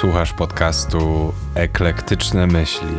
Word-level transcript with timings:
Słuchasz 0.00 0.32
podcastu 0.32 1.32
Eklektyczne 1.54 2.46
Myśli. 2.46 2.96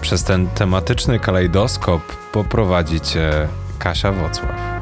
Przez 0.00 0.24
ten 0.24 0.48
tematyczny 0.48 1.20
kalejdoskop 1.20 2.02
poprowadzi 2.32 3.00
cię 3.00 3.48
Kasia 3.78 4.12
Wocław. 4.12 4.76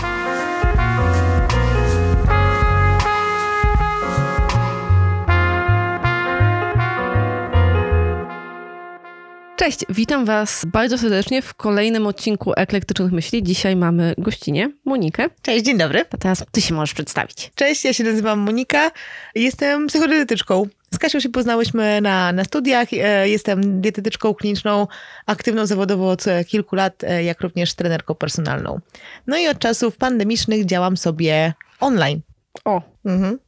Cześć, 9.57 9.81
witam 9.89 10.25
Was 10.25 10.65
bardzo 10.65 10.99
serdecznie 10.99 11.43
w 11.43 11.55
kolejnym 11.55 12.07
odcinku 12.07 12.53
Eklektycznych 12.57 13.13
Myśli. 13.13 13.43
Dzisiaj 13.43 13.77
mamy 13.77 14.15
gościnie, 14.19 14.71
Monikę. 14.85 15.29
Cześć, 15.43 15.65
dzień 15.65 15.79
dobry. 15.79 16.05
A 16.11 16.17
teraz 16.17 16.45
Ty 16.53 16.61
się 16.61 16.75
możesz 16.75 16.95
przedstawić. 16.95 17.53
Cześć, 17.55 17.85
ja 17.85 17.93
się 17.93 18.05
nazywam 18.05 18.39
Monika. 18.39 18.91
Jestem 19.35 19.87
psychodietetyczką. 19.87 20.67
Z 20.95 20.99
Kasią 20.99 21.21
się 21.21 21.29
poznałyśmy 21.29 22.01
na, 22.01 22.33
na 22.33 22.45
studiach. 22.45 22.89
E, 22.93 23.29
jestem 23.29 23.81
dietetyczką 23.81 24.35
kliniczną, 24.35 24.87
aktywną 25.27 25.67
zawodowo 25.67 26.11
od 26.11 26.25
kilku 26.47 26.77
lat, 26.77 27.05
e, 27.05 27.25
jak 27.25 27.41
również 27.41 27.75
trenerką 27.75 28.15
personalną. 28.15 28.81
No 29.27 29.39
i 29.39 29.49
od 29.49 29.59
czasów 29.59 29.97
pandemicznych 29.97 30.65
działam 30.67 30.97
sobie 30.97 31.53
online. 31.81 32.21
O. 32.65 32.83
Mhm. 33.05 33.39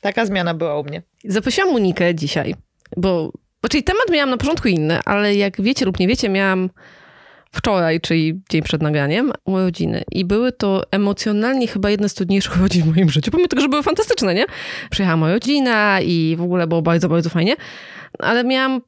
Taka 0.00 0.26
zmiana 0.26 0.54
była 0.54 0.78
u 0.78 0.84
mnie. 0.84 1.02
Zaprosiłam 1.24 1.72
Monikę 1.72 2.14
dzisiaj, 2.14 2.54
bo 2.96 3.32
Czyli 3.70 3.82
temat 3.82 4.10
miałam 4.10 4.30
na 4.30 4.36
początku 4.36 4.68
inny, 4.68 5.00
ale 5.04 5.34
jak 5.34 5.62
wiecie 5.62 5.84
lub 5.84 5.98
nie 5.98 6.08
wiecie, 6.08 6.28
miałam 6.28 6.70
wczoraj, 7.54 8.00
czyli 8.00 8.40
dzień 8.50 8.62
przed 8.62 8.82
nagraniem, 8.82 9.32
urodziny. 9.44 10.02
I 10.12 10.24
były 10.24 10.52
to 10.52 10.82
emocjonalnie 10.90 11.66
chyba 11.66 11.90
jedne 11.90 12.08
z 12.08 12.14
trudniejszych 12.14 12.56
urodzin 12.58 12.82
w 12.82 12.94
moim 12.96 13.10
życiu, 13.10 13.30
pomimo 13.30 13.48
tego, 13.48 13.62
że 13.62 13.68
były 13.68 13.82
fantastyczne, 13.82 14.34
nie? 14.34 14.46
Przyjechała 14.90 15.16
moja 15.16 15.34
rodzina 15.34 16.00
i 16.00 16.36
w 16.38 16.42
ogóle 16.42 16.66
było 16.66 16.82
bardzo, 16.82 17.08
bardzo 17.08 17.30
fajnie. 17.30 17.56
Ale 18.18 18.44
miałam 18.44 18.80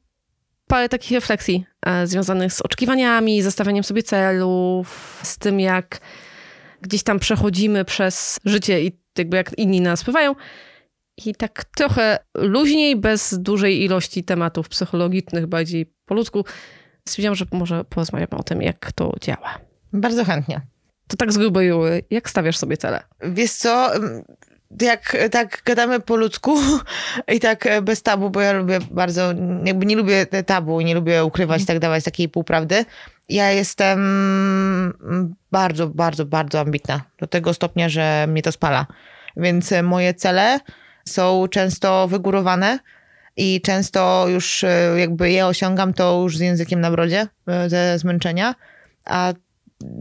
parę 0.67 0.89
takich 0.89 1.11
refleksji 1.11 1.65
e, 1.85 2.07
związanych 2.07 2.53
z 2.53 2.61
oczekiwaniami, 2.61 3.41
zestawianiem 3.41 3.83
sobie 3.83 4.03
celów, 4.03 5.19
z 5.23 5.37
tym 5.37 5.59
jak 5.59 5.99
gdzieś 6.81 7.03
tam 7.03 7.19
przechodzimy 7.19 7.85
przez 7.85 8.39
życie 8.45 8.83
i 8.83 8.91
jakby 9.17 9.37
jak 9.37 9.57
inni 9.57 9.81
nas 9.81 10.01
wpływają. 10.01 10.35
I 11.25 11.35
tak 11.35 11.65
trochę 11.65 12.19
luźniej, 12.35 12.95
bez 12.95 13.39
dużej 13.39 13.83
ilości 13.83 14.23
tematów 14.23 14.69
psychologicznych, 14.69 15.47
bardziej 15.47 15.85
po 16.05 16.15
ludzku, 16.15 16.45
stwierdziłam, 17.07 17.35
że 17.35 17.45
może 17.51 17.83
porozmawiamy 17.83 18.31
o 18.31 18.43
tym, 18.43 18.61
jak 18.61 18.91
to 18.91 19.13
działa. 19.21 19.59
Bardzo 19.93 20.25
chętnie. 20.25 20.61
To 21.07 21.17
tak 21.17 21.33
z 21.33 21.37
grubej 21.37 21.71
jak 22.09 22.29
stawiasz 22.29 22.57
sobie 22.57 22.77
cele? 22.77 23.03
Wiesz 23.21 23.51
co, 23.51 23.91
jak 24.81 25.17
tak 25.31 25.61
gadamy 25.65 25.99
po 25.99 26.15
ludzku 26.15 26.57
i 27.35 27.39
tak 27.39 27.67
bez 27.81 28.01
tabu, 28.01 28.29
bo 28.29 28.41
ja 28.41 28.51
lubię 28.53 28.79
bardzo, 28.91 29.33
jakby 29.65 29.85
nie 29.85 29.95
lubię 29.95 30.25
tabu, 30.25 30.81
nie 30.81 30.95
lubię 30.95 31.25
ukrywać, 31.25 31.65
tak 31.65 31.79
dawać 31.79 32.03
takiej 32.03 32.29
półprawdy. 32.29 32.85
Ja 33.29 33.51
jestem 33.51 33.99
bardzo, 35.51 35.87
bardzo, 35.87 36.25
bardzo 36.25 36.59
ambitna. 36.59 37.01
Do 37.19 37.27
tego 37.27 37.53
stopnia, 37.53 37.89
że 37.89 38.25
mnie 38.27 38.41
to 38.41 38.51
spala. 38.51 38.85
Więc 39.37 39.73
moje 39.83 40.13
cele 40.13 40.59
są 41.05 41.47
często 41.47 42.07
wygórowane 42.07 42.79
i 43.37 43.61
często 43.61 44.25
już 44.27 44.63
e, 44.63 44.99
jakby 44.99 45.31
je 45.31 45.45
osiągam 45.45 45.93
to 45.93 46.21
już 46.23 46.37
z 46.37 46.39
językiem 46.39 46.81
na 46.81 46.91
brodzie, 46.91 47.27
e, 47.47 47.69
ze 47.69 47.99
zmęczenia, 47.99 48.55
a 49.05 49.33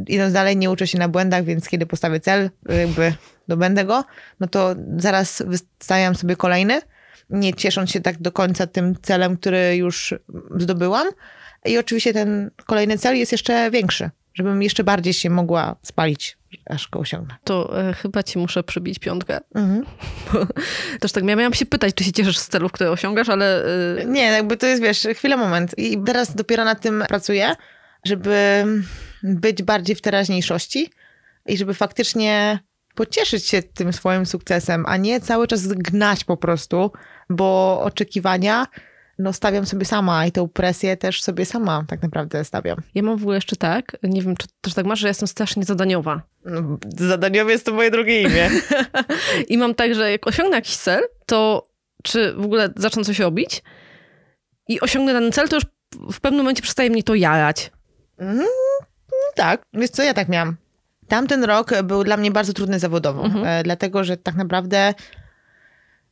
idąc 0.07 0.33
dalej 0.33 0.57
nie 0.57 0.71
uczę 0.71 0.87
się 0.87 0.99
na 0.99 1.09
błędach, 1.09 1.45
więc 1.45 1.69
kiedy 1.69 1.87
postawię 1.87 2.21
cel, 2.21 2.51
jakby 2.69 3.15
dobędę 3.49 3.85
go, 3.85 4.05
no 4.41 4.47
to 4.47 4.75
zaraz 4.97 5.43
wystawiam 5.47 6.15
sobie 6.15 6.37
kolejny, 6.37 6.81
nie 7.31 7.55
ciesząc 7.55 7.91
się 7.91 8.01
tak 8.01 8.19
do 8.19 8.33
końca 8.33 8.67
tym 8.67 8.95
celem, 9.03 9.37
który 9.37 9.77
już 9.77 10.15
zdobyłam. 10.57 11.09
I 11.65 11.79
oczywiście 11.79 12.13
ten 12.13 12.51
kolejny 12.67 12.99
cel 12.99 13.17
jest 13.17 13.33
jeszcze 13.33 13.71
większy, 13.71 14.11
żebym 14.35 14.63
jeszcze 14.63 14.85
bardziej 14.85 15.13
się 15.13 15.31
mogła 15.31 15.77
spalić 15.83 16.39
aż 16.67 16.89
go 16.89 16.99
osiągnę. 16.99 17.35
To 17.45 17.81
e, 17.89 17.93
chyba 17.93 18.23
ci 18.23 18.39
muszę 18.39 18.63
przybić 18.63 18.99
piątkę. 18.99 19.41
Mhm. 19.55 19.85
Też 21.01 21.13
tak 21.13 21.25
miałam 21.25 21.55
się 21.55 21.67
pytać, 21.67 21.95
czy 21.95 22.05
się 22.05 22.13
cieszysz 22.13 22.39
z 22.39 22.49
celów, 22.49 22.73
które 22.73 22.91
osiągasz, 22.91 23.29
ale... 23.29 23.65
E... 24.01 24.05
Nie, 24.05 24.25
jakby 24.25 24.57
to 24.57 24.67
jest, 24.67 24.83
wiesz, 24.83 25.07
chwila, 25.15 25.37
moment. 25.37 25.79
I 25.79 26.03
teraz 26.07 26.35
dopiero 26.35 26.65
nad 26.65 26.81
tym 26.81 27.05
pracuję, 27.09 27.57
żeby 28.05 28.65
być 29.23 29.63
bardziej 29.63 29.97
w 29.97 30.01
teraźniejszości 30.01 30.91
i 31.47 31.57
żeby 31.57 31.75
faktycznie 31.75 32.59
pocieszyć 32.95 33.47
się 33.47 33.63
tym 33.63 33.93
swoim 33.93 34.27
sukcesem, 34.27 34.85
a 34.87 34.97
nie 34.97 35.21
cały 35.21 35.47
czas 35.47 35.67
gnać 35.67 36.25
po 36.25 36.37
prostu, 36.37 36.93
bo 37.31 37.81
oczekiwania 37.83 38.67
no 39.19 39.33
stawiam 39.33 39.67
sobie 39.67 39.85
sama 39.85 40.27
i 40.27 40.33
tę 40.33 40.49
presję 40.49 40.97
też 40.97 41.23
sobie 41.23 41.47
sama 41.47 41.85
tak 41.89 42.03
naprawdę 42.03 42.45
stawiam. 42.45 42.79
Ja 42.95 43.03
mam 43.03 43.17
w 43.17 43.23
ogóle 43.23 43.37
jeszcze 43.37 43.57
tak, 43.57 43.97
nie 44.03 44.23
wiem, 44.23 44.37
czy 44.37 44.47
też 44.61 44.75
tak 44.75 44.87
masz, 44.87 45.01
że 45.01 45.09
jestem 45.09 45.29
strasznie 45.29 45.65
zadaniowa. 45.65 46.23
No, 46.45 46.79
zadaniowy 46.99 47.53
jest 47.53 47.67
to 47.67 47.73
moje 47.73 47.91
drugie 47.91 48.23
imię. 48.23 48.51
I 49.49 49.59
mam 49.59 49.75
tak, 49.75 49.95
że 49.95 50.11
jak 50.11 50.27
osiągnę 50.27 50.57
jakiś 50.57 50.77
cel, 50.77 51.03
to 51.27 51.69
czy 52.03 52.35
w 52.35 52.45
ogóle 52.45 52.69
zacznę 52.77 53.05
coś 53.05 53.19
robić 53.19 53.63
i 54.69 54.81
osiągnę 54.81 55.13
ten 55.13 55.33
cel, 55.33 55.49
to 55.49 55.57
już 55.57 55.65
w 56.13 56.21
pewnym 56.21 56.41
momencie 56.41 56.63
przestaje 56.63 56.91
mnie 56.91 57.03
to 57.03 57.15
jarać. 57.15 57.71
Mm, 58.19 58.47
tak, 59.35 59.63
wiesz 59.73 59.91
co, 59.91 60.03
ja 60.03 60.15
tak 60.15 60.29
miałam. 60.29 60.57
Tamten 61.09 61.45
rok 61.45 61.83
był 61.85 62.05
dla 62.05 62.17
mnie 62.17 62.31
bardzo 62.31 62.53
trudny 62.53 62.79
zawodowo, 62.79 63.25
mhm. 63.25 63.47
E, 63.47 63.63
dlatego 63.63 64.05
że 64.05 64.17
tak 64.17 64.35
naprawdę 64.35 64.95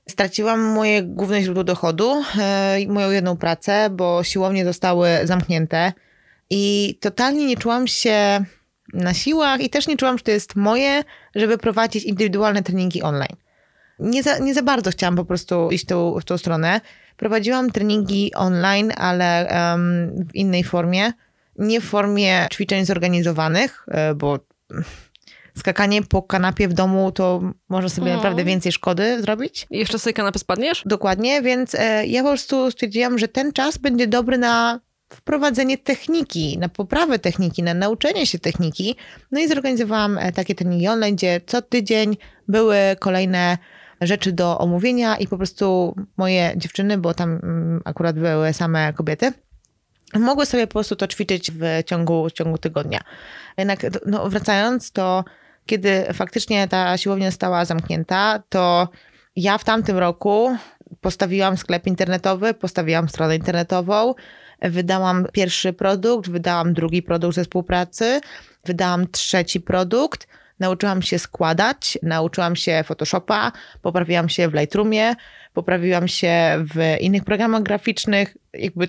Straciłam 0.08 0.60
moje 0.60 1.02
główne 1.02 1.42
źródło 1.42 1.64
dochodu, 1.64 2.22
e, 2.38 2.78
moją 2.88 3.10
jedną 3.10 3.36
pracę, 3.36 3.90
bo 3.90 4.24
siłownie 4.24 4.64
zostały 4.64 5.08
zamknięte 5.24 5.92
i 6.50 6.94
totalnie 7.00 7.46
nie 7.46 7.56
czułam 7.56 7.86
się 7.86 8.44
na 8.92 9.14
siłach 9.14 9.60
i 9.60 9.70
też 9.70 9.86
nie 9.86 9.96
czułam, 9.96 10.18
że 10.18 10.24
to 10.24 10.30
jest 10.30 10.56
moje, 10.56 11.02
żeby 11.34 11.58
prowadzić 11.58 12.04
indywidualne 12.04 12.62
treningi 12.62 13.02
online. 13.02 13.36
Nie 13.98 14.22
za, 14.22 14.38
nie 14.38 14.54
za 14.54 14.62
bardzo 14.62 14.90
chciałam 14.90 15.16
po 15.16 15.24
prostu 15.24 15.70
iść 15.70 15.84
tą, 15.84 16.20
w 16.20 16.24
tą 16.24 16.38
stronę. 16.38 16.80
Prowadziłam 17.16 17.70
treningi 17.70 18.34
online, 18.34 18.92
ale 18.96 19.48
um, 19.50 20.24
w 20.26 20.34
innej 20.34 20.64
formie. 20.64 21.12
Nie 21.58 21.80
w 21.80 21.84
formie 21.84 22.46
ćwiczeń 22.52 22.84
zorganizowanych, 22.84 23.86
e, 23.88 24.14
bo 24.14 24.38
skakanie 25.56 26.02
po 26.02 26.22
kanapie 26.22 26.68
w 26.68 26.72
domu 26.72 27.12
to 27.12 27.40
może 27.68 27.90
sobie 27.90 28.06
mhm. 28.06 28.16
naprawdę 28.16 28.44
więcej 28.44 28.72
szkody 28.72 29.22
zrobić. 29.22 29.66
I 29.70 29.78
jeszcze 29.78 29.98
sobie 29.98 30.14
kanapę 30.14 30.38
spadniesz? 30.38 30.82
Dokładnie, 30.86 31.42
więc 31.42 31.74
e, 31.74 32.06
ja 32.06 32.22
po 32.22 32.28
prostu 32.28 32.70
stwierdziłam, 32.70 33.18
że 33.18 33.28
ten 33.28 33.52
czas 33.52 33.78
będzie 33.78 34.06
dobry 34.06 34.38
na 34.38 34.80
wprowadzenie 35.12 35.78
techniki, 35.78 36.58
na 36.58 36.68
poprawę 36.68 37.18
techniki, 37.18 37.62
na 37.62 37.74
nauczenie 37.74 38.26
się 38.26 38.38
techniki. 38.38 38.96
No 39.32 39.40
i 39.40 39.48
zorganizowałam 39.48 40.18
e, 40.18 40.32
takie 40.32 40.54
treningi 40.54 40.88
online, 40.88 41.16
gdzie 41.16 41.40
co 41.46 41.62
tydzień 41.62 42.16
były 42.48 42.76
kolejne 43.00 43.58
rzeczy 44.00 44.32
do 44.32 44.58
omówienia 44.58 45.16
i 45.16 45.28
po 45.28 45.36
prostu 45.36 45.94
moje 46.16 46.52
dziewczyny, 46.56 46.98
bo 46.98 47.14
tam 47.14 47.30
mm, 47.42 47.80
akurat 47.84 48.18
były 48.18 48.52
same 48.52 48.92
kobiety, 48.92 49.32
mogły 50.14 50.46
sobie 50.46 50.66
po 50.66 50.72
prostu 50.72 50.96
to 50.96 51.06
ćwiczyć 51.06 51.50
w 51.50 51.62
ciągu, 51.86 52.28
w 52.28 52.32
ciągu 52.32 52.58
tygodnia. 52.58 53.00
Jednak 53.56 53.80
no, 54.06 54.30
wracając, 54.30 54.92
to 54.92 55.24
kiedy 55.66 56.04
faktycznie 56.12 56.68
ta 56.68 56.96
siłownia 56.96 57.30
została 57.30 57.64
zamknięta, 57.64 58.42
to 58.48 58.88
ja 59.36 59.58
w 59.58 59.64
tamtym 59.64 59.98
roku 59.98 60.56
postawiłam 61.00 61.56
sklep 61.56 61.86
internetowy, 61.86 62.54
postawiłam 62.54 63.08
stronę 63.08 63.36
internetową, 63.36 64.14
wydałam 64.62 65.26
pierwszy 65.32 65.72
produkt, 65.72 66.30
wydałam 66.30 66.74
drugi 66.74 67.02
produkt 67.02 67.34
ze 67.34 67.42
współpracy, 67.42 68.20
wydałam 68.64 69.10
trzeci 69.10 69.60
produkt. 69.60 70.26
Nauczyłam 70.60 71.02
się 71.02 71.18
składać, 71.18 71.98
nauczyłam 72.02 72.56
się 72.56 72.84
Photoshopa, 72.86 73.52
poprawiłam 73.82 74.28
się 74.28 74.48
w 74.48 74.54
Lightroomie, 74.54 75.14
poprawiłam 75.52 76.08
się 76.08 76.64
w 76.74 77.00
innych 77.00 77.24
programach 77.24 77.62
graficznych. 77.62 78.36
Jakby 78.52 78.88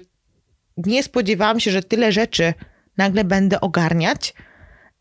nie 0.77 1.03
spodziewałam 1.03 1.59
się, 1.59 1.71
że 1.71 1.83
tyle 1.83 2.11
rzeczy 2.11 2.53
nagle 2.97 3.23
będę 3.23 3.61
ogarniać 3.61 4.33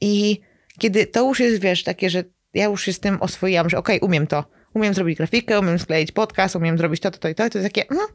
i 0.00 0.41
kiedy 0.79 1.06
to 1.06 1.29
już 1.29 1.41
jest, 1.41 1.62
wiesz, 1.62 1.82
takie, 1.82 2.11
że 2.11 2.25
ja 2.55 2.65
już 2.65 2.82
się 2.82 2.93
z 2.93 3.00
tym 3.00 3.23
oswoiłam, 3.23 3.71
że 3.71 3.79
okej, 3.79 3.97
okay, 3.97 4.09
umiem 4.09 4.26
to. 4.26 4.44
Umiem 4.75 4.94
zrobić 4.94 5.19
grafikę, 5.19 5.61
umiem 5.61 5.79
skleić 5.79 6.12
podcast, 6.12 6.56
umiem 6.56 6.79
zrobić 6.79 7.00
to, 7.00 7.11
to, 7.11 7.19
to 7.19 7.29
i 7.29 7.35
to. 7.35 7.47
I 7.47 7.50
to 7.50 7.59
jest 7.59 7.75
takie, 7.75 7.87
hmm, 7.88 8.09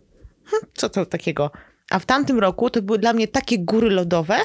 co 0.73 0.89
to 0.89 1.05
takiego? 1.05 1.51
A 1.89 1.99
w 1.99 2.05
tamtym 2.05 2.39
roku 2.39 2.69
to 2.69 2.81
były 2.81 2.99
dla 2.99 3.13
mnie 3.13 3.27
takie 3.27 3.59
góry 3.59 3.89
lodowe, 3.89 4.37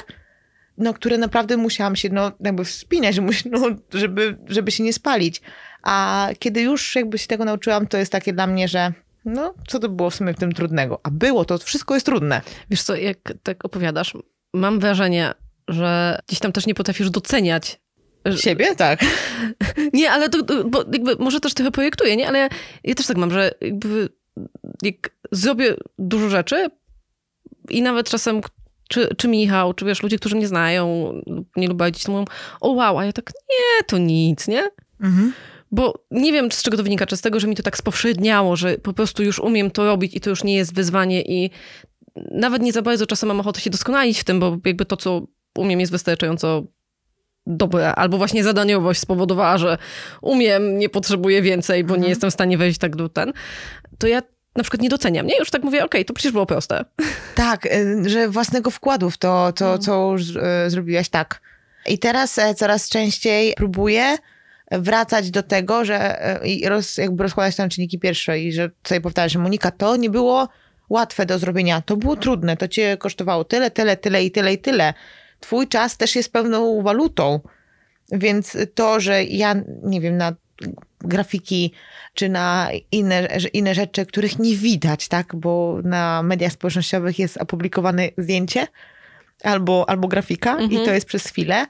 no, 0.77 0.93
które 0.93 1.17
naprawdę 1.17 1.57
musiałam 1.57 1.95
się, 1.95 2.09
no, 2.09 2.31
jakby 2.39 2.65
wspinać, 2.65 3.19
no, 3.51 3.67
żeby, 3.93 4.37
żeby 4.47 4.71
się 4.71 4.83
nie 4.83 4.93
spalić. 4.93 5.41
A 5.83 6.29
kiedy 6.39 6.61
już 6.61 6.95
jakby 6.95 7.17
się 7.17 7.27
tego 7.27 7.45
nauczyłam, 7.45 7.87
to 7.87 7.97
jest 7.97 8.11
takie 8.11 8.33
dla 8.33 8.47
mnie, 8.47 8.67
że 8.67 8.93
no, 9.25 9.53
co 9.67 9.79
to 9.79 9.89
było 9.89 10.09
w 10.09 10.15
sumie 10.15 10.33
w 10.33 10.37
tym 10.37 10.51
trudnego? 10.51 10.99
A 11.03 11.11
było, 11.11 11.45
to 11.45 11.57
wszystko 11.57 11.93
jest 11.93 12.05
trudne. 12.05 12.41
Wiesz 12.69 12.83
co, 12.83 12.95
jak 12.95 13.33
tak 13.43 13.65
opowiadasz, 13.65 14.13
mam 14.53 14.79
wrażenie, 14.79 15.33
że 15.67 16.19
gdzieś 16.27 16.39
tam 16.39 16.51
też 16.51 16.67
nie 16.67 16.73
potrafisz 16.73 17.09
doceniać 17.09 17.79
Siebie? 18.35 18.75
Tak. 18.75 18.99
Nie, 19.93 20.11
ale 20.11 20.29
to, 20.29 20.63
bo 20.65 20.83
jakby 20.93 21.15
może 21.15 21.39
też 21.39 21.53
trochę 21.53 21.71
projektuję, 21.71 22.15
nie? 22.15 22.27
Ale 22.27 22.39
ja, 22.39 22.49
ja 22.83 22.95
też 22.95 23.07
tak 23.07 23.17
mam, 23.17 23.31
że 23.31 23.51
jakby 23.61 24.09
jak 24.81 25.11
zrobię 25.31 25.75
dużo 25.99 26.29
rzeczy 26.29 26.67
i 27.69 27.81
nawet 27.81 28.09
czasem 28.09 28.41
czy, 28.89 29.15
czy 29.17 29.27
Michał, 29.27 29.73
czy 29.73 29.85
wiesz, 29.85 30.03
ludzie, 30.03 30.17
którzy 30.17 30.35
mnie 30.35 30.47
znają, 30.47 31.13
nie 31.55 31.67
lubią 31.67 31.91
dziś, 31.91 32.03
to 32.03 32.11
mówią, 32.11 32.25
o 32.61 32.71
wow, 32.71 32.97
a 32.99 33.05
ja 33.05 33.13
tak, 33.13 33.31
nie, 33.49 33.83
to 33.87 33.97
nic, 33.97 34.47
nie? 34.47 34.69
Mhm. 35.01 35.33
Bo 35.71 36.05
nie 36.11 36.33
wiem, 36.33 36.51
z 36.51 36.63
czego 36.63 36.77
to 36.77 36.83
wynika, 36.83 37.05
czy 37.05 37.17
z 37.17 37.21
tego, 37.21 37.39
że 37.39 37.47
mi 37.47 37.55
to 37.55 37.63
tak 37.63 37.77
spowszedniało, 37.77 38.55
że 38.55 38.77
po 38.77 38.93
prostu 38.93 39.23
już 39.23 39.39
umiem 39.39 39.71
to 39.71 39.85
robić 39.85 40.15
i 40.15 40.19
to 40.19 40.29
już 40.29 40.43
nie 40.43 40.55
jest 40.55 40.75
wyzwanie 40.75 41.21
i 41.21 41.49
nawet 42.31 42.61
nie 42.61 42.71
za 42.71 42.81
bardzo 42.81 43.05
czasem 43.05 43.27
mam 43.27 43.39
ochotę 43.39 43.61
się 43.61 43.69
doskonalić 43.69 44.19
w 44.19 44.23
tym, 44.23 44.39
bo 44.39 44.57
jakby 44.65 44.85
to, 44.85 44.97
co 44.97 45.27
umiem 45.57 45.79
jest 45.79 45.91
wystarczająco 45.91 46.63
dobre, 47.47 47.95
albo 47.95 48.17
właśnie 48.17 48.43
zadaniowość 48.43 48.99
spowodowała, 48.99 49.57
że 49.57 49.77
umiem, 50.21 50.77
nie 50.77 50.89
potrzebuję 50.89 51.41
więcej, 51.41 51.83
bo 51.83 51.89
nie 51.93 51.95
Mhm. 51.95 52.09
jestem 52.09 52.29
w 52.29 52.33
stanie 52.33 52.57
wejść 52.57 52.79
tak 52.79 52.95
do 52.95 53.09
ten, 53.09 53.33
to 53.97 54.07
ja 54.07 54.21
na 54.55 54.63
przykład 54.63 54.81
nie 54.81 54.89
doceniam, 54.89 55.27
nie? 55.27 55.37
Już 55.39 55.49
tak 55.51 55.63
mówię, 55.63 55.85
okej, 55.85 56.05
to 56.05 56.13
przecież 56.13 56.31
było 56.31 56.45
proste. 56.45 56.85
Tak, 57.35 57.65
y, 57.65 58.09
że 58.09 58.29
własnego 58.29 58.69
wkładu 58.71 59.09
w 59.09 59.17
to, 59.17 59.53
to 59.55 59.65
No. 59.65 59.77
co 59.77 60.11
już 60.11 60.29
y, 60.29 60.41
zrobiłaś, 60.67 61.09
tak. 61.09 61.41
I 61.87 61.99
teraz 61.99 62.37
e, 62.37 62.55
coraz 62.55 62.89
częściej 62.89 63.53
próbuję 63.57 64.17
wracać 64.71 65.31
do 65.31 65.43
tego, 65.43 65.85
że 65.85 66.21
e, 66.41 66.47
i 66.47 66.69
roz, 66.69 66.97
jakby 66.97 67.23
rozkładać 67.23 67.55
tam 67.55 67.69
czynniki 67.69 67.99
pierwsze 67.99 68.39
i 68.39 68.53
że 68.53 68.69
sobie 68.87 69.01
powtarzać, 69.01 69.31
że 69.31 69.39
Monika, 69.39 69.71
to 69.71 69.95
nie 69.95 70.09
było 70.09 70.49
łatwe 70.89 71.25
do 71.25 71.39
zrobienia, 71.39 71.81
to 71.81 71.97
było 71.97 72.15
trudne, 72.15 72.57
to 72.57 72.67
cię 72.67 72.97
kosztowało 72.97 73.43
tyle, 73.43 73.71
tyle, 73.71 73.97
tyle 73.97 74.23
i 74.23 74.31
tyle 74.31 74.53
i 74.53 74.57
tyle. 74.57 74.93
Twój 75.45 75.67
czas 75.67 75.97
też 75.97 76.15
jest 76.15 76.33
pewną 76.33 76.81
walutą, 76.81 77.39
więc 78.11 78.57
to, 78.75 78.99
że 78.99 79.23
ja, 79.23 79.55
nie 79.83 80.01
wiem, 80.01 80.17
na 80.17 80.33
grafiki 80.99 81.71
czy 82.13 82.29
na 82.29 82.69
inne, 82.91 83.27
inne 83.53 83.75
rzeczy, 83.75 84.05
których 84.05 84.39
nie 84.39 84.55
widać, 84.55 85.07
tak? 85.07 85.35
Bo 85.35 85.79
na 85.83 86.23
mediach 86.23 86.51
społecznościowych 86.51 87.19
jest 87.19 87.37
opublikowane 87.37 88.09
zdjęcie 88.17 88.67
albo, 89.43 89.89
albo 89.89 90.07
grafika 90.07 90.51
Mhm. 90.51 90.71
i 90.71 90.85
to 90.85 90.93
jest 90.93 91.07
przez 91.07 91.27
chwilę, 91.27 91.65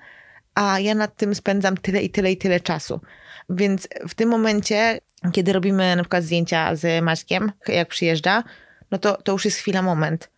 a 0.54 0.80
ja 0.80 0.95
nad 0.95 1.16
tym 1.16 1.36
spędzam 1.36 1.78
tyle 1.78 2.01
i 2.01 2.10
tyle 2.10 2.31
i 2.31 2.38
tyle 2.38 2.60
czasu. 2.60 3.01
Więc 3.50 3.88
w 4.07 4.13
tym 4.13 4.30
momencie, 4.30 5.00
kiedy 5.31 5.54
robimy 5.54 5.95
na 5.95 6.04
przykład 6.04 6.24
zdjęcia 6.24 6.75
z 6.75 7.04
Maćkiem, 7.04 7.51
jak 7.68 7.88
przyjeżdża, 7.88 8.44
no 8.92 8.98
to, 8.98 9.21
to 9.21 9.31
już 9.31 9.45
jest 9.45 9.57
chwila, 9.57 9.81
moment. 9.81 10.34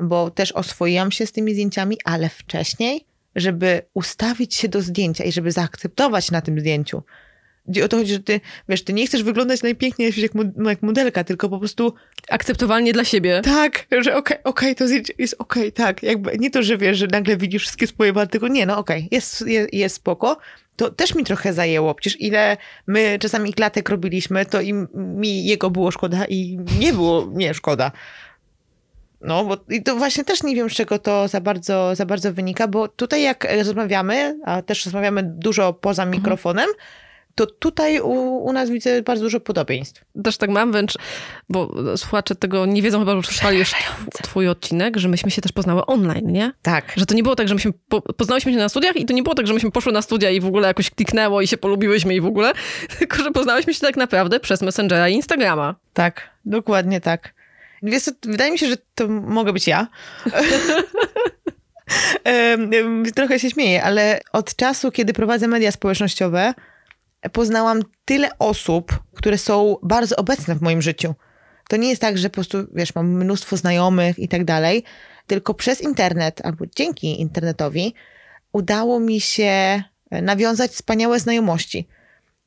Bo 0.00 0.30
też 0.30 0.52
oswoiłam 0.52 1.12
się 1.12 1.26
z 1.26 1.32
tymi 1.32 1.52
zdjęciami, 1.52 1.98
ale 2.04 2.28
wcześniej, 2.28 3.04
żeby 3.36 3.82
ustawić 3.94 4.54
się 4.54 4.68
do 4.68 4.82
zdjęcia 4.82 5.24
i 5.24 5.32
żeby 5.32 5.52
zaakceptować 5.52 6.30
na 6.30 6.40
tym 6.40 6.60
zdjęciu. 6.60 7.02
O 7.84 7.88
to 7.88 7.96
chodzi, 7.96 8.12
że 8.12 8.20
ty, 8.20 8.40
wiesz, 8.68 8.84
ty 8.84 8.92
nie 8.92 9.06
chcesz 9.06 9.22
wyglądać 9.22 9.62
najpiękniej 9.62 10.12
jak, 10.16 10.30
jak 10.66 10.82
modelka, 10.82 11.24
tylko 11.24 11.48
po 11.48 11.58
prostu 11.58 11.94
Akceptowalnie 12.28 12.92
dla 12.92 13.04
siebie. 13.04 13.40
tak, 13.44 13.86
że 14.00 14.16
okej, 14.16 14.36
okej, 14.44 14.74
to 14.74 14.86
zdjęcie 14.86 15.12
jest 15.18 15.36
okej, 15.38 15.72
tak. 15.72 16.02
Jakby 16.02 16.38
nie 16.38 16.50
to, 16.50 16.62
że 16.62 16.78
wiesz, 16.78 16.98
że 16.98 17.06
nagle 17.06 17.36
widzisz 17.36 17.62
wszystkie 17.62 17.86
swoje 17.86 18.12
wady, 18.12 18.30
tylko 18.30 18.48
nie, 18.48 18.66
no 18.66 18.78
okej, 18.78 19.08
jest, 19.10 19.46
jest, 19.46 19.74
jest 19.74 19.96
spoko. 19.96 20.38
To 20.76 20.90
też 20.90 21.14
mi 21.14 21.24
trochę 21.24 21.52
zajęło. 21.52 21.94
Przecież 21.94 22.20
ile 22.20 22.56
my 22.86 23.18
czasami 23.20 23.54
klatek 23.54 23.88
robiliśmy, 23.88 24.46
to 24.46 24.60
i 24.60 24.74
mi 24.94 25.44
jego 25.44 25.70
było 25.70 25.90
szkoda 25.90 26.24
i 26.28 26.58
nie 26.78 26.92
było 26.92 27.26
mnie 27.26 27.54
szkoda. 27.54 27.92
No, 29.20 29.44
bo 29.44 29.56
i 29.68 29.82
to 29.82 29.96
właśnie 29.96 30.24
też 30.24 30.42
nie 30.42 30.54
wiem, 30.54 30.70
z 30.70 30.72
czego 30.72 30.98
to 30.98 31.28
za 31.28 31.40
bardzo, 31.40 31.94
za 31.94 32.06
bardzo 32.06 32.32
wynika, 32.32 32.68
bo 32.68 32.88
tutaj 32.88 33.22
jak 33.22 33.46
rozmawiamy, 33.56 34.38
a 34.44 34.62
też 34.62 34.84
rozmawiamy 34.84 35.22
dużo 35.22 35.72
poza 35.72 36.06
mikrofonem, 36.06 36.68
to 37.34 37.46
tutaj 37.46 38.00
u, 38.00 38.44
u 38.44 38.52
nas 38.52 38.70
widzę 38.70 39.02
bardzo 39.02 39.24
dużo 39.24 39.40
podobieństw. 39.40 40.04
Też 40.24 40.36
tak 40.36 40.50
mam 40.50 40.72
wręcz, 40.72 40.94
bo 41.48 41.74
słuchacze 41.96 42.34
tego 42.34 42.66
nie 42.66 42.82
wiedzą 42.82 42.98
chyba, 42.98 43.16
że 43.16 43.22
przesłali 43.22 43.58
już 43.58 43.70
tw- 43.70 44.22
twój 44.22 44.48
odcinek, 44.48 44.96
że 44.96 45.08
myśmy 45.08 45.30
się 45.30 45.42
też 45.42 45.52
poznały 45.52 45.86
online, 45.86 46.32
nie? 46.32 46.52
Tak. 46.62 46.92
Że 46.96 47.06
to 47.06 47.14
nie 47.14 47.22
było 47.22 47.36
tak, 47.36 47.48
że 47.48 47.54
myśmy 47.54 47.72
po, 47.88 48.02
poznałyśmy 48.02 48.52
się 48.52 48.58
na 48.58 48.68
studiach 48.68 48.96
i 48.96 49.06
to 49.06 49.12
nie 49.14 49.22
było 49.22 49.34
tak, 49.34 49.46
że 49.46 49.54
myśmy 49.54 49.70
poszły 49.70 49.92
na 49.92 50.02
studia 50.02 50.30
i 50.30 50.40
w 50.40 50.46
ogóle 50.46 50.68
jakoś 50.68 50.90
kliknęło 50.90 51.40
i 51.40 51.46
się 51.46 51.56
polubiłyśmy 51.56 52.14
i 52.14 52.20
w 52.20 52.26
ogóle, 52.26 52.52
tylko 52.98 53.16
że 53.16 53.30
poznałyśmy 53.30 53.74
się 53.74 53.80
tak 53.80 53.96
naprawdę 53.96 54.40
przez 54.40 54.62
Messengera 54.62 55.08
i 55.08 55.14
Instagrama. 55.14 55.74
Tak, 55.94 56.30
dokładnie 56.44 57.00
tak. 57.00 57.39
Wiesz 57.82 58.10
wydaje 58.22 58.52
mi 58.52 58.58
się, 58.58 58.68
że 58.68 58.76
to 58.94 59.08
mogę 59.08 59.52
być 59.52 59.66
ja. 59.66 59.86
Trochę 63.14 63.38
się 63.38 63.50
śmieję, 63.50 63.82
ale 63.82 64.20
od 64.32 64.56
czasu, 64.56 64.90
kiedy 64.90 65.12
prowadzę 65.12 65.48
media 65.48 65.72
społecznościowe, 65.72 66.54
poznałam 67.32 67.82
tyle 68.04 68.38
osób, 68.38 68.98
które 69.14 69.38
są 69.38 69.76
bardzo 69.82 70.16
obecne 70.16 70.54
w 70.54 70.62
moim 70.62 70.82
życiu. 70.82 71.14
To 71.68 71.76
nie 71.76 71.88
jest 71.88 72.00
tak, 72.00 72.18
że 72.18 72.30
po 72.30 72.34
prostu, 72.34 72.58
wiesz, 72.74 72.94
mam 72.94 73.08
mnóstwo 73.08 73.56
znajomych 73.56 74.18
i 74.18 74.28
tak 74.28 74.44
dalej, 74.44 74.84
tylko 75.26 75.54
przez 75.54 75.80
internet 75.80 76.40
albo 76.44 76.64
dzięki 76.76 77.20
internetowi 77.20 77.94
udało 78.52 79.00
mi 79.00 79.20
się 79.20 79.82
nawiązać 80.10 80.70
wspaniałe 80.70 81.20
znajomości. 81.20 81.88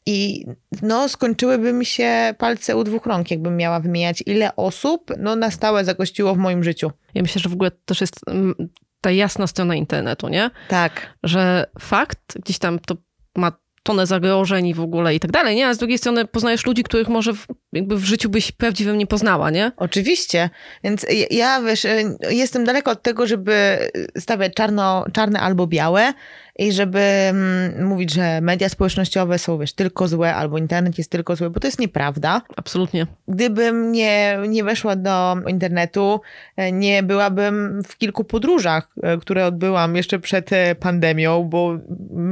I 0.05 0.45
no, 0.81 1.09
skończyłyby 1.09 1.73
mi 1.73 1.85
się 1.85 2.35
palce 2.37 2.75
u 2.77 2.83
dwóch 2.83 3.05
rąk, 3.05 3.31
jakbym 3.31 3.57
miała 3.57 3.79
wymieniać, 3.79 4.23
ile 4.25 4.55
osób 4.55 5.11
no, 5.19 5.35
na 5.35 5.51
stałe 5.51 5.85
zagościło 5.85 6.35
w 6.35 6.37
moim 6.37 6.63
życiu. 6.63 6.91
Ja 7.13 7.21
myślę, 7.21 7.41
że 7.41 7.49
w 7.49 7.53
ogóle 7.53 7.71
też 7.71 8.01
jest 8.01 8.19
mm, 8.27 8.55
ta 9.01 9.11
jasna 9.11 9.47
strona 9.47 9.75
internetu, 9.75 10.27
nie? 10.27 10.49
Tak. 10.69 11.13
Że 11.23 11.65
fakt, 11.79 12.39
gdzieś 12.39 12.59
tam 12.59 12.79
to 12.79 12.95
ma 13.35 13.51
tonę 13.83 14.05
zagrożeń 14.05 14.67
i 14.67 14.73
w 14.73 14.81
ogóle 14.81 15.15
i 15.15 15.19
tak 15.19 15.31
dalej, 15.31 15.55
nie? 15.55 15.67
A 15.67 15.73
z 15.73 15.77
drugiej 15.77 15.97
strony 15.97 16.25
poznajesz 16.25 16.65
ludzi, 16.65 16.83
których 16.83 17.07
może 17.07 17.31
jakby 17.73 17.95
w 17.97 18.03
życiu 18.05 18.29
byś 18.29 18.51
prawdziwym 18.51 18.97
nie 18.97 19.07
poznała, 19.07 19.49
nie? 19.49 19.71
Oczywiście. 19.77 20.49
Więc 20.83 21.05
ja- 21.31 21.61
wiesz, 21.61 21.85
y, 21.85 22.15
jestem 22.29 22.63
daleko 22.65 22.91
od 22.91 23.01
tego, 23.01 23.27
żeby 23.27 23.77
stawiać 24.17 24.53
czarno, 24.53 25.05
czarne 25.13 25.39
albo 25.39 25.67
białe 25.67 26.13
i 26.59 26.71
żeby 26.71 26.99
mm, 26.99 27.85
mówić, 27.87 28.13
że 28.13 28.41
media 28.41 28.69
społecznościowe 28.69 29.39
są, 29.39 29.57
wiesz, 29.57 29.73
tylko 29.73 30.07
złe 30.07 30.35
albo 30.35 30.57
internet 30.57 30.97
jest 30.97 31.11
tylko 31.11 31.35
zły, 31.35 31.49
bo 31.49 31.59
to 31.59 31.67
jest 31.67 31.79
nieprawda. 31.79 32.41
Absolutnie. 32.55 33.07
Gdybym 33.27 33.91
nie, 33.91 34.37
nie 34.47 34.63
weszła 34.63 34.95
do 34.95 35.35
internetu, 35.47 36.21
e, 36.57 36.71
nie 36.71 37.03
byłabym 37.03 37.83
w 37.87 37.97
kilku 37.97 38.23
podróżach, 38.23 38.87
e, 39.03 39.17
które 39.17 39.45
odbyłam 39.45 39.95
jeszcze 39.95 40.19
przed 40.19 40.53
e, 40.53 40.75
pandemią, 40.75 41.43
bo 41.43 41.77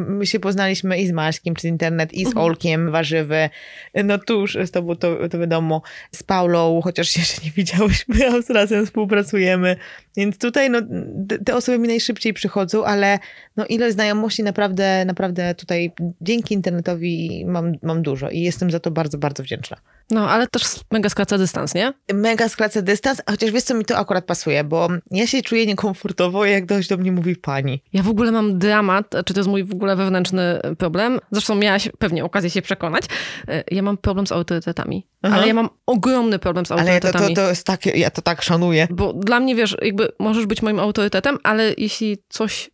my 0.07 0.25
się 0.25 0.39
poznaliśmy 0.39 0.97
i 0.99 1.07
z 1.07 1.11
Maćkiem 1.11 1.53
przez 1.53 1.65
internet, 1.65 2.13
i 2.13 2.25
z 2.25 2.37
Olkiem 2.37 2.91
Warzywy. 2.91 3.49
E, 3.93 4.03
No 4.03 4.17
tu 4.17 4.41
już 4.41 4.57
z 4.65 4.71
tobą 4.71 4.95
to, 4.95 5.29
to 5.31 5.39
wiadomo, 5.39 5.81
z 6.11 6.23
Paulą, 6.23 6.81
chociaż 6.83 7.15
jeszcze 7.17 7.41
nie 7.45 7.51
widziałyśmy, 7.51 8.15
a 8.27 8.53
razem 8.53 8.85
współpracujemy. 8.85 9.75
Więc 10.17 10.37
tutaj 10.37 10.69
no, 10.69 10.81
te- 11.29 11.39
te 11.39 11.55
osoby 11.55 11.79
mi 11.79 11.87
najszybciej 11.87 12.33
przychodzą, 12.33 12.85
ale 12.85 13.19
no, 13.57 13.65
ilość 13.65 13.93
znajomości 13.93 14.43
naprawdę, 14.43 15.05
naprawdę 15.05 15.55
tutaj 15.55 15.91
dzięki 16.21 16.53
internetowi 16.53 17.45
mam, 17.45 17.73
mam 17.81 18.01
dużo 18.01 18.29
i 18.29 18.41
jestem 18.41 18.71
za 18.71 18.79
to 18.79 18.91
bardzo, 18.91 19.17
bardzo 19.17 19.43
wdzięczna 19.43 19.77
No, 20.11 20.29
ale 20.29 20.47
też 20.47 20.63
mega 20.91 21.09
skraca 21.09 21.37
dystans, 21.37 21.73
nie? 21.75 21.93
mega 22.13 22.49
skracę 22.49 22.81
dystans, 22.81 23.21
a 23.25 23.31
chociaż 23.31 23.51
wiesz 23.51 23.63
co, 23.63 23.73
mi 23.73 23.85
to 23.85 23.97
akurat 23.97 24.25
pasuje, 24.25 24.63
bo 24.63 24.87
ja 25.11 25.27
się 25.27 25.41
czuję 25.41 25.65
niekomfortowo, 25.65 26.45
jak 26.45 26.65
ktoś 26.65 26.87
do 26.87 26.97
mnie 26.97 27.11
mówi 27.11 27.35
pani. 27.35 27.83
Ja 27.93 28.03
w 28.03 28.09
ogóle 28.09 28.31
mam 28.31 28.59
dramat, 28.59 29.05
czy 29.25 29.33
to 29.33 29.39
jest 29.39 29.49
mój 29.49 29.63
w 29.63 29.71
ogóle 29.73 29.95
wewnętrzny 29.95 30.59
problem. 30.77 31.19
Zresztą 31.31 31.55
miałaś 31.55 31.89
pewnie 31.99 32.25
okazję 32.25 32.49
się 32.49 32.61
przekonać. 32.61 33.03
E, 33.47 33.63
Ja 33.71 33.81
mam 33.81 33.97
problem 33.97 34.27
z 34.27 34.31
autorytetami. 34.31 35.07
Aha. 35.21 35.35
Ale 35.35 35.47
ja 35.47 35.53
mam 35.53 35.69
ogromny 35.85 36.39
problem 36.39 36.65
z 36.65 36.71
Ale 36.71 36.83
to, 36.85 36.91
autorytetami. 36.91 37.35
to, 37.35 37.41
to 37.41 37.49
jest 37.49 37.65
takie, 37.65 37.89
ja 37.89 38.09
to 38.09 38.21
tak 38.21 38.41
szanuję. 38.41 38.87
Bo 38.91 39.13
dla 39.13 39.39
mnie, 39.39 39.55
wiesz, 39.55 39.77
jakby 39.81 40.09
możesz 40.19 40.45
być 40.45 40.61
moim 40.61 40.79
autorytetem, 40.79 41.37
ale 41.43 41.73
jeśli 41.77 42.17
coś, 42.29 42.69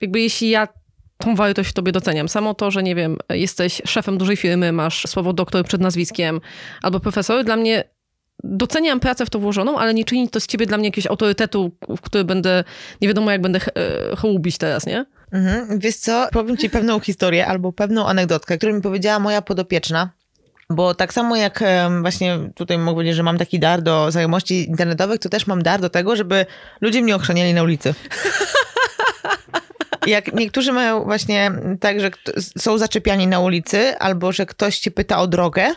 jakby 0.00 0.20
jeśli 0.20 0.48
ja 0.50 0.68
tą 1.18 1.34
wartość 1.34 1.70
w 1.70 1.72
tobie 1.72 1.92
doceniam, 1.92 2.28
samo 2.28 2.54
to, 2.54 2.70
że 2.70 2.82
nie 2.82 2.94
wiem, 2.94 3.16
jesteś 3.30 3.82
szefem 3.84 4.18
dużej 4.18 4.36
firmy, 4.36 4.72
masz 4.72 5.06
słowo 5.06 5.32
doktor 5.32 5.64
przed 5.64 5.80
nazwiskiem 5.80 6.40
albo 6.82 7.00
profesor, 7.00 7.44
dla 7.44 7.56
mnie 7.56 7.84
doceniam 8.44 9.00
pracę 9.00 9.26
w 9.26 9.30
to 9.30 9.38
włożoną, 9.38 9.78
ale 9.78 9.94
nie 9.94 10.04
czyni 10.04 10.28
to 10.28 10.40
z 10.40 10.46
ciebie 10.46 10.66
dla 10.66 10.78
mnie 10.78 10.88
jakiegoś 10.88 11.06
autorytetu, 11.06 11.72
w 11.96 12.00
który 12.00 12.24
będę, 12.24 12.64
nie 13.00 13.08
wiadomo 13.08 13.30
jak 13.30 13.40
będę 13.40 13.60
e, 13.74 14.16
hołubić 14.16 14.58
teraz, 14.58 14.86
nie? 14.86 15.04
Mhm. 15.32 15.78
Wiesz 15.78 15.96
co, 15.96 16.28
powiem 16.32 16.56
ci 16.56 16.70
pewną 16.70 17.00
historię 17.00 17.46
albo 17.46 17.72
pewną 17.72 18.06
anegdotkę, 18.06 18.58
którą 18.58 18.74
mi 18.74 18.82
powiedziała 18.82 19.18
moja 19.18 19.42
podopieczna. 19.42 20.10
Bo 20.70 20.94
tak 20.94 21.12
samo 21.12 21.36
jak 21.36 21.64
właśnie 22.00 22.38
tutaj 22.54 22.78
mogę 22.78 22.94
powiedzieć, 22.94 23.16
że 23.16 23.22
mam 23.22 23.38
taki 23.38 23.58
dar 23.58 23.82
do 23.82 24.10
znajomości 24.10 24.68
internetowych, 24.68 25.20
to 25.20 25.28
też 25.28 25.46
mam 25.46 25.62
dar 25.62 25.80
do 25.80 25.90
tego, 25.90 26.16
żeby 26.16 26.46
ludzie 26.80 27.02
mnie 27.02 27.16
ochrzaniali 27.16 27.54
na 27.54 27.62
ulicy. 27.62 27.94
Jak 30.08 30.34
niektórzy 30.34 30.72
mają 30.72 31.04
właśnie 31.04 31.50
tak, 31.80 32.00
że 32.00 32.10
są 32.58 32.78
zaczepiani 32.78 33.26
na 33.26 33.40
ulicy, 33.40 33.98
albo 33.98 34.32
że 34.32 34.46
ktoś 34.46 34.78
cię 34.78 34.90
pyta 34.90 35.18
o 35.18 35.26
drogę, 35.26 35.74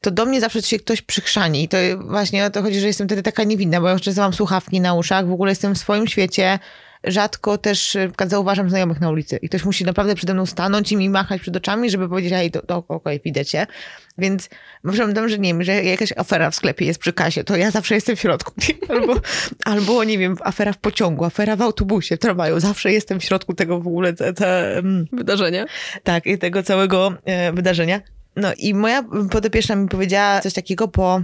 to 0.00 0.10
do 0.10 0.26
mnie 0.26 0.40
zawsze 0.40 0.62
się 0.62 0.78
ktoś 0.78 1.02
przychrzani. 1.02 1.62
I 1.62 1.68
to 1.68 1.76
właśnie 1.98 2.44
o 2.44 2.50
to 2.50 2.62
chodzi, 2.62 2.80
że 2.80 2.86
jestem 2.86 3.06
wtedy 3.06 3.22
taka 3.22 3.44
niewinna, 3.44 3.80
bo 3.80 3.88
ja 3.88 3.98
często 3.98 4.22
mam 4.22 4.32
słuchawki 4.32 4.80
na 4.80 4.94
uszach, 4.94 5.26
w 5.26 5.32
ogóle 5.32 5.50
jestem 5.52 5.74
w 5.74 5.78
swoim 5.78 6.06
świecie, 6.06 6.58
rzadko 7.04 7.58
też 7.58 7.96
przykład 8.08 8.30
zauważam 8.30 8.70
znajomych 8.70 9.00
na 9.00 9.10
ulicy 9.10 9.36
i 9.36 9.48
ktoś 9.48 9.64
musi 9.64 9.84
naprawdę 9.84 10.14
przede 10.14 10.34
mną 10.34 10.46
stanąć 10.46 10.92
i 10.92 10.96
mi 10.96 11.10
machać 11.10 11.40
przed 11.40 11.56
oczami, 11.56 11.90
żeby 11.90 12.08
powiedzieć, 12.08 12.32
hej, 12.32 12.50
to, 12.50 12.62
to 12.62 12.76
okej, 12.76 12.96
okay, 12.96 13.20
widać 13.24 13.50
cię. 13.50 13.66
Więc 14.18 14.48
że 15.26 15.38
nie 15.38 15.48
wiem, 15.48 15.62
że 15.62 15.84
jakaś 15.84 16.12
afera 16.16 16.50
w 16.50 16.54
sklepie 16.54 16.86
jest 16.86 17.00
przy 17.00 17.12
kasie, 17.12 17.44
to 17.44 17.56
ja 17.56 17.70
zawsze 17.70 17.94
jestem 17.94 18.16
w 18.16 18.20
środku. 18.20 18.52
Albo, 18.88 19.14
albo 19.64 20.04
nie 20.04 20.18
wiem, 20.18 20.36
afera 20.42 20.72
w 20.72 20.78
pociągu, 20.78 21.24
afera 21.24 21.56
w 21.56 21.62
autobusie, 21.62 22.16
w 22.16 22.18
tramwaju. 22.18 22.60
Zawsze 22.60 22.92
jestem 22.92 23.20
w 23.20 23.24
środku 23.24 23.54
tego 23.54 23.80
w 23.80 23.86
ogóle 23.86 24.12
te, 24.12 24.32
te, 24.32 24.82
wydarzenia. 25.12 25.66
Tak, 26.02 26.26
i 26.26 26.38
tego 26.38 26.62
całego 26.62 27.12
e, 27.24 27.52
wydarzenia. 27.52 28.00
No 28.36 28.52
i 28.58 28.74
moja 28.74 29.04
podopieczna 29.30 29.76
mi 29.76 29.88
powiedziała 29.88 30.40
coś 30.40 30.54
takiego 30.54 30.88
po, 30.88 31.22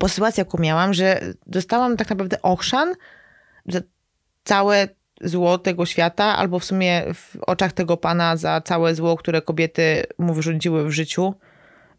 po 0.00 0.08
sytuacji, 0.08 0.40
jaką 0.40 0.58
miałam, 0.58 0.94
że 0.94 1.20
dostałam 1.46 1.96
tak 1.96 2.10
naprawdę 2.10 2.42
ochrzan, 2.42 2.94
że 3.66 3.82
całe 4.46 4.88
zło 5.20 5.58
tego 5.58 5.86
świata, 5.86 6.24
albo 6.24 6.58
w 6.58 6.64
sumie 6.64 7.02
w 7.14 7.36
oczach 7.46 7.72
tego 7.72 7.96
pana 7.96 8.36
za 8.36 8.60
całe 8.60 8.94
zło, 8.94 9.16
które 9.16 9.42
kobiety 9.42 10.04
mu 10.18 10.34
wyrządziły 10.34 10.88
w 10.88 10.92
życiu. 10.92 11.34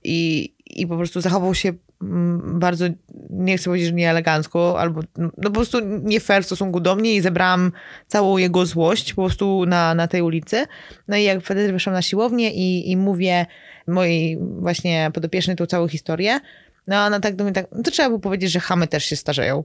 I, 0.03 0.53
i 0.65 0.87
po 0.87 0.97
prostu 0.97 1.21
zachował 1.21 1.55
się 1.55 1.73
mm, 2.01 2.59
bardzo, 2.59 2.85
nie 3.29 3.57
chcę 3.57 3.65
powiedzieć, 3.65 3.89
że 3.89 3.95
nieelegancko, 3.95 4.79
albo 4.79 5.01
no 5.17 5.29
po 5.43 5.51
prostu 5.51 5.79
nie 5.83 6.19
fair 6.19 6.43
w 6.43 6.45
stosunku 6.45 6.79
do 6.79 6.95
mnie 6.95 7.15
i 7.15 7.21
zebrałam 7.21 7.71
całą 8.07 8.37
jego 8.37 8.65
złość 8.65 9.13
po 9.13 9.21
prostu 9.21 9.65
na, 9.65 9.95
na 9.95 10.07
tej 10.07 10.21
ulicy. 10.21 10.65
No 11.07 11.17
i 11.17 11.23
jak 11.23 11.43
wtedy 11.43 11.73
wyszłam 11.73 11.93
na 11.93 12.01
siłownię 12.01 12.53
i, 12.53 12.91
i 12.91 12.97
mówię 12.97 13.45
mojej 13.87 14.37
właśnie 14.39 15.11
podopiecznej 15.13 15.55
tą 15.55 15.65
całą 15.65 15.87
historię, 15.87 16.39
no 16.87 17.05
ona 17.05 17.19
tak 17.19 17.35
do 17.35 17.43
mnie 17.43 17.53
tak, 17.53 17.67
no 17.71 17.83
to 17.83 17.91
trzeba 17.91 18.09
było 18.09 18.19
powiedzieć, 18.19 18.51
że 18.51 18.59
chamy 18.59 18.87
też 18.87 19.05
się 19.05 19.15
starzeją. 19.15 19.63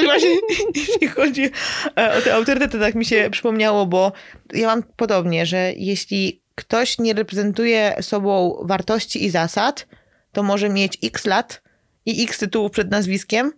I 0.00 0.04
właśnie 0.04 0.28
jeśli 0.74 1.08
chodzi 1.08 1.50
e, 1.98 2.14
o 2.18 2.22
te 2.22 2.34
autorytety, 2.34 2.78
tak 2.80 2.94
mi 2.94 3.04
się 3.04 3.28
przypomniało, 3.30 3.86
bo 3.86 4.12
ja 4.52 4.66
mam 4.66 4.82
podobnie, 4.96 5.46
że 5.46 5.72
jeśli 5.76 6.42
ktoś 6.54 6.98
nie 6.98 7.14
reprezentuje 7.14 7.96
sobą 8.00 8.58
wartości 8.62 9.24
i 9.24 9.30
zasad, 9.30 9.86
to 10.32 10.42
może 10.42 10.68
mieć 10.68 10.98
x 11.02 11.24
lat 11.24 11.62
i 12.06 12.24
x 12.24 12.38
tytułów 12.38 12.72
przed 12.72 12.90
nazwiskiem 12.90 13.52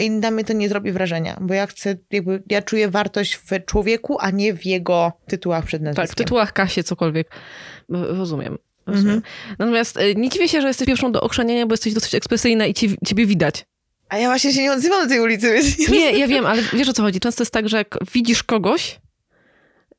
i 0.00 0.10
na 0.10 0.30
mnie 0.30 0.44
to 0.44 0.52
nie 0.52 0.68
zrobi 0.68 0.92
wrażenia, 0.92 1.38
bo 1.40 1.54
ja 1.54 1.66
chcę, 1.66 1.96
jakby, 2.10 2.42
ja 2.50 2.62
czuję 2.62 2.88
wartość 2.88 3.34
w 3.36 3.64
człowieku, 3.66 4.16
a 4.20 4.30
nie 4.30 4.54
w 4.54 4.66
jego 4.66 5.12
tytułach 5.26 5.64
przed 5.64 5.82
nazwiskiem. 5.82 6.06
Tak, 6.06 6.12
w 6.12 6.18
tytułach 6.18 6.52
Kasie 6.52 6.82
cokolwiek. 6.82 7.30
Rozumiem. 7.88 8.58
Rozumiem. 8.86 9.14
Mhm. 9.14 9.22
Natomiast 9.58 9.96
e, 9.96 10.14
nie 10.14 10.28
dziwię 10.28 10.48
się, 10.48 10.60
że 10.60 10.68
jesteś 10.68 10.86
pierwszą 10.86 11.12
do 11.12 11.20
okrzaniania, 11.20 11.66
bo 11.66 11.72
jesteś 11.72 11.94
dosyć 11.94 12.14
ekspresyjna 12.14 12.66
i 12.66 12.74
ci, 12.74 12.96
ciebie 13.06 13.26
widać. 13.26 13.66
A 14.12 14.18
ja 14.18 14.28
właśnie 14.28 14.52
się 14.52 14.62
nie 14.62 14.72
odzywam 14.72 15.02
do 15.02 15.08
tej 15.08 15.20
ulicy. 15.20 15.52
Więc 15.52 15.88
nie, 15.88 16.18
ja 16.18 16.26
wiem, 16.26 16.46
ale 16.46 16.62
wiesz 16.72 16.88
o 16.88 16.92
co 16.92 17.02
chodzi. 17.02 17.20
Często 17.20 17.42
jest 17.42 17.52
tak, 17.52 17.68
że 17.68 17.76
jak 17.76 17.98
widzisz 18.14 18.42
kogoś, 18.42 19.00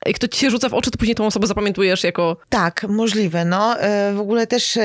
i 0.06 0.14
kto 0.14 0.28
ci 0.28 0.40
się 0.40 0.50
rzuca 0.50 0.70
w 0.70 0.74
oczy, 0.74 0.92
to 0.92 0.98
później 0.98 1.16
tą 1.16 1.26
osobę 1.26 1.48
zapamiętujesz 1.48 2.04
jako... 2.04 2.38
Tak, 2.50 2.86
możliwe, 2.90 3.46
no. 3.46 3.80
E, 3.80 4.14
w 4.14 4.20
ogóle 4.20 4.48
też 4.48 4.78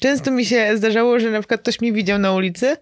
często 0.00 0.30
mi 0.30 0.44
się 0.44 0.76
zdarzało, 0.76 1.20
że 1.20 1.30
na 1.30 1.40
przykład 1.40 1.60
ktoś 1.60 1.80
mnie 1.80 1.92
widział 1.92 2.18
na 2.18 2.32
ulicy, 2.32 2.76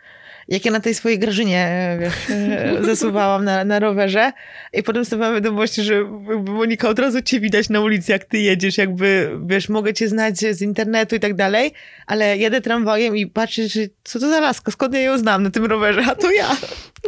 jak 0.48 0.64
ja 0.64 0.72
na 0.72 0.80
tej 0.80 0.94
swojej 0.94 1.18
Grażynie, 1.18 1.66
e, 1.66 1.98
wiesz, 2.00 2.14
e, 2.30 2.78
zasuwałam 2.94 3.44
na, 3.44 3.64
na 3.64 3.78
rowerze 3.78 4.32
i 4.72 4.82
potem 4.82 5.04
stawałam 5.04 5.34
wiadomość, 5.34 5.74
że 5.74 6.04
Monika, 6.46 6.88
od 6.88 6.98
razu 6.98 7.22
cię 7.22 7.40
widać 7.40 7.68
na 7.68 7.80
ulicy, 7.80 8.12
jak 8.12 8.24
ty 8.24 8.38
jedziesz, 8.38 8.78
jakby, 8.78 9.38
wiesz, 9.46 9.68
mogę 9.68 9.94
cię 9.94 10.08
znać 10.08 10.38
z 10.38 10.62
internetu 10.62 11.16
i 11.16 11.20
tak 11.20 11.34
dalej, 11.34 11.72
ale 12.06 12.38
jadę 12.38 12.60
tramwajem 12.60 13.16
i 13.16 13.26
patrzę, 13.26 13.68
że 13.68 13.80
co 14.04 14.20
to 14.20 14.28
za 14.28 14.40
laska, 14.40 14.72
skąd 14.72 14.94
ja 14.94 15.00
ją 15.00 15.18
znam 15.18 15.42
na 15.42 15.50
tym 15.50 15.64
rowerze, 15.64 16.02
a 16.06 16.14
to 16.14 16.30
ja. 16.30 16.56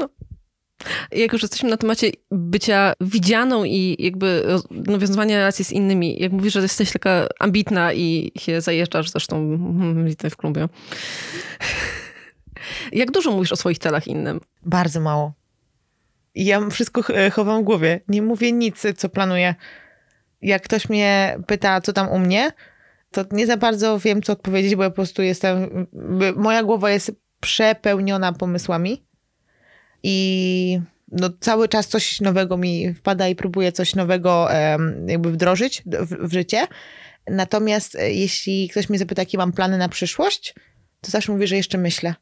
No. 0.00 0.08
Jak 1.12 1.32
już 1.32 1.42
jesteśmy 1.42 1.70
na 1.70 1.76
temacie 1.76 2.10
bycia 2.30 2.92
widzianą 3.00 3.64
i 3.64 3.96
jakby 3.98 4.42
nawiązywania 4.70 5.36
relacji 5.36 5.64
z 5.64 5.72
innymi, 5.72 6.22
jak 6.22 6.32
mówisz, 6.32 6.52
że 6.52 6.60
jesteś 6.60 6.92
taka 6.92 7.26
ambitna 7.38 7.92
i 7.92 8.32
się 8.38 8.60
zajeżdżasz, 8.60 9.10
zresztą 9.10 9.58
widzę 10.04 10.30
w 10.30 10.36
klubie. 10.36 10.68
Jak 12.92 13.10
dużo 13.10 13.30
mówisz 13.30 13.52
o 13.52 13.56
swoich 13.56 13.78
celach 13.78 14.06
innym? 14.06 14.40
Bardzo 14.62 15.00
mało. 15.00 15.32
Ja 16.34 16.70
wszystko 16.70 17.02
chowam 17.32 17.62
w 17.62 17.64
głowie. 17.64 18.00
Nie 18.08 18.22
mówię 18.22 18.52
nic, 18.52 18.82
co 18.96 19.08
planuję. 19.08 19.54
Jak 20.42 20.62
ktoś 20.62 20.88
mnie 20.88 21.38
pyta, 21.46 21.80
co 21.80 21.92
tam 21.92 22.08
u 22.08 22.18
mnie, 22.18 22.52
to 23.10 23.24
nie 23.32 23.46
za 23.46 23.56
bardzo 23.56 23.98
wiem, 23.98 24.22
co 24.22 24.32
odpowiedzieć, 24.32 24.76
bo 24.76 24.82
ja 24.82 24.90
po 24.90 24.94
prostu 24.96 25.22
jestem. 25.22 25.86
Moja 26.36 26.62
głowa 26.62 26.90
jest 26.90 27.12
przepełniona 27.40 28.32
pomysłami 28.32 29.06
i 30.02 30.80
no, 31.12 31.30
cały 31.40 31.68
czas 31.68 31.88
coś 31.88 32.20
nowego 32.20 32.56
mi 32.56 32.94
wpada 32.94 33.28
i 33.28 33.34
próbuję 33.34 33.72
coś 33.72 33.94
nowego 33.94 34.48
jakby 35.06 35.32
wdrożyć 35.32 35.82
w, 35.86 36.28
w 36.28 36.32
życie. 36.32 36.66
Natomiast 37.30 37.94
e, 37.94 38.12
jeśli 38.12 38.68
ktoś 38.68 38.88
mnie 38.88 38.98
zapyta, 38.98 39.22
jakie 39.22 39.38
mam 39.38 39.52
plany 39.52 39.78
na 39.78 39.88
przyszłość, 39.88 40.54
to 41.00 41.10
zawsze 41.10 41.32
mówię, 41.32 41.46
że 41.46 41.56
jeszcze 41.56 41.78
myślę. 41.78 42.14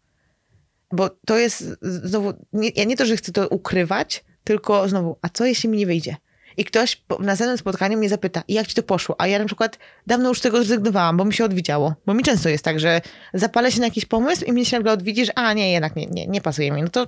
Bo 0.94 1.10
to 1.26 1.38
jest 1.38 1.64
znowu, 1.82 2.32
nie, 2.52 2.70
ja 2.76 2.84
nie 2.84 2.96
to, 2.96 3.06
że 3.06 3.16
chcę 3.16 3.32
to 3.32 3.48
ukrywać, 3.48 4.24
tylko 4.44 4.88
znowu, 4.88 5.16
a 5.22 5.28
co 5.28 5.44
jeśli 5.44 5.68
mi 5.68 5.78
nie 5.78 5.86
wyjdzie? 5.86 6.16
I 6.56 6.64
ktoś 6.64 7.02
na 7.10 7.26
następnym 7.26 7.58
spotkaniu 7.58 7.98
mnie 7.98 8.08
zapyta, 8.08 8.42
jak 8.48 8.66
ci 8.66 8.74
to 8.74 8.82
poszło? 8.82 9.14
A 9.18 9.26
ja 9.26 9.38
na 9.38 9.44
przykład 9.44 9.78
dawno 10.06 10.28
już 10.28 10.38
z 10.38 10.42
tego 10.42 10.58
zrezygnowałam, 10.58 11.16
bo 11.16 11.24
mi 11.24 11.34
się 11.34 11.44
odwidziało. 11.44 11.94
Bo 12.06 12.14
mi 12.14 12.22
często 12.22 12.48
jest 12.48 12.64
tak, 12.64 12.80
że 12.80 13.00
zapalę 13.34 13.72
się 13.72 13.80
na 13.80 13.86
jakiś 13.86 14.04
pomysł 14.04 14.44
i 14.44 14.52
mnie 14.52 14.64
się 14.64 14.76
nagle 14.76 14.92
odwiedzi, 14.92 15.26
że 15.26 15.38
a 15.38 15.52
nie, 15.52 15.72
jednak 15.72 15.96
nie, 15.96 16.06
nie, 16.06 16.26
nie 16.26 16.40
pasuje 16.40 16.70
mi. 16.70 16.82
No 16.82 16.88
to, 16.88 17.06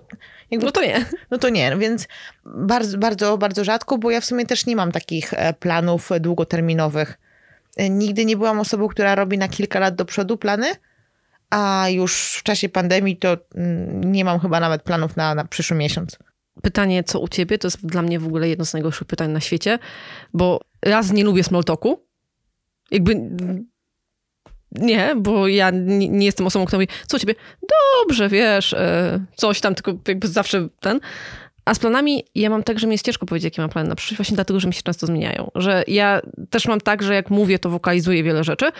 jakby, 0.50 0.66
no 0.66 0.72
to 0.72 0.82
nie. 0.82 1.04
No 1.30 1.38
to 1.38 1.48
nie, 1.48 1.76
więc 1.76 2.08
bardzo, 2.44 2.98
bardzo, 2.98 3.38
bardzo 3.38 3.64
rzadko, 3.64 3.98
bo 3.98 4.10
ja 4.10 4.20
w 4.20 4.24
sumie 4.24 4.46
też 4.46 4.66
nie 4.66 4.76
mam 4.76 4.92
takich 4.92 5.34
e, 5.34 5.54
planów 5.54 6.10
długoterminowych. 6.20 7.18
E, 7.76 7.90
nigdy 7.90 8.24
nie 8.24 8.36
byłam 8.36 8.60
osobą, 8.60 8.88
która 8.88 9.14
robi 9.14 9.38
na 9.38 9.48
kilka 9.48 9.80
lat 9.80 9.94
do 9.94 10.04
przodu 10.04 10.36
plany, 10.36 10.66
a 11.50 11.86
już 11.88 12.36
w 12.38 12.42
czasie 12.42 12.68
pandemii 12.68 13.16
to 13.16 13.36
mm, 13.54 14.12
nie 14.12 14.24
mam 14.24 14.40
chyba 14.40 14.60
nawet 14.60 14.82
planów 14.82 15.16
na, 15.16 15.34
na 15.34 15.44
przyszły 15.44 15.76
miesiąc. 15.76 16.18
Pytanie, 16.62 17.04
co 17.04 17.20
u 17.20 17.28
ciebie, 17.28 17.58
to 17.58 17.66
jest 17.66 17.86
dla 17.86 18.02
mnie 18.02 18.20
w 18.20 18.26
ogóle 18.26 18.48
jedno 18.48 18.64
z 18.64 18.72
najgorszych 18.72 19.06
pytań 19.06 19.30
na 19.30 19.40
świecie, 19.40 19.78
bo 20.34 20.60
raz 20.82 21.12
nie 21.12 21.24
lubię 21.24 21.44
small 21.44 21.64
talku, 21.64 22.06
jakby 22.90 23.30
nie, 24.72 25.14
bo 25.16 25.48
ja 25.48 25.70
nie, 25.70 26.08
nie, 26.08 26.26
jestem 26.26 26.46
osobą, 26.46 26.66
która 26.66 26.78
mówi, 26.78 26.88
co 27.06 27.16
u 27.16 27.20
ciebie? 27.20 27.34
Dobrze, 28.02 28.28
wiesz, 28.28 28.72
e, 28.72 29.20
coś 29.36 29.60
tam, 29.60 29.74
tylko 29.74 29.94
jakby 30.08 30.28
zawsze 30.28 30.68
ten. 30.80 31.00
A 31.64 31.74
z 31.74 31.78
planami 31.78 32.24
ja 32.34 32.50
mam 32.50 32.62
tak, 32.62 32.78
że 32.78 32.86
mi 32.86 32.92
jest 32.92 33.04
ciężko 33.04 33.26
powiedzieć, 33.26 33.44
jakie 33.44 33.62
mam 33.62 33.70
plany 33.70 33.88
na 33.88 33.94
przyszłość, 33.94 34.16
właśnie 34.16 34.34
dlatego, 34.34 34.60
że 34.60 34.68
mi 34.68 34.74
się 34.74 34.82
często 34.82 35.06
zmieniają. 35.06 35.50
Że 35.54 35.84
ja 35.86 36.20
też 36.50 36.68
mam 36.68 36.80
tak, 36.80 37.02
że 37.02 37.14
jak 37.14 37.30
mówię, 37.30 37.58
to 37.58 37.70
wokalizuję 37.70 38.22
wiele 38.22 38.44
rzeczy. 38.44 38.70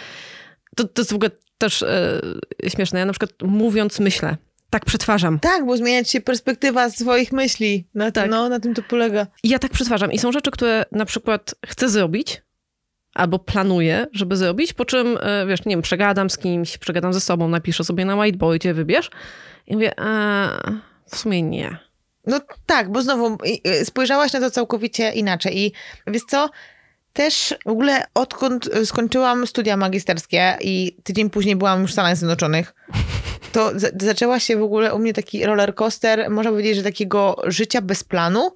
To, 0.77 0.85
to 0.85 1.03
jest 1.03 1.13
w 1.13 1.15
ogóle 1.15 1.31
też 1.59 1.83
e, 1.83 2.21
śmieszne. 2.69 2.99
Ja 2.99 3.07
na 3.07 3.13
przykład 3.13 3.31
mówiąc 3.43 4.01
myślę. 4.01 4.37
Tak 4.71 4.85
przetwarzam. 4.85 5.39
Tak, 5.39 5.67
bo 5.67 5.77
zmieniać 5.77 6.11
się 6.11 6.21
perspektywa 6.21 6.91
swoich 6.91 7.33
myśli. 7.33 7.89
Na, 7.95 8.11
tak. 8.11 8.31
no, 8.31 8.49
na 8.49 8.61
tym 8.61 8.75
to 8.75 8.83
polega. 8.83 9.27
Ja 9.45 9.59
tak 9.59 9.73
przetwarzam. 9.73 10.13
I 10.13 10.19
są 10.19 10.33
rzeczy, 10.33 10.51
które 10.51 10.85
na 10.93 11.05
przykład 11.05 11.55
chcę 11.67 11.89
zrobić, 11.89 12.43
albo 13.15 13.39
planuję, 13.39 14.07
żeby 14.13 14.37
zrobić, 14.37 14.73
po 14.73 14.85
czym, 14.85 15.19
e, 15.21 15.47
wiesz, 15.47 15.65
nie 15.65 15.71
wiem, 15.71 15.83
przegadam 15.83 16.31
z 16.31 16.39
kimś, 16.39 16.79
przegadam 16.79 17.13
ze 17.13 17.21
sobą, 17.21 17.49
napiszę 17.49 17.85
sobie 17.85 18.05
na 18.05 18.17
whiteboardzie, 18.17 18.75
wybierz. 18.75 19.11
I 19.67 19.75
mówię, 19.75 19.93
a 20.01 20.49
w 21.11 21.17
sumie 21.17 21.43
nie. 21.43 21.79
No 22.27 22.41
tak, 22.67 22.93
bo 22.93 23.03
znowu 23.03 23.39
spojrzałaś 23.85 24.33
na 24.33 24.41
to 24.41 24.51
całkowicie 24.51 25.13
inaczej. 25.13 25.59
I 25.59 25.73
wiesz 26.07 26.23
co, 26.29 26.51
też 27.17 27.55
w 27.65 27.69
ogóle 27.69 28.05
odkąd 28.15 28.69
e, 28.75 28.87
skończyłam 28.87 29.47
studia 29.47 29.77
magisterskie 29.77 30.59
i 30.61 30.97
tydzień 31.03 31.31
później 31.31 31.57
byłam 31.57 31.83
już 31.83 31.91
w 31.91 31.93
Stanach 31.93 32.17
Zjednoczonych, 32.17 32.75
to 33.53 33.73
zaczęła 34.01 34.41
się 34.41 34.57
w 34.57 34.63
ogóle 34.63 34.95
u 34.95 34.99
mnie 34.99 35.13
taki 35.13 35.47
roller 35.47 35.75
coaster, 35.75 36.31
można 36.31 36.51
powiedzieć, 36.51 36.77
że 36.77 36.83
takiego 36.83 37.37
życia 37.47 37.81
bez 37.83 38.05
planu, 38.05 38.51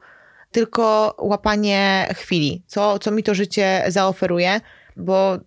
tylko 0.53 1.17
łapanie 1.19 2.09
chwili, 2.17 2.63
co, 2.67 2.99
co 2.99 3.11
mi 3.11 3.23
to 3.23 3.35
życie 3.35 3.85
zaoferuje, 3.89 4.61
bo 4.97 5.39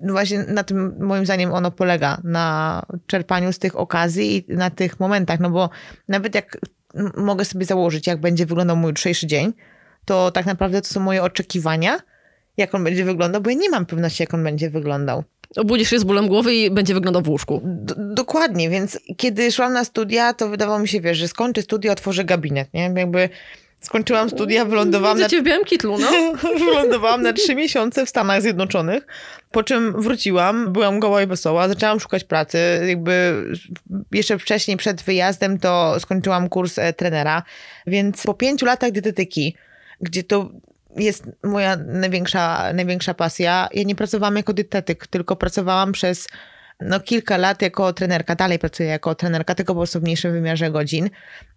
no 0.00 0.12
właśnie 0.12 0.38
na 0.38 0.64
tym 0.64 0.96
moim 1.00 1.24
zdaniem 1.24 1.52
ono 1.52 1.70
polega, 1.70 2.20
na 2.24 2.82
czerpaniu 3.06 3.52
z 3.52 3.58
tych 3.58 3.76
okazji 3.76 4.44
i 4.52 4.54
na 4.56 4.70
tych 4.70 5.00
momentach, 5.00 5.40
no 5.40 5.50
bo 5.50 5.70
nawet 6.08 6.34
jak 6.34 6.58
mogę 7.16 7.44
sobie 7.44 7.64
założyć, 7.64 8.06
jak 8.06 8.20
będzie 8.20 8.46
wyglądał 8.46 8.76
mój 8.76 8.88
jutrzejszy 8.88 9.26
dzień, 9.26 9.52
to 10.04 10.30
tak 10.30 10.46
naprawdę 10.46 10.82
to 10.82 10.88
są 10.88 11.00
moje 11.00 11.22
oczekiwania, 11.22 11.98
jak 12.56 12.74
on 12.74 12.84
będzie 12.84 13.04
wyglądał, 13.04 13.40
bo 13.40 13.50
ja 13.50 13.56
nie 13.56 13.70
mam 13.70 13.86
pewności, 13.86 14.22
jak 14.22 14.34
on 14.34 14.44
będzie 14.44 14.70
wyglądał. 14.70 15.24
Obudzisz 15.56 15.90
się 15.90 15.98
z 15.98 16.04
bólem 16.04 16.28
głowy 16.28 16.54
i 16.54 16.70
będzie 16.70 16.94
wyglądał 16.94 17.22
w 17.22 17.28
łóżku. 17.28 17.60
D 17.64 17.94
dokładnie, 17.98 18.70
więc 18.70 18.98
kiedy 19.16 19.52
szłam 19.52 19.72
na 19.72 19.84
studia, 19.84 20.34
to 20.34 20.48
wydawało 20.48 20.78
mi 20.78 20.88
się, 20.88 21.00
wiesz, 21.00 21.18
że 21.18 21.28
skończę 21.28 21.62
studia, 21.62 21.92
otworzę 21.92 22.24
gabinet, 22.24 22.74
nie? 22.74 22.92
Jakby 22.96 23.28
Skończyłam 23.80 24.30
studia, 24.30 24.64
wylądowałam 24.64 25.18
Widzę 25.18 25.36
na, 25.36 25.42
w 25.42 25.44
białym 25.44 25.64
kitlu, 25.64 25.98
no. 25.98 26.10
wylądowałam 26.58 27.22
na 27.22 27.32
trzy 27.32 27.54
miesiące 27.54 28.06
w 28.06 28.08
Stanach 28.08 28.42
Zjednoczonych, 28.42 29.06
po 29.50 29.62
czym 29.62 30.02
wróciłam, 30.02 30.72
byłam 30.72 31.00
goła 31.00 31.22
i 31.22 31.26
wesoła, 31.26 31.68
zaczęłam 31.68 32.00
szukać 32.00 32.24
pracy. 32.24 32.58
Jakby 32.88 33.44
jeszcze 34.12 34.38
wcześniej, 34.38 34.76
przed 34.76 35.02
wyjazdem, 35.02 35.58
to 35.58 36.00
skończyłam 36.00 36.48
kurs 36.48 36.78
e, 36.78 36.92
trenera, 36.92 37.42
więc 37.86 38.22
po 38.22 38.34
pięciu 38.34 38.66
latach 38.66 38.90
dietetyki, 38.90 39.56
gdzie 40.00 40.22
to 40.22 40.50
jest 40.96 41.24
moja 41.44 41.76
największa, 41.76 42.72
największa 42.72 43.14
pasja. 43.14 43.68
Ja 43.74 43.82
nie 43.82 43.94
pracowałam 43.94 44.36
jako 44.36 44.52
dietetyk, 44.52 45.06
tylko 45.06 45.36
pracowałam 45.36 45.92
przez 45.92 46.26
no, 46.80 47.00
kilka 47.00 47.36
lat 47.36 47.62
jako 47.62 47.92
trenerka. 47.92 48.34
Dalej 48.34 48.58
pracuję 48.58 48.88
jako 48.88 49.14
trenerka, 49.14 49.54
tylko 49.54 49.74
po 49.74 49.80
prostu 49.80 50.00
w 50.00 50.02
mniejszym 50.02 50.32
wymiarze 50.32 50.70
godzin. 50.70 51.10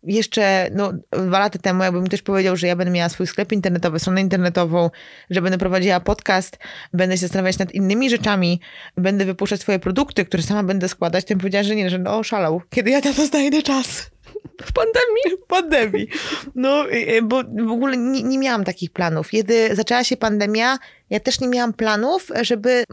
Jeszcze 0.03 0.69
no, 0.71 0.93
dwa 1.11 1.39
lata 1.39 1.59
temu, 1.59 1.83
jakbym 1.83 2.07
też 2.07 2.21
powiedział, 2.21 2.55
że 2.55 2.67
ja 2.67 2.75
będę 2.75 2.91
miała 2.91 3.09
swój 3.09 3.27
sklep 3.27 3.51
internetowy, 3.51 3.99
stronę 3.99 4.21
internetową, 4.21 4.89
że 5.29 5.41
będę 5.41 5.57
prowadziła 5.57 5.99
podcast, 5.99 6.57
będę 6.93 7.17
się 7.17 7.21
zastanawiać 7.21 7.57
nad 7.57 7.71
innymi 7.71 8.09
rzeczami, 8.09 8.59
będę 8.97 9.25
wypuszczać 9.25 9.61
swoje 9.61 9.79
produkty, 9.79 10.25
które 10.25 10.43
sama 10.43 10.63
będę 10.63 10.89
składać, 10.89 11.25
to 11.25 11.29
bym 11.29 11.39
powiedziała, 11.39 11.63
że 11.63 11.75
nie, 11.75 11.89
że 11.89 11.97
no 11.97 12.23
szalał. 12.23 12.61
Kiedy 12.69 12.91
ja 12.91 12.99
na 12.99 13.13
to 13.13 13.25
znajdę 13.25 13.61
czas? 13.61 14.12
W 14.61 14.73
pandemii. 14.73 15.43
w 15.43 15.47
pandemii. 15.47 16.07
No, 16.55 16.91
y, 16.91 17.21
bo 17.21 17.43
w 17.43 17.71
ogóle 17.71 17.97
nie, 17.97 18.23
nie 18.23 18.37
miałam 18.37 18.63
takich 18.63 18.91
planów. 18.91 19.29
Kiedy 19.29 19.75
zaczęła 19.75 20.03
się 20.03 20.17
pandemia, 20.17 20.77
ja 21.09 21.19
też 21.19 21.39
nie 21.39 21.47
miałam 21.47 21.73
planów, 21.73 22.31
żeby 22.41 22.83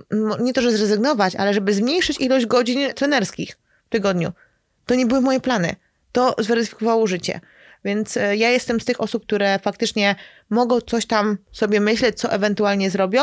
nie 0.41 0.53
to, 0.53 0.63
że 0.63 0.73
zrezygnować, 0.73 1.37
ale 1.37 1.55
żeby 1.55 1.75
zmniejszyć 1.75 2.21
ilość 2.21 2.47
godzin 2.47 2.95
trenerskich 2.95 3.59
w 3.87 3.89
tygodniu. 3.89 4.33
To 4.87 4.95
nie 4.95 5.07
były 5.07 5.21
moje 5.21 5.41
plany. 5.41 5.77
To 6.13 6.35
zweryfikowało 6.39 7.07
życie. 7.07 7.41
Więc 7.85 8.17
e, 8.17 8.37
ja 8.37 8.51
jestem 8.51 8.81
z 8.81 8.85
tych 8.85 9.01
osób, 9.01 9.23
które 9.27 9.59
faktycznie 9.59 10.15
mogą 10.51 10.81
coś 10.81 11.07
tam 11.07 11.39
sobie 11.53 11.81
myśleć, 11.81 12.19
co 12.19 12.33
ewentualnie 12.33 12.91
zrobią. 12.91 13.23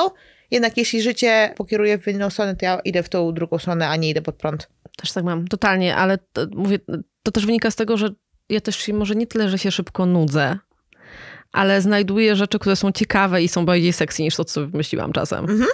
Jednak 0.51 0.77
jeśli 0.77 1.01
życie 1.01 1.53
pokieruje 1.57 1.97
w 1.97 2.07
inną 2.07 2.29
stronę, 2.29 2.55
to 2.55 2.65
ja 2.65 2.79
idę 2.79 3.03
w 3.03 3.09
tą 3.09 3.33
drugą 3.33 3.57
stronę, 3.59 3.87
a 3.87 3.95
nie 3.95 4.09
idę 4.09 4.21
pod 4.21 4.35
prąd. 4.35 4.69
Też 4.97 5.11
tak 5.11 5.23
mam, 5.23 5.47
totalnie, 5.47 5.95
ale 5.95 6.17
to, 6.17 6.47
mówię, 6.51 6.79
to 7.27 7.31
też 7.31 7.45
wynika 7.45 7.71
z 7.71 7.75
tego, 7.75 7.97
że 7.97 8.09
ja 8.49 8.61
też 8.61 8.75
się, 8.75 8.93
może 8.93 9.15
nie 9.15 9.27
tyle, 9.27 9.49
że 9.49 9.57
się 9.57 9.71
szybko 9.71 10.05
nudzę, 10.05 10.57
ale 11.51 11.81
znajduję 11.81 12.35
rzeczy, 12.35 12.59
które 12.59 12.75
są 12.75 12.91
ciekawe 12.91 13.43
i 13.43 13.47
są 13.47 13.65
bardziej 13.65 13.93
sexy 13.93 14.23
niż 14.23 14.35
to, 14.35 14.45
co 14.45 14.67
wymyśliłam 14.67 15.13
czasem. 15.13 15.39
Mhm. 15.39 15.69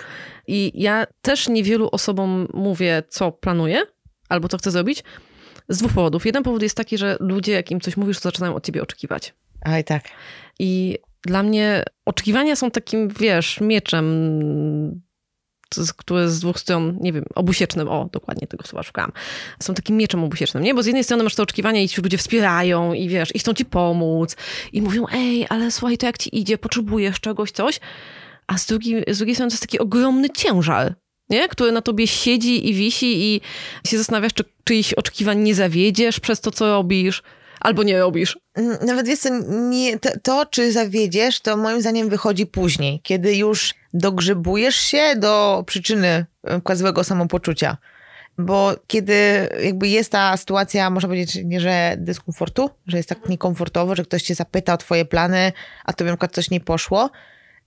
I 0.48 0.72
ja 0.75 1.07
też 1.22 1.50
niewielu 1.50 1.89
osobom 1.91 2.48
mówię, 2.53 3.03
co 3.10 3.31
planuję 3.31 3.86
albo 4.29 4.48
co 4.48 4.57
chcę 4.57 4.72
zrobić, 4.72 5.03
z 5.69 5.77
dwóch 5.77 5.93
powodów. 5.93 6.25
Jeden 6.25 6.43
powód 6.43 6.62
jest 6.62 6.77
taki, 6.77 6.98
że 6.98 7.17
ludzie, 7.19 7.51
jak 7.51 7.72
im 7.72 7.81
coś 7.81 7.98
mówisz, 7.98 8.17
to 8.17 8.24
zaczynają 8.24 8.55
od 8.55 8.65
ciebie 8.65 8.81
oczekiwać. 8.81 9.33
Aj 9.62 9.83
tak. 9.83 10.03
I 10.60 10.98
dla 11.25 11.43
mnie 11.43 11.83
oczekiwania 12.05 12.55
są 12.55 12.72
takim, 12.72 13.10
wiesz, 13.10 13.62
mieczem, 13.62 14.05
które 15.98 16.30
z 16.30 16.39
dwóch 16.39 16.60
stron, 16.60 16.98
nie 17.01 17.13
wiem, 17.13 17.25
obusiecznym, 17.36 17.88
o, 17.89 18.10
dokładnie 18.12 18.48
tego 18.48 18.68
słowa 18.68 18.84
szukałam, 18.84 19.12
są 19.60 19.74
takim 19.74 19.98
mieczem 19.98 20.24
obusiecznym, 20.24 20.63
nie? 20.63 20.74
Bo 20.74 20.84
z 20.84 20.86
jednej 20.86 21.03
strony 21.03 21.24
masz 21.24 21.36
te 21.36 21.44
oczekiwania 21.44 21.82
i 21.82 21.89
ci 21.89 22.01
ludzie 22.01 22.18
wspierają 22.18 22.94
i 22.94 23.10
wiesz, 23.10 23.36
i 23.36 23.39
chcą 23.39 23.53
ci 23.53 23.65
pomóc 23.65 24.36
i 24.74 24.82
mówią, 24.82 25.06
ej, 25.13 25.46
ale 25.50 25.72
słuchaj, 25.72 25.98
to 25.98 26.06
jak 26.06 26.18
ci 26.18 26.39
idzie, 26.39 26.58
potrzebujesz 26.58 27.20
czegoś, 27.20 27.51
coś, 27.51 27.80
a 28.48 28.58
z 28.58 28.65
drugiej, 28.65 29.03
z 29.08 29.18
drugiej 29.18 29.36
strony 29.36 29.50
to 29.50 29.53
jest 29.53 29.63
taki 29.63 29.80
ogromny 29.80 30.30
ciężar, 30.30 30.96
nie? 31.30 31.48
Który 31.48 31.72
na 31.72 31.82
tobie 31.82 32.08
siedzi 32.08 32.70
i 32.70 32.74
wisi 32.74 33.36
i 33.36 33.42
się 33.88 33.98
zastanawiasz, 33.98 34.34
czy 34.34 34.44
czyichś 34.63 34.94
oczekiwań 34.94 35.39
nie 35.39 35.56
zawiedziesz 35.56 36.20
przez 36.20 36.42
to, 36.42 36.51
co 36.51 36.68
robisz, 36.68 37.24
albo 37.60 37.84
nie 37.84 38.00
robisz. 38.00 38.38
Nawet 38.86 39.22
to, 39.22 39.30
nie, 39.70 40.00
to, 40.00 40.10
to, 40.24 40.46
czy 40.46 40.72
zawiedziesz, 40.72 41.39
to 41.39 41.58
moim 41.58 41.82
zdaniem 41.82 42.10
wychodzi 42.10 42.46
później, 42.46 43.00
kiedy 43.03 43.36
już 43.36 43.74
dogrzebujesz 43.93 44.75
się 44.75 45.15
do 45.15 45.63
przyczyny 45.67 46.25
przykład 46.43 46.77
złego 46.77 47.03
samopoczucia. 47.03 47.77
Bo 48.38 48.75
kiedy 48.88 49.50
jakby 49.63 49.88
jest 49.88 50.12
ta 50.12 50.38
sytuacja, 50.38 50.89
można 50.89 51.09
powiedzieć, 51.09 51.39
nie, 51.45 51.59
że 51.59 51.95
dyskomfortu, 51.97 52.69
że 52.88 52.97
jest 52.97 53.09
tak 53.09 53.29
niekomfortowo, 53.29 53.95
że 53.95 54.03
ktoś 54.03 54.23
cię 54.23 54.35
zapyta 54.35 54.73
o 54.73 54.77
twoje 54.77 55.05
plany, 55.05 55.51
a 55.85 55.93
tobie 55.93 56.12
na 56.12 56.17
przykład 56.17 56.31
coś 56.31 56.50
nie 56.50 56.59
poszło, 56.59 57.09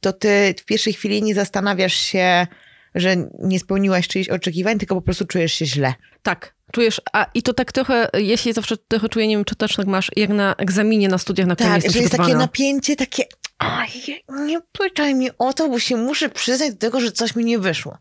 to 0.01 0.13
ty 0.13 0.55
w 0.59 0.65
pierwszej 0.65 0.93
chwili 0.93 1.23
nie 1.23 1.35
zastanawiasz 1.35 1.95
się, 1.95 2.47
że 2.95 3.17
nie 3.39 3.61
spełniłaś 3.61 4.09
czyichś 4.09 4.29
oczekiwań, 4.29 4.79
tylko 4.79 4.95
po 4.95 5.03
prostu 5.03 5.27
czujesz 5.27 5.53
się 5.53 5.67
źle. 5.67 5.95
Tak, 6.23 6.55
czujesz, 6.73 7.01
a 7.13 7.27
i 7.35 7.43
to 7.43 7.55
tak 7.55 7.73
trochę, 7.73 8.09
ja 8.23 8.37
się 8.37 8.53
zawsze 8.53 8.77
trochę 8.77 9.09
czuję, 9.09 9.29
nie 9.29 9.37
wiem, 9.37 9.45
czy 9.45 9.57
też 9.57 9.77
tak 9.77 9.87
masz, 9.87 10.11
jak 10.17 10.31
na 10.31 10.55
egzaminie 10.55 11.09
na 11.09 11.19
studiach, 11.19 11.47
na 11.47 11.55
którym 11.55 11.73
Tak, 11.73 11.85
jesteś 11.85 11.95
że 11.95 12.01
jest 12.03 12.17
takie 12.17 12.35
napięcie, 12.35 12.97
takie 12.97 13.25
aj, 13.59 14.23
nie 14.29 14.61
pytaj 14.73 15.15
mi 15.15 15.31
o 15.39 15.53
to, 15.53 15.69
bo 15.69 15.79
się 15.79 15.97
muszę 15.97 16.29
przyznać 16.29 16.71
do 16.71 16.79
tego, 16.79 17.01
że 17.01 17.13
coś 17.13 17.37
mi 17.37 17.45
nie 17.45 17.59
wyszło. 17.59 17.99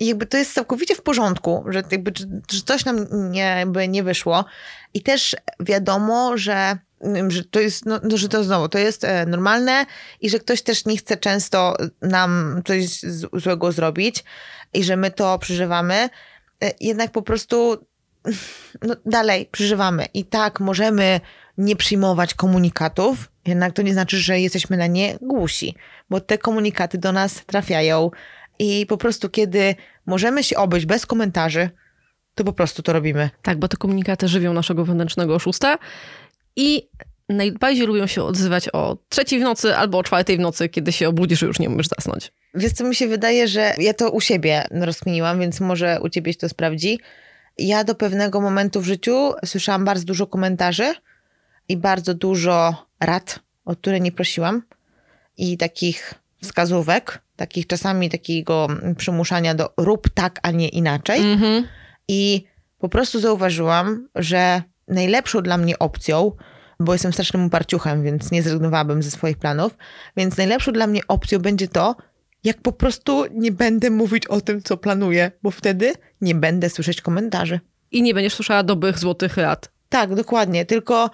I 0.00 0.06
jakby 0.06 0.26
to 0.26 0.36
jest 0.36 0.54
całkowicie 0.54 0.94
w 0.94 1.02
porządku, 1.02 1.64
że, 1.68 1.82
jakby, 1.90 2.12
że, 2.50 2.62
coś 2.66 2.84
nam 2.84 3.06
nie, 3.30 3.66
nie 3.88 4.02
wyszło. 4.02 4.44
I 4.94 5.02
też 5.02 5.36
wiadomo, 5.60 6.36
że, 6.36 6.78
że 7.28 7.44
to 7.44 7.60
jest, 7.60 7.86
no, 7.86 8.00
no, 8.02 8.16
że 8.16 8.28
to 8.28 8.44
znowu, 8.44 8.68
to 8.68 8.78
jest 8.78 9.04
e, 9.04 9.26
normalne 9.26 9.86
i 10.20 10.30
że 10.30 10.38
ktoś 10.38 10.62
też 10.62 10.84
nie 10.84 10.96
chce 10.96 11.16
często 11.16 11.76
nam 12.02 12.62
coś 12.66 13.00
złego 13.32 13.72
zrobić 13.72 14.24
i 14.72 14.84
że 14.84 14.96
my 14.96 15.10
to 15.10 15.38
przeżywamy. 15.38 15.94
E, 15.94 16.70
Jednak 16.80 17.10
po 17.10 17.22
prostu 17.22 17.86
no, 18.82 18.96
dalej 19.06 19.48
przeżywamy. 19.52 20.06
I 20.14 20.24
tak 20.24 20.60
możemy 20.60 21.20
nie 21.58 21.76
przyjmować 21.76 22.34
komunikatów, 22.34 23.28
jednak 23.46 23.72
to 23.72 23.82
nie 23.82 23.92
znaczy, 23.92 24.18
że 24.18 24.40
jesteśmy 24.40 24.76
na 24.76 24.86
nie 24.86 25.18
głusi, 25.20 25.74
bo 26.10 26.20
te 26.20 26.38
komunikaty 26.38 26.98
do 26.98 27.12
nas 27.12 27.44
trafiają 27.46 28.10
i 28.58 28.86
po 28.86 28.96
prostu 28.96 29.28
kiedy 29.28 29.74
możemy 30.06 30.44
się 30.44 30.56
obejść 30.56 30.86
bez 30.86 31.06
komentarzy, 31.06 31.70
to 32.34 32.44
po 32.44 32.52
prostu 32.52 32.82
to 32.82 32.92
robimy. 32.92 33.30
Tak, 33.42 33.58
bo 33.58 33.68
te 33.68 33.76
komunikaty 33.76 34.28
żywią 34.28 34.52
naszego 34.52 34.84
wewnętrznego 34.84 35.34
oszusta 35.34 35.78
i 36.56 36.88
najbardziej 37.28 37.86
lubią 37.86 38.06
się 38.06 38.22
odzywać 38.22 38.68
o 38.72 38.96
trzeciej 39.08 39.40
w 39.40 39.42
nocy 39.42 39.76
albo 39.76 39.98
o 39.98 40.02
czwartej 40.02 40.36
w 40.36 40.40
nocy, 40.40 40.68
kiedy 40.68 40.92
się 40.92 41.08
obudzisz 41.08 41.42
i 41.42 41.46
już 41.46 41.58
nie 41.58 41.68
możesz 41.68 41.88
zasnąć. 41.88 42.32
Wiesz 42.54 42.72
co, 42.72 42.84
mi 42.84 42.94
się 42.94 43.06
wydaje, 43.06 43.48
że 43.48 43.74
ja 43.78 43.94
to 43.94 44.10
u 44.10 44.20
siebie 44.20 44.66
rozkminiłam, 44.70 45.40
więc 45.40 45.60
może 45.60 45.98
u 46.02 46.08
ciebie 46.08 46.32
się 46.32 46.38
to 46.38 46.48
sprawdzi. 46.48 47.00
Ja 47.58 47.84
do 47.84 47.94
pewnego 47.94 48.40
momentu 48.40 48.80
w 48.80 48.84
życiu 48.84 49.32
słyszałam 49.44 49.84
bardzo 49.84 50.04
dużo 50.04 50.26
komentarzy 50.26 50.94
i 51.68 51.76
bardzo 51.76 52.14
dużo 52.14 52.86
rad, 53.00 53.38
o 53.64 53.76
które 53.76 54.00
nie 54.00 54.12
prosiłam 54.12 54.62
i 55.36 55.58
takich 55.58 56.14
wskazówek, 56.42 57.22
takich 57.36 57.66
czasami 57.66 58.10
takiego 58.10 58.68
przymuszania 58.96 59.54
do 59.54 59.72
rób 59.76 60.08
tak, 60.08 60.40
a 60.42 60.50
nie 60.50 60.68
inaczej. 60.68 61.32
Mhm. 61.32 61.64
I 62.08 62.44
po 62.78 62.88
prostu 62.88 63.20
zauważyłam, 63.20 64.08
że 64.14 64.62
najlepszą 64.88 65.42
dla 65.42 65.56
mnie 65.56 65.78
opcją, 65.78 66.32
bo 66.80 66.92
jestem 66.92 67.12
strasznym 67.12 67.46
uparciuchem, 67.46 68.02
więc 68.02 68.30
nie 68.30 68.42
zrezygnowałabym 68.42 69.02
ze 69.02 69.10
swoich 69.10 69.38
planów, 69.38 69.76
więc 70.16 70.36
najlepszą 70.36 70.72
dla 70.72 70.86
mnie 70.86 71.00
opcją 71.08 71.38
będzie 71.38 71.68
to, 71.68 71.96
jak 72.44 72.60
po 72.60 72.72
prostu 72.72 73.24
nie 73.32 73.52
będę 73.52 73.90
mówić 73.90 74.26
o 74.26 74.40
tym, 74.40 74.62
co 74.62 74.76
planuję, 74.76 75.30
bo 75.42 75.50
wtedy 75.50 75.92
nie 76.20 76.34
będę 76.34 76.70
słyszeć 76.70 77.00
komentarzy. 77.00 77.60
I 77.90 78.02
nie 78.02 78.14
będziesz 78.14 78.34
słyszała 78.34 78.62
dobrych, 78.62 78.98
złotych 78.98 79.36
rad. 79.36 79.70
Tak, 79.88 80.14
dokładnie. 80.14 80.66
Tylko 80.66 81.10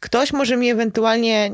ktoś 0.00 0.32
może 0.32 0.56
mi 0.56 0.70
ewentualnie 0.70 1.50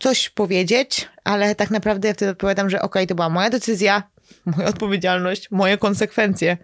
coś 0.00 0.28
powiedzieć, 0.28 1.08
ale 1.24 1.54
tak 1.54 1.70
naprawdę 1.70 2.08
ja 2.08 2.14
wtedy 2.14 2.30
odpowiadam, 2.30 2.70
że 2.70 2.82
okej, 2.82 3.06
to 3.06 3.14
była 3.14 3.28
moja 3.28 3.50
decyzja, 3.50 4.02
moja 4.46 4.68
odpowiedzialność, 4.68 5.50
moje 5.50 5.78
konsekwencje. 5.78 6.56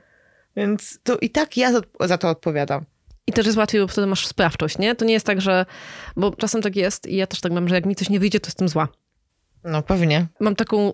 Więc 0.57 0.99
to 1.03 1.19
i 1.19 1.31
tak 1.31 1.57
ja 1.57 1.73
za, 1.73 1.81
za 2.01 2.19
to 2.19 2.29
odpowiadam. 2.29 2.85
I 3.27 3.33
też 3.33 3.47
jest 3.47 3.59
łatwiej, 3.59 3.81
bo 3.81 3.89
wtedy 3.89 4.07
masz 4.07 4.27
sprawczość, 4.27 4.79
nie? 4.79 4.95
To 4.95 5.05
nie 5.05 5.12
jest 5.12 5.27
tak, 5.27 5.41
że... 5.41 5.67
Bo 6.17 6.31
czasem 6.31 6.62
tak 6.62 6.77
jest 6.77 7.07
i 7.07 7.17
ja 7.17 7.27
też 7.27 7.41
tak 7.41 7.53
mam, 7.53 7.69
że 7.69 7.75
jak 7.75 7.87
mi 7.87 7.95
coś 7.95 8.11
nie 8.11 8.21
wyjdzie, 8.21 8.41
to 8.41 8.47
jestem 8.47 8.69
zła. 8.69 8.89
No 9.65 9.83
pewnie. 9.83 10.27
Mam 10.41 10.57
taką 10.57 10.93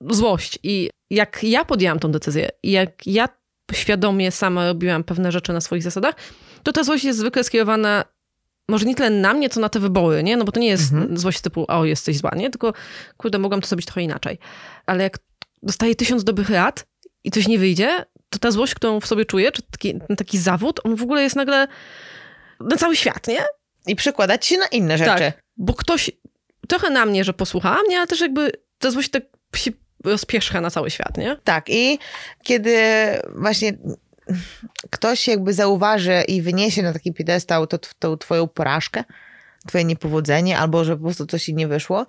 złość 0.00 0.58
i 0.62 0.90
jak 1.10 1.44
ja 1.44 1.64
podjęłam 1.64 1.98
tą 1.98 2.12
decyzję 2.12 2.48
i 2.62 2.70
jak 2.70 3.06
ja 3.06 3.28
świadomie 3.72 4.30
sama 4.30 4.66
robiłam 4.66 5.04
pewne 5.04 5.32
rzeczy 5.32 5.52
na 5.52 5.60
swoich 5.60 5.82
zasadach, 5.82 6.14
to 6.62 6.72
ta 6.72 6.84
złość 6.84 7.04
jest 7.04 7.18
zwykle 7.18 7.44
skierowana 7.44 8.04
może 8.68 8.86
nie 8.86 8.94
tyle 8.94 9.10
na 9.10 9.34
mnie, 9.34 9.48
co 9.48 9.60
na 9.60 9.68
te 9.68 9.80
wybory, 9.80 10.22
nie? 10.22 10.36
No 10.36 10.44
bo 10.44 10.52
to 10.52 10.60
nie 10.60 10.68
jest 10.68 10.92
złość 11.14 11.40
typu, 11.40 11.64
o, 11.68 11.84
jesteś 11.84 12.18
zła, 12.18 12.30
nie? 12.36 12.50
Tylko, 12.50 12.72
kurde, 13.16 13.38
mogłam 13.38 13.60
to 13.60 13.66
zrobić 13.66 13.86
trochę 13.86 14.02
inaczej. 14.02 14.38
Ale 14.86 15.02
jak 15.02 15.18
dostaję 15.62 15.94
tysiąc 15.94 16.24
dobrych 16.24 16.50
rad 16.50 16.86
i 17.24 17.30
coś 17.30 17.48
nie 17.48 17.58
wyjdzie, 17.58 18.04
to 18.30 18.38
ta 18.38 18.50
złość, 18.50 18.74
którą 18.74 19.00
w 19.00 19.06
sobie 19.06 19.24
czuję, 19.24 19.52
czy 19.52 19.62
taki, 19.62 20.00
taki 20.16 20.38
zawód, 20.38 20.80
on 20.84 20.96
w 20.96 21.02
ogóle 21.02 21.22
jest 21.22 21.36
nagle 21.36 21.68
na 22.60 22.76
cały 22.76 22.96
świat, 22.96 23.26
nie? 23.26 23.40
I 23.86 23.96
przekładać 23.96 24.46
się 24.46 24.58
na 24.58 24.66
inne 24.66 24.98
rzeczy. 24.98 25.10
Tak, 25.10 25.42
bo 25.56 25.74
ktoś, 25.74 26.10
trochę 26.68 26.90
na 26.90 27.06
mnie, 27.06 27.24
że 27.24 27.32
posłuchała 27.32 27.82
mnie, 27.82 27.98
ale 27.98 28.06
też 28.06 28.20
jakby 28.20 28.52
ta 28.78 28.90
złość 28.90 29.10
tak 29.10 29.22
się 29.56 29.70
rozpierzcha 30.04 30.60
na 30.60 30.70
cały 30.70 30.90
świat, 30.90 31.16
nie? 31.16 31.36
Tak, 31.44 31.68
i 31.68 31.98
kiedy 32.42 32.76
właśnie 33.34 33.78
ktoś 34.90 35.28
jakby 35.28 35.52
zauważy 35.52 36.22
i 36.28 36.42
wyniesie 36.42 36.82
na 36.82 36.92
taki 36.92 37.12
piedestał 37.12 37.66
to, 37.66 37.78
tą 37.98 38.16
twoją 38.16 38.48
porażkę, 38.48 39.04
twoje 39.66 39.84
niepowodzenie 39.84 40.58
albo 40.58 40.84
że 40.84 40.96
po 40.96 41.02
prostu 41.02 41.26
coś 41.26 41.44
ci 41.44 41.54
nie 41.54 41.68
wyszło, 41.68 42.06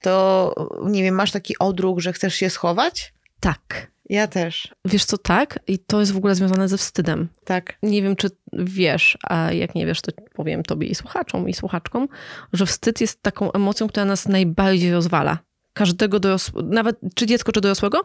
to 0.00 0.54
nie 0.84 1.02
wiem, 1.02 1.14
masz 1.14 1.30
taki 1.30 1.58
odruch, 1.58 1.98
że 1.98 2.12
chcesz 2.12 2.34
się 2.34 2.50
schować? 2.50 3.14
Tak. 3.40 3.90
Ja 4.08 4.26
też. 4.26 4.74
Wiesz 4.84 5.04
co, 5.04 5.18
tak? 5.18 5.58
I 5.66 5.78
to 5.78 6.00
jest 6.00 6.12
w 6.12 6.16
ogóle 6.16 6.34
związane 6.34 6.68
ze 6.68 6.78
wstydem. 6.78 7.28
Tak. 7.44 7.78
Nie 7.82 8.02
wiem, 8.02 8.16
czy 8.16 8.30
wiesz, 8.52 9.18
a 9.22 9.52
jak 9.52 9.74
nie 9.74 9.86
wiesz, 9.86 10.00
to 10.00 10.12
powiem 10.34 10.62
tobie 10.62 10.86
i 10.86 10.94
słuchaczom 10.94 11.48
i 11.48 11.54
słuchaczkom, 11.54 12.08
że 12.52 12.66
wstyd 12.66 13.00
jest 13.00 13.22
taką 13.22 13.52
emocją, 13.52 13.88
która 13.88 14.04
nas 14.04 14.28
najbardziej 14.28 14.92
rozwala. 14.92 15.38
Każdego 15.80 16.20
dorosłego, 16.20 16.68
nawet 16.68 16.96
czy 17.14 17.26
dziecko, 17.26 17.52
czy 17.52 17.60
dorosłego, 17.60 18.04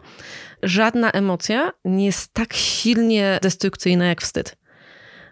żadna 0.63 1.11
emocja 1.11 1.71
nie 1.85 2.05
jest 2.05 2.33
tak 2.33 2.53
silnie 2.53 3.39
destrukcyjna 3.41 4.05
jak 4.05 4.21
wstyd. 4.21 4.57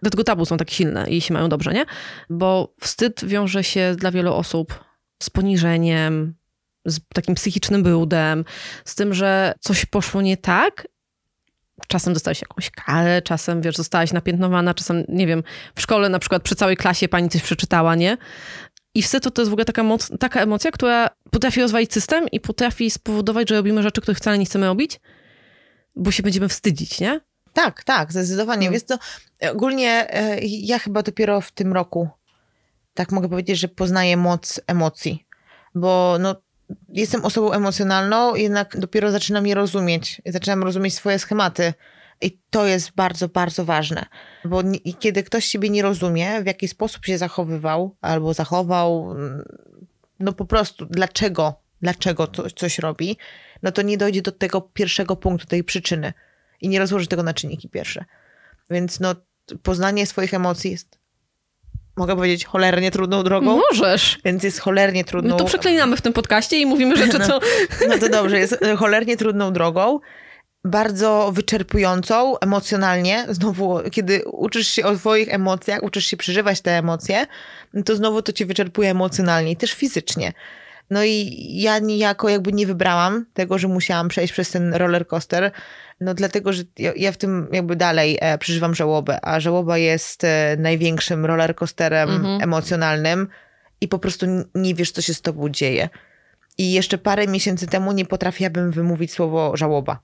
Dlatego 0.01 0.23
tabu 0.23 0.45
są 0.45 0.57
tak 0.57 0.71
silne 0.71 1.09
i 1.09 1.21
się 1.21 1.33
mają 1.33 1.49
dobrze, 1.49 1.73
nie? 1.73 1.85
Bo 2.29 2.73
wstyd 2.79 3.25
wiąże 3.25 3.63
się 3.63 3.95
dla 3.97 4.11
wielu 4.11 4.33
osób 4.33 4.83
z 5.23 5.29
poniżeniem, 5.29 6.35
z 6.85 6.99
takim 7.13 7.35
psychicznym 7.35 7.83
brudem, 7.83 8.45
z 8.85 8.95
tym, 8.95 9.13
że 9.13 9.53
coś 9.59 9.85
poszło 9.85 10.21
nie 10.21 10.37
tak. 10.37 10.87
Czasem 11.87 12.13
dostałeś 12.13 12.41
jakąś 12.41 12.71
karę, 12.71 13.21
czasem, 13.21 13.61
wiesz, 13.61 13.75
zostałaś 13.75 14.13
napiętnowana, 14.13 14.73
czasem, 14.73 15.03
nie 15.09 15.27
wiem, 15.27 15.43
w 15.75 15.81
szkole 15.81 16.09
na 16.09 16.19
przykład 16.19 16.43
przy 16.43 16.55
całej 16.55 16.77
klasie 16.77 17.07
pani 17.07 17.29
coś 17.29 17.41
przeczytała, 17.41 17.95
nie? 17.95 18.17
I 18.95 19.01
wstyd 19.01 19.23
to, 19.23 19.31
to 19.31 19.41
jest 19.41 19.49
w 19.49 19.53
ogóle 19.53 19.65
taka, 19.65 19.83
moc, 19.83 20.11
taka 20.19 20.41
emocja, 20.41 20.71
która 20.71 21.09
potrafi 21.31 21.61
rozwalić 21.61 21.93
system 21.93 22.27
i 22.31 22.39
potrafi 22.39 22.91
spowodować, 22.91 23.49
że 23.49 23.55
robimy 23.55 23.83
rzeczy, 23.83 24.01
których 24.01 24.17
wcale 24.17 24.37
nie 24.37 24.45
chcemy 24.45 24.65
robić, 24.65 24.99
bo 25.95 26.11
się 26.11 26.23
będziemy 26.23 26.49
wstydzić, 26.49 26.99
nie? 26.99 27.21
Tak, 27.53 27.83
tak, 27.83 28.11
zdecydowanie. 28.11 28.67
Mm. 28.67 28.73
Wiesz 28.73 28.83
co, 28.83 28.97
ogólnie 29.51 30.13
e, 30.13 30.39
ja 30.41 30.79
chyba 30.79 31.03
dopiero 31.03 31.41
w 31.41 31.51
tym 31.51 31.73
roku, 31.73 32.09
tak 32.93 33.11
mogę 33.11 33.29
powiedzieć, 33.29 33.59
że 33.59 33.67
poznaję 33.67 34.17
moc 34.17 34.61
emocji, 34.67 35.25
bo 35.75 36.17
no, 36.19 36.35
jestem 36.89 37.25
osobą 37.25 37.51
emocjonalną, 37.51 38.35
jednak 38.35 38.79
dopiero 38.79 39.11
zaczynam 39.11 39.47
je 39.47 39.55
rozumieć, 39.55 40.21
zaczynam 40.25 40.63
rozumieć 40.63 40.93
swoje 40.93 41.19
schematy. 41.19 41.73
I 42.23 42.39
to 42.49 42.65
jest 42.65 42.91
bardzo, 42.91 43.27
bardzo 43.27 43.65
ważne, 43.65 44.05
bo 44.45 44.61
nie, 44.61 44.79
kiedy 44.99 45.23
ktoś 45.23 45.45
siebie 45.45 45.69
nie 45.69 45.81
rozumie, 45.81 46.41
w 46.41 46.45
jaki 46.45 46.67
sposób 46.67 47.05
się 47.05 47.17
zachowywał 47.17 47.95
albo 48.01 48.33
zachował, 48.33 49.15
no 50.19 50.33
po 50.33 50.45
prostu 50.45 50.85
dlaczego, 50.85 51.53
dlaczego 51.81 52.27
to, 52.27 52.49
coś 52.49 52.79
robi, 52.79 53.17
no 53.63 53.71
to 53.71 53.81
nie 53.81 53.97
dojdzie 53.97 54.21
do 54.21 54.31
tego 54.31 54.61
pierwszego 54.61 55.15
punktu, 55.15 55.47
tej 55.47 55.63
przyczyny 55.63 56.13
i 56.61 56.69
nie 56.69 56.79
rozłoży 56.79 57.07
tego 57.07 57.23
na 57.23 57.33
czynniki 57.33 57.69
pierwsze. 57.69 58.05
Więc 58.69 58.99
no, 58.99 59.15
poznanie 59.63 60.05
swoich 60.05 60.33
emocji 60.33 60.71
jest, 60.71 60.99
mogę 61.95 62.15
powiedzieć, 62.15 62.45
cholernie 62.45 62.91
trudną 62.91 63.23
drogą, 63.23 63.61
Możesz. 63.71 64.19
więc 64.25 64.43
jest 64.43 64.59
cholernie 64.59 65.03
trudną... 65.03 65.31
My 65.31 65.39
to 65.39 65.45
przeklinamy 65.45 65.97
w 65.97 66.01
tym 66.01 66.13
podcaście 66.13 66.59
i 66.59 66.65
mówimy 66.65 66.97
rzeczy, 66.97 67.19
co... 67.27 67.39
No 67.87 67.97
to 67.97 68.09
dobrze, 68.09 68.39
jest 68.39 68.59
cholernie 68.77 69.17
trudną 69.17 69.53
drogą, 69.53 69.99
bardzo 70.63 71.31
wyczerpującą 71.31 72.39
emocjonalnie. 72.39 73.25
Znowu, 73.29 73.79
kiedy 73.91 74.25
uczysz 74.25 74.67
się 74.67 74.85
o 74.85 74.97
swoich 74.97 75.33
emocjach, 75.33 75.83
uczysz 75.83 76.05
się 76.05 76.17
przeżywać 76.17 76.61
te 76.61 76.77
emocje, 76.77 77.25
to 77.85 77.95
znowu 77.95 78.21
to 78.21 78.31
cię 78.33 78.45
wyczerpuje 78.45 78.91
emocjonalnie 78.91 79.51
i 79.51 79.55
też 79.55 79.73
fizycznie. 79.73 80.33
No 80.89 81.03
i 81.03 81.47
ja 81.61 81.79
niejako 81.79 82.29
jakby 82.29 82.53
nie 82.53 82.67
wybrałam 82.67 83.25
tego, 83.33 83.57
że 83.57 83.67
musiałam 83.67 84.07
przejść 84.07 84.33
przez 84.33 84.51
ten 84.51 84.73
roller 84.73 85.07
coaster, 85.07 85.51
no 86.01 86.13
dlatego, 86.13 86.53
że 86.53 86.63
ja, 86.95 87.11
w 87.11 87.17
tym 87.17 87.47
jakby 87.51 87.75
dalej 87.75 88.17
e, 88.21 88.37
przeżywam 88.37 88.75
żałobę, 88.75 89.25
a 89.25 89.39
żałoba 89.39 89.77
jest 89.77 90.23
e, 90.23 90.55
największym 90.59 91.25
roller 91.25 91.55
coasterem 91.55 92.09
Mhm. 92.09 92.41
emocjonalnym 92.41 93.27
i 93.81 93.87
po 93.87 93.99
prostu 93.99 94.25
nie 94.55 94.75
wiesz, 94.75 94.91
co 94.91 95.01
się 95.01 95.13
z 95.13 95.21
tobą 95.21 95.49
dzieje. 95.49 95.89
I 96.57 96.73
jeszcze 96.73 96.97
parę 96.97 97.27
miesięcy 97.27 97.67
temu 97.67 97.91
nie 97.91 98.05
potrafiłabym 98.05 98.71
wymówić 98.71 99.13
słowo 99.13 99.57
żałoba. 99.57 99.99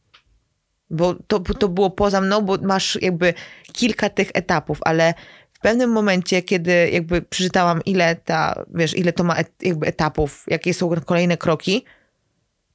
Bo 0.90 1.16
to, 1.28 1.40
to 1.40 1.70
było 1.70 1.90
poza 1.90 2.22
mną, 2.22 2.42
bo 2.42 2.58
masz 2.62 2.98
jakby 3.02 3.34
kilka 3.74 4.10
tych 4.10 4.30
etapów, 4.34 4.80
ale 4.82 5.14
w 5.52 5.60
pewnym 5.60 5.92
momencie, 5.92 6.42
kiedy 6.42 6.90
jakby 6.90 7.22
przeczytałam, 7.22 7.82
ile 7.86 8.16
ta, 8.16 8.66
wiesz, 8.74 8.98
ile 8.98 9.14
to 9.14 9.24
ma 9.24 9.36
et, 9.36 9.52
jakby 9.62 9.88
etapów, 9.88 10.46
jakie 10.48 10.74
są 10.74 10.90
kolejne 11.06 11.38
kroki, 11.38 11.86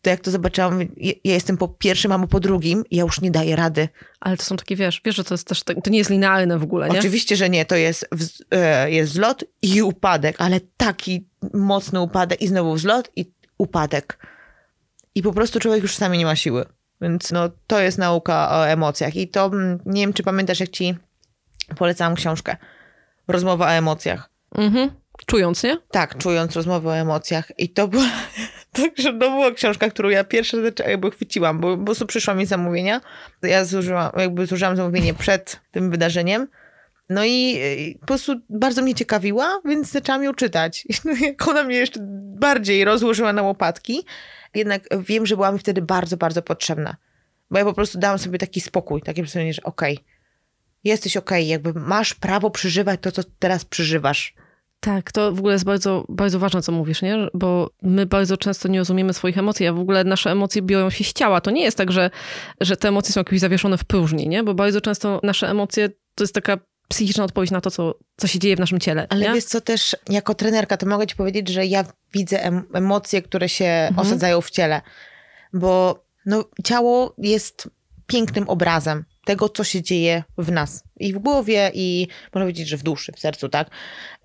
to 0.04 0.10
jak 0.10 0.20
to 0.20 0.30
zobaczyłam, 0.30 0.80
ja, 0.96 1.12
jestem 1.24 1.56
po 1.56 1.68
pierwszym 1.68 2.12
albo 2.12 2.26
po 2.26 2.40
drugim 2.40 2.84
i 2.90 2.96
ja 2.96 3.02
już 3.02 3.20
nie 3.20 3.30
daję 3.30 3.56
rady. 3.56 3.88
Ale 4.20 4.36
to 4.36 4.42
są 4.42 4.56
takie, 4.56 4.76
wiesz, 4.76 5.00
wiesz, 5.04 5.16
że 5.16 5.24
to 5.24 5.34
jest 5.34 5.48
też, 5.48 5.62
to 5.62 5.90
nie 5.90 5.98
jest 5.98 6.10
linearne 6.10 6.58
w 6.58 6.62
ogóle, 6.62 6.88
nie? 6.88 6.98
Oczywiście, 6.98 7.36
że 7.36 7.50
nie, 7.50 7.64
to 7.64 7.76
jest, 7.76 8.08
wz, 8.12 8.42
e, 8.50 8.90
jest 8.90 9.12
wzlot 9.12 9.44
i 9.62 9.82
upadek, 9.82 10.36
ale 10.38 10.60
taki 10.76 11.26
mocny 11.54 12.00
upadek 12.00 12.42
i 12.42 12.48
znowu 12.48 12.74
wzlot 12.74 13.10
i 13.16 13.32
upadek. 13.58 14.18
I 15.14 15.22
po 15.22 15.32
prostu 15.32 15.60
człowiek 15.60 15.82
już 15.82 15.96
sami 15.96 16.18
nie 16.18 16.24
ma 16.24 16.36
siły. 16.36 16.64
Więc 17.04 17.32
no, 17.32 17.50
to 17.66 17.80
jest 17.80 17.98
nauka 17.98 18.50
o 18.50 18.68
emocjach. 18.68 19.16
I 19.16 19.28
to, 19.28 19.46
mm, 19.46 19.78
nie 19.86 20.00
wiem, 20.00 20.12
czy 20.12 20.22
pamiętasz, 20.22 20.60
jak 20.60 20.70
ci 20.70 20.94
polecałam 21.76 22.14
książkę. 22.14 22.56
Rozmowa 23.28 23.66
o 23.66 23.70
emocjach. 23.70 24.30
Mhm. 24.54 24.90
Czując, 25.26 25.62
nie? 25.62 25.76
Tak, 25.90 26.18
czując 26.18 26.56
rozmowę 26.56 26.88
o 26.88 26.96
emocjach. 26.96 27.52
I 27.58 27.68
to 27.68 27.88
była, 27.88 28.04
także 28.82 29.12
to 29.12 29.18
była 29.18 29.50
książka, 29.50 29.90
którą 29.90 30.08
ja 30.08 30.24
pierwsze 30.24 30.62
rzeczy 30.62 30.82
jakby 30.82 31.10
chwyciłam, 31.10 31.60
bo 31.60 31.78
po 31.78 31.84
prostu 31.84 32.06
przyszła 32.06 32.34
mi 32.34 32.46
zamówienia. 32.46 33.00
Ja 33.42 33.64
zużyłam, 33.64 34.10
jakby 34.16 34.46
zużyłam 34.46 34.76
zamówienie 34.76 35.14
przed 35.14 35.60
tym 35.70 35.90
wydarzeniem. 35.90 36.48
No 37.08 37.24
i 37.24 37.56
y, 37.96 37.98
po 38.00 38.06
prostu 38.06 38.34
bardzo 38.48 38.82
mnie 38.82 38.94
ciekawiła, 38.94 39.60
więc 39.64 39.90
zaczęłam 39.90 40.22
ją 40.22 40.34
czytać. 40.34 40.84
No, 41.04 41.12
jak 41.20 41.48
ona 41.48 41.64
mnie 41.64 41.76
jeszcze 41.76 42.00
bardziej 42.38 42.84
rozłożyła 42.84 43.32
na 43.32 43.42
łopatki, 43.42 44.04
jednak 44.56 44.82
wiem, 45.00 45.26
że 45.26 45.34
była 45.34 45.52
mi 45.52 45.58
wtedy 45.58 45.82
bardzo, 45.82 46.16
bardzo 46.16 46.42
potrzebna. 46.42 46.96
Bo 47.50 47.58
ja 47.58 47.64
po 47.64 47.74
prostu 47.74 47.98
dałam 47.98 48.18
sobie 48.18 48.38
taki 48.38 48.60
spokój, 48.60 49.02
takie 49.02 49.22
przesunięcie, 49.22 49.54
że 49.54 49.62
okej, 49.62 49.98
jesteś 50.84 51.16
okej, 51.16 51.48
jakby 51.48 51.72
masz 51.74 52.14
prawo 52.14 52.50
przeżywać 52.50 53.00
to, 53.00 53.12
co 53.12 53.22
teraz 53.38 53.64
przeżywasz. 53.64 54.34
Tak, 54.80 55.12
to 55.12 55.32
w 55.32 55.38
ogóle 55.38 55.52
jest 55.52 55.64
bardzo, 55.64 56.04
bardzo 56.08 56.38
ważne, 56.38 56.62
co 56.62 56.72
mówisz, 56.72 57.02
nie? 57.02 57.28
Bo 57.34 57.70
my 57.82 58.06
bardzo 58.06 58.36
często 58.36 58.68
nie 58.68 58.78
rozumiemy 58.78 59.12
swoich 59.12 59.38
emocji, 59.38 59.66
a 59.66 59.72
w 59.72 59.78
ogóle 59.78 60.04
nasze 60.04 60.30
emocje 60.30 60.62
biorą 60.62 60.90
się 60.90 61.04
z 61.04 61.12
ciała. 61.12 61.40
To 61.40 61.50
nie 61.50 61.62
jest 61.62 61.76
tak, 61.76 61.92
że, 61.92 62.10
że 62.60 62.76
te 62.76 62.88
emocje 62.88 63.12
są 63.12 63.20
jakieś 63.20 63.40
zawieszone 63.40 63.78
w 63.78 63.84
próżni, 63.84 64.28
nie? 64.28 64.42
Bo 64.42 64.54
bardzo 64.54 64.80
często 64.80 65.20
nasze 65.22 65.50
emocje 65.50 65.88
to 65.88 66.24
jest 66.24 66.34
taka 66.34 66.58
psychiczna 66.94 67.24
odpowiedź 67.24 67.50
na 67.50 67.60
to, 67.60 67.70
co, 67.70 67.94
co 68.16 68.26
się 68.26 68.38
dzieje 68.38 68.56
w 68.56 68.60
naszym 68.60 68.80
ciele. 68.80 69.06
Ale 69.10 69.20
nie? 69.28 69.34
wiesz 69.34 69.44
co, 69.44 69.60
też 69.60 69.96
jako 70.08 70.34
trenerka, 70.34 70.76
to 70.76 70.86
mogę 70.86 71.06
ci 71.06 71.16
powiedzieć, 71.16 71.48
że 71.48 71.66
ja 71.66 71.84
widzę 72.12 72.42
em- 72.42 72.64
emocje, 72.74 73.22
które 73.22 73.48
się 73.48 73.64
Mhm. 73.64 74.06
osadzają 74.06 74.40
w 74.40 74.50
ciele. 74.50 74.80
Bo 75.52 76.04
no, 76.26 76.44
ciało 76.64 77.14
jest 77.18 77.68
pięknym 78.06 78.48
obrazem 78.48 79.04
tego, 79.24 79.48
co 79.48 79.64
się 79.64 79.82
dzieje 79.82 80.22
w 80.38 80.52
nas. 80.52 80.84
I 80.96 81.12
w 81.12 81.18
głowie, 81.18 81.70
i 81.74 82.08
można 82.34 82.44
powiedzieć, 82.44 82.68
że 82.68 82.76
w 82.76 82.82
duszy, 82.82 83.12
w 83.12 83.18
sercu, 83.20 83.48
tak? 83.48 83.70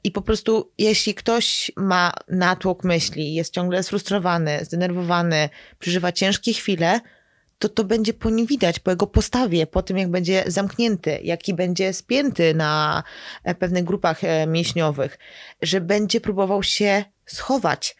I 0.03 0.12
po 0.12 0.21
prostu, 0.21 0.71
jeśli 0.77 1.13
ktoś 1.15 1.71
ma 1.77 2.13
natłok 2.27 2.84
myśli, 2.84 3.34
jest 3.34 3.53
ciągle 3.53 3.84
sfrustrowany, 3.84 4.60
zdenerwowany, 4.65 5.49
przeżywa 5.79 6.12
ciężkie 6.12 6.53
chwile, 6.53 6.99
to 7.60 7.69
to 7.69 7.84
będzie 7.84 8.13
po 8.13 8.30
nim 8.30 8.45
widać, 8.45 8.80
po 8.80 8.91
jego 8.91 9.08
postawie, 9.08 9.67
po 9.67 9.82
tym, 9.82 9.98
jak 9.98 10.10
będzie 10.10 10.43
zamknięty, 10.48 11.19
jaki 11.24 11.54
będzie 11.54 11.93
spięty 11.93 12.54
na 12.54 13.04
e, 13.43 13.56
pewnych 13.56 13.84
grupach 13.84 14.24
e, 14.24 14.48
mięśniowych, 14.48 15.17
że 15.62 15.82
będzie 15.82 16.22
próbował 16.22 16.63
się 16.63 17.04
schować. 17.26 17.95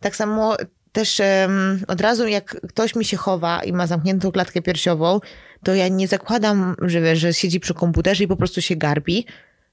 Tak 0.00 0.16
samo 0.16 0.56
też 0.92 1.20
em, 1.20 1.84
od 1.88 2.00
razu, 2.00 2.28
jak 2.28 2.60
ktoś 2.68 2.94
mi 2.94 3.04
się 3.04 3.16
chowa 3.16 3.62
i 3.64 3.72
ma 3.72 3.86
zamkniętą 3.86 4.32
klatkę 4.32 4.62
piersiową, 4.62 5.20
to 5.64 5.74
ja 5.74 5.88
nie 5.88 6.08
zakładam, 6.08 6.76
że, 6.82 7.16
że 7.16 7.34
siedzi 7.34 7.60
przy 7.60 7.74
komputerze 7.74 8.24
i 8.24 8.28
po 8.28 8.36
prostu 8.36 8.62
się 8.62 8.76
garbi, 8.76 9.26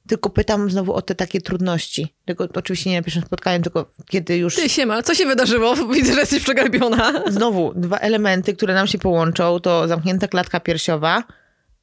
tylko 0.07 0.29
pytam 0.29 0.71
znowu 0.71 0.93
o 0.93 1.01
te 1.01 1.15
takie 1.15 1.41
trudności. 1.41 2.15
Tylko 2.25 2.47
oczywiście 2.53 2.89
nie 2.89 2.97
na 2.97 3.03
pierwszym 3.03 3.23
spotkaniu, 3.23 3.63
tylko 3.63 3.91
kiedy 4.09 4.37
już 4.37 4.55
Ty, 4.55 4.69
siema, 4.69 5.03
co 5.03 5.15
się 5.15 5.25
wydarzyło? 5.25 5.75
Widzę, 5.93 6.13
że 6.13 6.19
jesteś 6.19 6.43
przegarbiona. 6.43 7.23
znowu 7.31 7.73
dwa 7.75 7.97
elementy, 7.97 8.53
które 8.53 8.73
nam 8.73 8.87
się 8.87 8.97
połączą, 8.97 9.59
to 9.59 9.87
zamknięta 9.87 10.27
klatka 10.27 10.59
piersiowa, 10.59 11.23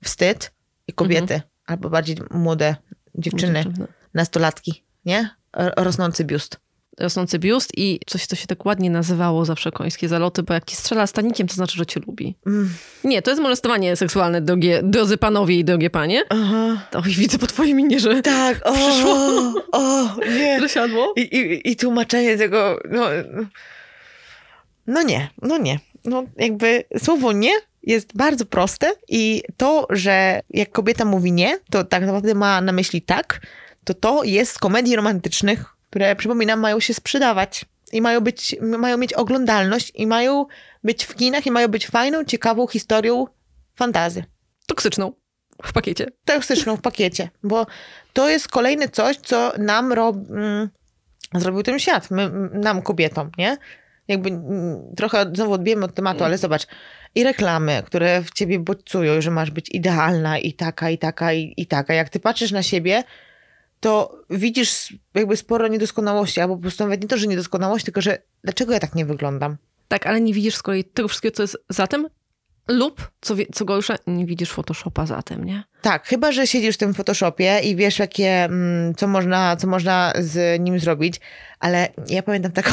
wstyd 0.05 0.53
i 0.89 0.93
kobiety, 0.93 1.41
albo 1.67 1.91
bardziej 1.91 2.17
młode 2.31 2.77
dziewczyny, 3.15 3.65
nastolatki, 4.15 4.85
nie? 5.05 5.31
Rosnący 5.77 6.25
biust. 6.25 6.64
Rosnący 6.99 7.39
biust 7.39 7.71
i 7.77 8.01
coś, 8.07 8.27
co 8.27 8.37
się 8.37 8.47
tak 8.47 8.67
ładnie 8.67 8.91
nazywało 8.91 9.45
zawsze 9.45 9.73
końskie 9.73 10.09
zaloty, 10.09 10.43
bo 10.43 10.55
jak 10.55 10.65
ci 10.65 10.77
strzela 10.77 11.07
stanikiem, 11.07 11.49
to 11.49 11.55
znaczy, 11.55 11.79
że 11.79 11.87
cię 11.87 12.01
lubi. 12.07 12.35
Mm. 12.47 12.71
Nie, 13.05 13.23
to 13.23 13.31
jest 13.31 13.43
molestowanie 13.43 13.97
seksualne, 13.97 14.41
drogie, 14.41 14.81
drodzy 14.83 15.17
panowie 15.17 15.59
i 15.59 15.65
drogie 15.65 15.91
panie. 15.91 16.23
Aha. 16.29 16.89
Oj, 16.95 17.11
widzę 17.11 17.39
po 17.39 17.47
twojej 17.47 17.75
minie, 17.75 18.01
że, 18.01 18.23
Tak, 18.23 18.61
o, 18.65 18.73
Przyszło. 18.73 19.15
o, 19.73 20.17
nie. 20.39 20.61
że 20.61 20.69
siadło. 20.69 21.13
I, 21.17 21.21
i, 21.21 21.71
I 21.71 21.77
tłumaczenie 21.77 22.37
tego, 22.39 22.79
no, 22.91 23.07
no 24.87 25.03
nie, 25.03 25.29
no 25.43 25.59
nie. 25.59 25.79
No 26.05 26.25
jakby 26.37 26.85
słowo 26.99 27.33
nie 27.33 27.53
jest 27.83 28.17
bardzo 28.17 28.47
proste 28.47 28.93
i 29.09 29.43
to, 29.57 29.87
że 29.91 30.41
jak 30.51 30.71
kobieta 30.71 31.05
mówi 31.05 31.33
nie, 31.33 31.59
to 31.71 31.85
tak 31.85 32.03
naprawdę 32.03 32.35
ma 32.35 32.61
na 32.61 32.73
myśli 32.73 33.03
tak, 33.03 33.41
to 33.85 33.95
to 33.95 34.25
jest 34.25 34.53
z 34.53 34.59
komedii 34.59 34.97
romantycznych 34.97 35.74
które, 35.95 36.17
przypominam, 36.17 36.61
mają 36.61 36.81
się 36.81 36.95
sprzedawać 36.95 37.65
i 37.93 38.03
mają, 38.03 38.21
być, 38.21 38.57
mają 38.61 38.99
mieć 38.99 39.13
oglądalność 39.13 39.93
i 39.95 40.07
mają 40.07 40.47
być 40.85 41.05
w 41.05 41.15
kinach 41.15 41.47
i 41.47 41.51
mają 41.51 41.69
być 41.69 41.87
fajną, 41.87 42.25
ciekawą 42.25 42.67
historią 42.67 43.27
fantazy. 43.75 44.25
Toksyczną 44.67 45.13
w 45.63 45.73
pakiecie. 45.73 46.07
Toksyczną 46.25 46.77
w 46.77 46.81
pakiecie, 46.81 47.29
bo 47.43 47.67
to 48.13 48.29
jest 48.29 48.49
kolejne 48.49 48.89
coś, 48.89 49.17
co 49.17 49.53
nam 49.59 49.93
rob, 49.93 50.17
mm, 50.31 50.69
zrobił 51.35 51.63
ten 51.63 51.79
świat, 51.79 52.11
my, 52.11 52.31
nam 52.53 52.83
kobietom, 52.83 53.31
nie? 53.39 53.57
Jakby 54.09 54.29
mm, 54.29 54.95
trochę 54.97 55.31
znowu 55.35 55.53
odbijemy 55.53 55.85
od 55.85 55.95
tematu, 55.95 56.25
ale 56.25 56.39
zobacz, 56.39 56.67
i 57.15 57.25
reklamy, 57.25 57.83
które 57.87 58.23
w 58.23 58.31
ciebie 58.31 58.59
bodźcują, 58.59 59.21
że 59.21 59.31
masz 59.31 59.51
być 59.51 59.69
idealna 59.75 60.39
i 60.39 60.53
taka, 60.53 60.91
i 60.91 60.99
taka, 60.99 61.33
i, 61.33 61.55
i 61.57 61.67
taka. 61.67 61.95
Jak 61.95 62.09
ty 62.09 62.21
patrzysz 62.21 62.53
na 62.53 62.63
siebie, 62.63 63.05
to 63.85 64.21
widzisz 64.31 64.95
jakby 65.15 65.37
sporo 65.37 65.69
niedoskonałości, 65.69 66.41
albo 66.41 66.57
po 66.57 66.63
prostu 66.63 66.85
nawet 66.85 67.03
nie 67.03 67.09
to, 67.09 67.17
że 67.17 67.27
niedoskonałość, 67.27 67.85
tylko 67.85 68.01
że 68.01 68.19
dlaczego 68.45 68.73
ja 68.73 68.81
tak 68.81 68.95
nie 68.95 69.05
wyglądam? 69.05 69.57
Tak, 69.89 70.07
ale 70.07 70.21
nie 70.21 70.35
widzisz 70.35 70.55
z 70.57 70.63
kolei 70.63 70.85
tego 70.85 71.09
wszystkiego, 71.09 71.37
co 71.37 71.43
jest 71.43 71.57
za 71.69 71.87
tym, 71.87 72.09
lub, 72.69 73.11
co, 73.21 73.35
co 73.53 73.65
gorsza, 73.65 73.95
nie 74.07 74.27
widzisz 74.27 74.51
Photoshopa 74.51 75.07
za 75.07 75.23
tym, 75.23 75.45
nie? 75.45 75.65
Tak, 75.83 76.07
chyba, 76.07 76.33
że 76.33 76.47
siedzisz 76.47 76.75
w 76.75 76.79
tym 76.79 76.95
Photoshopie 76.95 77.61
i 77.65 77.77
wiesz, 77.77 77.99
jakie, 77.99 78.45
mm, 78.45 78.95
co, 78.95 79.09
można, 79.09 79.57
co 79.57 79.67
można 79.67 80.13
z 80.19 80.61
nim 80.61 80.81
zrobić, 80.81 81.21
ale 81.61 81.89
ja 82.09 82.23
pamiętam 82.23 82.53
taką... 82.53 82.71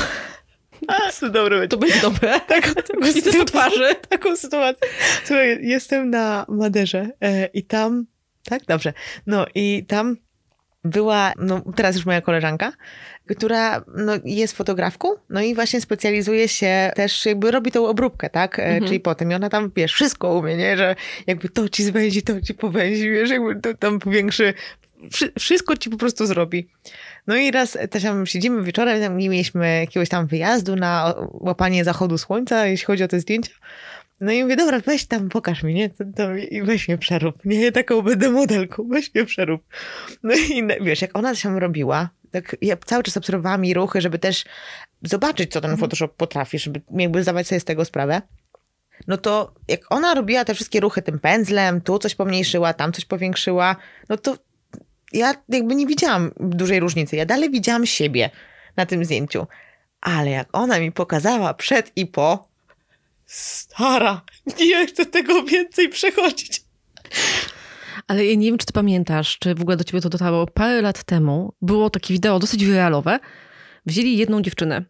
A, 0.87 1.11
to 1.19 1.29
dobre 1.29 1.67
To 1.67 1.77
będzie 1.77 2.01
dobre. 2.01 2.39
taką, 2.47 2.69
Widzę 3.13 3.33
po 3.33 3.45
twarzy. 3.45 3.95
taką 4.09 4.37
sytuację. 4.37 4.87
Słuchaj, 5.25 5.59
jestem 5.61 6.09
na 6.09 6.45
Maderze 6.49 7.09
e, 7.21 7.45
i 7.45 7.63
tam, 7.63 8.05
tak, 8.43 8.65
dobrze, 8.65 8.93
no 9.27 9.45
i 9.55 9.85
tam 9.87 10.17
była, 10.83 11.33
no 11.37 11.61
teraz 11.75 11.95
już 11.95 12.05
moja 12.05 12.21
koleżanka, 12.21 12.73
która 13.29 13.83
no, 13.95 14.13
jest 14.25 14.57
fotografką, 14.57 15.07
no 15.29 15.41
i 15.41 15.55
właśnie 15.55 15.81
specjalizuje 15.81 16.47
się 16.47 16.91
też, 16.95 17.25
jakby 17.25 17.51
robi 17.51 17.71
tą 17.71 17.87
obróbkę, 17.87 18.29
tak, 18.29 18.59
e, 18.59 18.79
czyli 18.87 18.99
potem 18.99 19.31
i 19.31 19.35
ona 19.35 19.49
tam, 19.49 19.71
wiesz, 19.75 19.93
wszystko 19.93 20.33
umie, 20.33 20.57
nie, 20.57 20.77
że 20.77 20.95
jakby 21.27 21.49
to 21.49 21.69
ci 21.69 21.83
zwęzi, 21.83 22.21
to 22.21 22.41
ci 22.41 22.53
powęzi, 22.53 23.09
wiesz, 23.11 23.29
jakby 23.29 23.55
to 23.61 23.73
tam 23.73 23.99
powiększy, 23.99 24.53
wszy- 25.11 25.31
wszystko 25.39 25.77
ci 25.77 25.89
po 25.89 25.97
prostu 25.97 26.25
zrobi. 26.25 26.67
No 27.27 27.35
i 27.35 27.51
raz 27.51 27.77
też 27.89 28.03
tam 28.03 28.25
siedzimy 28.25 28.63
wieczorem, 28.63 29.01
tam 29.01 29.17
nie 29.17 29.29
mieliśmy 29.29 29.79
jakiegoś 29.79 30.09
tam 30.09 30.27
wyjazdu 30.27 30.75
na 30.75 31.13
łapanie 31.31 31.83
zachodu 31.83 32.17
słońca, 32.17 32.65
jeśli 32.65 32.85
chodzi 32.85 33.03
o 33.03 33.07
te 33.07 33.19
zdjęcia. 33.19 33.51
No 34.21 34.31
i 34.31 34.43
mówię, 34.43 34.55
dobra, 34.55 34.79
weź 34.79 35.05
tam, 35.05 35.29
pokaż 35.29 35.63
mi, 35.63 35.73
nie? 35.73 35.89
To, 35.89 36.03
to, 36.15 36.35
I 36.35 36.61
weź 36.63 36.87
mnie 36.87 36.97
przerób. 36.97 37.45
Nie, 37.45 37.61
ja 37.61 37.71
taką 37.71 38.01
będę 38.01 38.29
modelką, 38.29 38.87
weź 38.89 39.15
mnie 39.15 39.25
przerób. 39.25 39.61
No 40.23 40.33
i 40.35 40.67
wiesz, 40.81 41.01
jak 41.01 41.17
ona 41.17 41.35
się 41.35 41.59
robiła, 41.59 42.09
tak 42.31 42.55
ja 42.61 42.77
cały 42.85 43.03
czas 43.03 43.17
obserwowałam 43.17 43.65
jej 43.65 43.73
ruchy, 43.73 44.01
żeby 44.01 44.19
też 44.19 44.45
zobaczyć, 45.03 45.51
co 45.51 45.61
ten 45.61 45.77
Photoshop 45.77 46.07
potrafi, 46.07 46.59
żeby 46.59 46.81
jakby 46.91 47.23
zdawać 47.23 47.47
sobie 47.47 47.59
z 47.59 47.65
tego 47.65 47.85
sprawę. 47.85 48.21
No 49.07 49.17
to 49.17 49.53
jak 49.67 49.81
ona 49.89 50.13
robiła 50.13 50.45
te 50.45 50.53
wszystkie 50.53 50.79
ruchy 50.79 51.01
tym 51.01 51.19
pędzlem, 51.19 51.81
tu 51.81 51.99
coś 51.99 52.15
pomniejszyła, 52.15 52.73
tam 52.73 52.93
coś 52.93 53.05
powiększyła, 53.05 53.75
no 54.09 54.17
to 54.17 54.37
ja 55.13 55.33
jakby 55.49 55.75
nie 55.75 55.87
widziałam 55.87 56.31
dużej 56.39 56.79
różnicy. 56.79 57.15
Ja 57.15 57.25
dalej 57.25 57.49
widziałam 57.49 57.85
siebie 57.85 58.29
na 58.75 58.85
tym 58.85 59.05
zdjęciu. 59.05 59.47
Ale 60.01 60.29
jak 60.29 60.47
ona 60.51 60.79
mi 60.79 60.91
pokazała 60.91 61.53
przed 61.53 61.91
i 61.95 62.05
po, 62.05 62.50
stara, 63.31 64.21
nie 64.59 64.87
chcę 64.87 65.05
tego 65.05 65.43
więcej 65.43 65.89
przechodzić. 65.89 66.61
Ale 68.07 68.25
ja 68.25 68.35
nie 68.35 68.45
wiem, 68.45 68.57
czy 68.57 68.65
ty 68.65 68.73
pamiętasz, 68.73 69.37
czy 69.39 69.55
w 69.55 69.61
ogóle 69.61 69.77
do 69.77 69.83
ciebie 69.83 70.01
to 70.01 70.09
dotarło. 70.09 70.47
Parę 70.47 70.81
lat 70.81 71.03
temu 71.03 71.53
było 71.61 71.89
takie 71.89 72.13
wideo 72.13 72.39
dosyć 72.39 72.65
wiralowe. 72.65 73.19
Wzięli 73.85 74.17
jedną 74.17 74.41
dziewczynę 74.41 74.85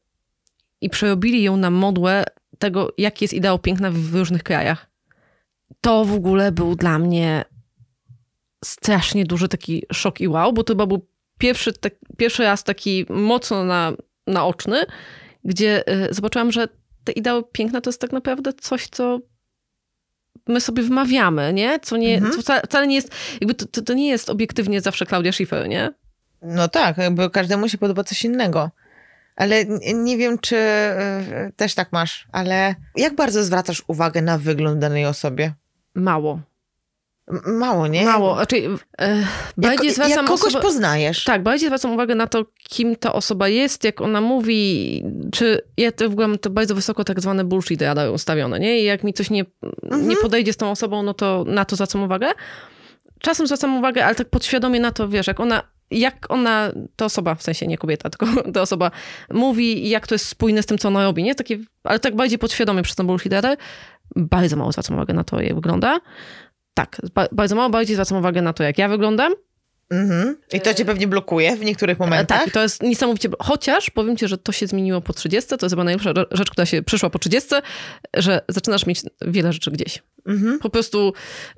i 0.82 0.90
przerobili 0.90 1.44
ją 1.44 1.58
na 1.58 1.70
modłę 1.70 2.24
tego, 2.60 2.94
jaki 2.98 3.24
jest 3.24 3.34
ideał 3.34 3.60
piękna 3.60 3.92
w, 3.92 4.16
różnych 4.16 4.44
krajach. 4.44 4.90
To 5.82 6.06
w 6.06 6.14
ogóle 6.14 6.52
był 6.52 6.76
dla 6.76 7.00
mnie 7.00 7.46
strasznie 8.66 9.26
duży 9.26 9.48
taki 9.48 9.84
szok 9.94 10.22
i 10.22 10.28
wow, 10.28 10.54
bo 10.54 10.64
to 10.64 10.74
chyba 10.74 10.86
był 10.86 11.08
pierwszy, 11.38 11.74
tak, 11.74 11.94
pierwszy 12.18 12.44
raz 12.44 12.64
taki 12.64 13.06
mocno 13.10 13.64
na, 13.66 13.94
naoczny, 14.28 14.86
gdzie 15.44 15.84
y, 16.10 16.14
zobaczyłam, 16.14 16.52
że 16.52 16.68
te 17.04 17.12
ideały 17.12 17.44
piękna 17.52 17.82
to 17.82 17.90
jest 17.90 18.02
tak 18.02 18.12
naprawdę 18.12 18.54
coś, 18.54 18.88
co 18.88 19.20
my 20.48 20.62
sobie 20.62 20.84
wmawiamy, 20.84 21.54
nie? 21.54 21.80
Co, 21.80 21.98
nie, 21.98 22.16
Mhm. 22.16 22.34
co 22.34 22.42
wcale, 22.42 22.62
wcale 22.62 22.88
nie 22.88 22.96
jest, 22.96 23.12
jakby 23.42 23.54
to, 23.54 23.66
to, 23.66 23.82
to 23.82 23.94
nie 23.94 24.08
jest 24.10 24.30
obiektywnie 24.30 24.82
zawsze 24.82 25.06
Klaudia 25.06 25.32
Schiffer, 25.32 25.68
nie? 25.70 25.94
No 26.42 26.68
tak, 26.68 26.98
jakby 26.98 27.30
każdemu 27.30 27.70
się 27.70 27.78
podoba 27.78 28.04
coś 28.04 28.26
innego. 28.26 28.72
Ale 29.36 29.66
nie 29.94 30.18
wiem, 30.18 30.40
czy 30.40 30.56
y, 30.56 31.52
też 31.56 31.76
tak 31.76 31.92
masz, 31.92 32.28
ale 32.32 32.76
jak 32.96 33.16
bardzo 33.16 33.44
zwracasz 33.44 33.84
uwagę 33.88 34.22
na 34.22 34.38
wygląd 34.38 34.80
danej 34.80 35.06
osobie? 35.06 35.54
Mało. 35.96 36.40
Mało, 37.48 37.88
nie? 37.88 38.06
Mało. 38.06 38.36
Znaczy, 38.36 38.56
e, 39.02 39.18
Jak, 39.58 39.84
jak 40.10 40.26
kogoś 40.26 40.54
osobę- 40.54 40.62
poznajesz. 40.62 41.24
Tak, 41.24 41.44
bardziej 41.44 41.70
zwracam 41.70 41.94
uwagę 41.94 42.16
na 42.16 42.28
to, 42.28 42.46
kim 42.70 42.96
ta 42.96 43.14
osoba 43.14 43.48
jest, 43.48 43.84
jak 43.84 44.02
ona 44.02 44.22
mówi, 44.22 45.04
czy 45.32 45.62
ja 45.78 45.92
to 45.92 46.10
w 46.10 46.12
ogóle 46.14 46.28
mam 46.28 46.38
to 46.38 46.50
bardzo 46.50 46.76
wysoko 46.76 47.04
tak 47.04 47.22
zwane 47.22 47.44
bullshit 47.44 47.82
radały 47.82 48.12
ustawione, 48.12 48.60
nie? 48.60 48.80
I 48.82 48.84
jak 48.84 49.04
mi 49.04 49.14
coś 49.14 49.30
nie, 49.30 49.46
nie 49.92 50.16
podejdzie 50.16 50.54
z 50.54 50.58
tą 50.58 50.72
osobą, 50.72 51.04
no 51.04 51.14
to 51.14 51.44
na 51.48 51.66
to 51.66 51.76
zwracam 51.76 52.04
uwagę. 52.04 52.28
Czasem 53.20 53.48
zwracam 53.48 53.78
uwagę, 53.78 54.06
ale 54.06 54.16
tak 54.16 54.30
podświadomie 54.30 54.80
na 54.80 54.92
to, 54.92 55.10
wiesz, 55.10 55.28
jak 55.28 55.40
ona, 55.40 55.64
jak 55.92 56.26
ona, 56.30 56.72
ta 56.96 57.06
osoba, 57.06 57.36
w 57.36 57.44
sensie 57.44 57.68
nie 57.68 57.78
kobieta, 57.78 58.10
tylko 58.18 58.52
ta 58.52 58.62
osoba 58.62 58.92
mówi 59.34 59.90
jak 59.90 60.08
to 60.08 60.16
jest 60.16 60.28
spójne 60.28 60.64
z 60.64 60.66
tym, 60.66 60.78
co 60.78 60.88
ona 60.88 61.04
robi, 61.04 61.24
nie? 61.24 61.36
Takie, 61.36 61.60
ale 61.84 62.00
tak 62.00 62.16
bardziej 62.16 62.40
podświadomie 62.40 62.82
przez 62.82 62.96
tą 62.96 63.08
bullshit 63.08 63.34
radę. 63.34 63.58
Bardzo 64.16 64.56
mało 64.58 64.72
zwracam 64.72 64.96
uwagę 64.96 65.14
na 65.14 65.24
to, 65.24 65.42
jak 65.42 65.56
wygląda. 65.56 66.00
Tak, 66.74 67.02
ba- 67.14 67.28
bardzo 67.32 67.56
mało, 67.56 67.70
bardziej 67.70 67.96
zwracam 67.96 68.18
uwagę 68.18 68.42
na 68.42 68.54
to, 68.54 68.64
jak 68.64 68.78
ja 68.78 68.90
wyglądam. 68.90 69.34
Mhm. 69.92 70.38
I 70.54 70.62
to 70.62 70.74
cię 70.74 70.86
pewnie 70.86 71.08
blokuje 71.08 71.56
w 71.56 71.66
niektórych 71.66 72.00
momentach. 72.00 72.44
Tak, 72.44 72.54
to 72.54 72.62
jest 72.62 72.84
niesamowicie. 72.84 73.30
Chociaż 73.40 73.90
powiem 73.90 74.18
ci, 74.18 74.28
że 74.28 74.38
to 74.38 74.52
się 74.52 74.68
zmieniło 74.68 75.02
po 75.02 75.14
30. 75.14 75.58
To 75.58 75.66
jest 75.66 75.74
chyba 75.74 75.84
najlepsza 75.84 76.14
rzecz, 76.32 76.50
która 76.50 76.66
się 76.66 76.84
przyszła 76.84 77.10
po 77.10 77.20
30, 77.20 77.50
że 78.14 78.42
zaczynasz 78.50 78.86
mieć 78.86 79.02
wiele 79.22 79.54
rzeczy 79.54 79.72
gdzieś. 79.72 80.04
Mhm. 80.26 80.60
Po 80.60 80.70
prostu 80.70 81.14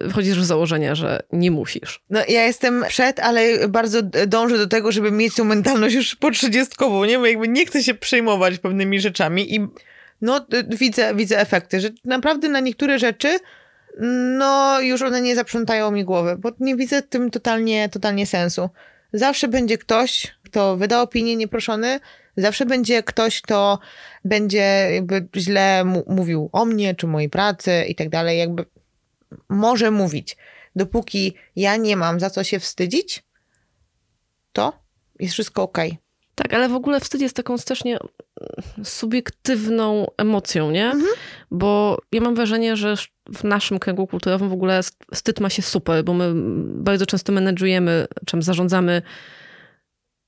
wchodzisz 0.09 0.39
w 0.39 0.45
założenie, 0.45 0.95
że 0.95 1.19
nie 1.31 1.51
musisz. 1.51 2.01
No 2.09 2.19
ja 2.27 2.43
jestem 2.43 2.85
przed, 2.87 3.19
ale 3.19 3.67
bardzo 3.67 4.01
dążę 4.27 4.57
do 4.57 4.67
tego, 4.67 4.91
żeby 4.91 5.11
mieć 5.11 5.35
tą 5.35 5.43
mentalność 5.43 5.95
już 5.95 6.15
po 6.15 6.31
trzydziestkową, 6.31 7.05
nie? 7.05 7.19
Bo 7.19 7.25
jakby 7.25 7.47
nie 7.47 7.65
chcę 7.65 7.83
się 7.83 7.93
przejmować 7.93 8.59
pewnymi 8.59 8.99
rzeczami 8.99 9.55
i 9.55 9.67
no 10.21 10.45
widzę, 10.69 11.15
widzę 11.15 11.39
efekty, 11.39 11.81
że 11.81 11.89
naprawdę 12.05 12.49
na 12.49 12.59
niektóre 12.59 12.99
rzeczy 12.99 13.39
no 13.99 14.81
już 14.81 15.01
one 15.01 15.21
nie 15.21 15.35
zaprzątają 15.35 15.91
mi 15.91 16.03
głowy, 16.03 16.37
bo 16.37 16.51
nie 16.59 16.75
widzę 16.75 17.01
w 17.01 17.07
tym 17.07 17.31
totalnie, 17.31 17.89
totalnie 17.89 18.25
sensu. 18.25 18.69
Zawsze 19.13 19.47
będzie 19.47 19.77
ktoś, 19.77 20.35
kto 20.43 20.77
wyda 20.77 21.01
opinię 21.01 21.35
nieproszony, 21.35 21.99
zawsze 22.37 22.65
będzie 22.65 23.03
ktoś, 23.03 23.41
kto 23.41 23.79
będzie 24.25 24.89
jakby 24.93 25.27
źle 25.35 25.83
mówił 26.07 26.49
o 26.51 26.65
mnie, 26.65 26.95
czy 26.95 27.07
mojej 27.07 27.29
pracy 27.29 27.85
i 27.87 27.95
tak 27.95 28.09
dalej, 28.09 28.39
jakby 28.39 28.65
może 29.49 29.91
mówić. 29.91 30.37
Dopóki 30.75 31.33
ja 31.55 31.75
nie 31.75 31.97
mam 31.97 32.19
za 32.19 32.29
co 32.29 32.43
się 32.43 32.59
wstydzić, 32.59 33.23
to 34.53 34.73
jest 35.19 35.33
wszystko 35.33 35.63
okej. 35.63 35.97
Tak, 36.35 36.53
ale 36.53 36.69
w 36.69 36.75
ogóle 36.75 36.99
wstyd 36.99 37.21
jest 37.21 37.35
taką 37.35 37.57
strasznie 37.57 37.97
subiektywną 38.83 40.05
emocją, 40.17 40.71
nie? 40.71 40.91
Bo 41.51 41.97
ja 42.11 42.21
mam 42.21 42.35
wrażenie, 42.35 42.75
że 42.77 42.95
w 43.33 43.43
naszym 43.43 43.79
kręgu 43.79 44.07
kulturowym 44.07 44.49
w 44.49 44.53
ogóle 44.53 44.83
st- 44.83 45.05
wstyd 45.13 45.39
ma 45.39 45.49
się 45.49 45.61
super, 45.61 46.03
bo 46.03 46.13
my 46.13 46.31
bardzo 46.83 47.05
często 47.05 47.31
menedżujemy, 47.31 48.07
czym 48.25 48.41
zarządzamy 48.41 49.01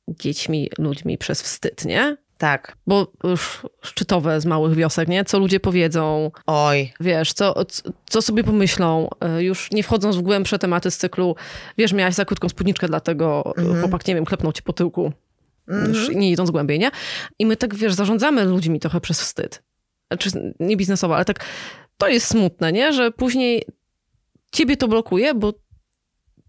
dziećmi, 0.09 0.69
ludźmi 0.77 1.17
przez 1.17 1.41
wstyd, 1.41 1.85
nie? 1.85 2.17
Tak. 2.37 2.77
Bo 2.87 3.11
już 3.23 3.61
szczytowe 3.81 4.41
z 4.41 4.45
małych 4.45 4.75
wiosek, 4.75 5.07
nie? 5.07 5.25
Co 5.25 5.39
ludzie 5.39 5.59
powiedzą, 5.59 6.31
Oj. 6.47 6.93
wiesz, 6.99 7.33
co, 7.33 7.55
co 8.09 8.21
sobie 8.21 8.43
pomyślą, 8.43 9.09
y, 9.39 9.43
już 9.43 9.71
nie 9.71 9.83
wchodząc 9.83 10.15
w 10.15 10.21
głębsze 10.21 10.59
tematy 10.59 10.91
z 10.91 10.97
cyklu, 10.97 11.35
wiesz, 11.77 11.93
miałaś 11.93 12.13
za 12.13 12.25
krótką 12.25 12.49
spódniczkę, 12.49 12.87
dlatego 12.87 13.53
Mhm. 13.57 13.79
chłopak, 13.81 14.07
nie 14.07 14.15
wiem, 14.15 14.25
klepnął 14.25 14.51
cię 14.53 14.61
po 14.61 14.73
tyłku, 14.73 15.11
już 15.67 16.09
nie 16.09 16.31
idąc 16.31 16.51
głębiej, 16.51 16.79
nie? 16.79 16.91
I 17.39 17.45
my 17.45 17.57
tak, 17.57 17.75
wiesz, 17.75 17.93
zarządzamy 17.93 18.45
ludźmi 18.45 18.79
trochę 18.79 19.01
przez 19.01 19.21
wstyd. 19.21 19.63
Znaczy, 20.11 20.53
nie 20.59 20.77
biznesowo, 20.77 21.15
ale 21.15 21.25
tak, 21.25 21.45
to 21.97 22.07
jest 22.07 22.27
smutne, 22.27 22.71
nie? 22.71 22.93
Że 22.93 23.11
później 23.11 23.65
ciebie 24.51 24.77
to 24.77 24.87
blokuje, 24.87 25.33
bo 25.33 25.53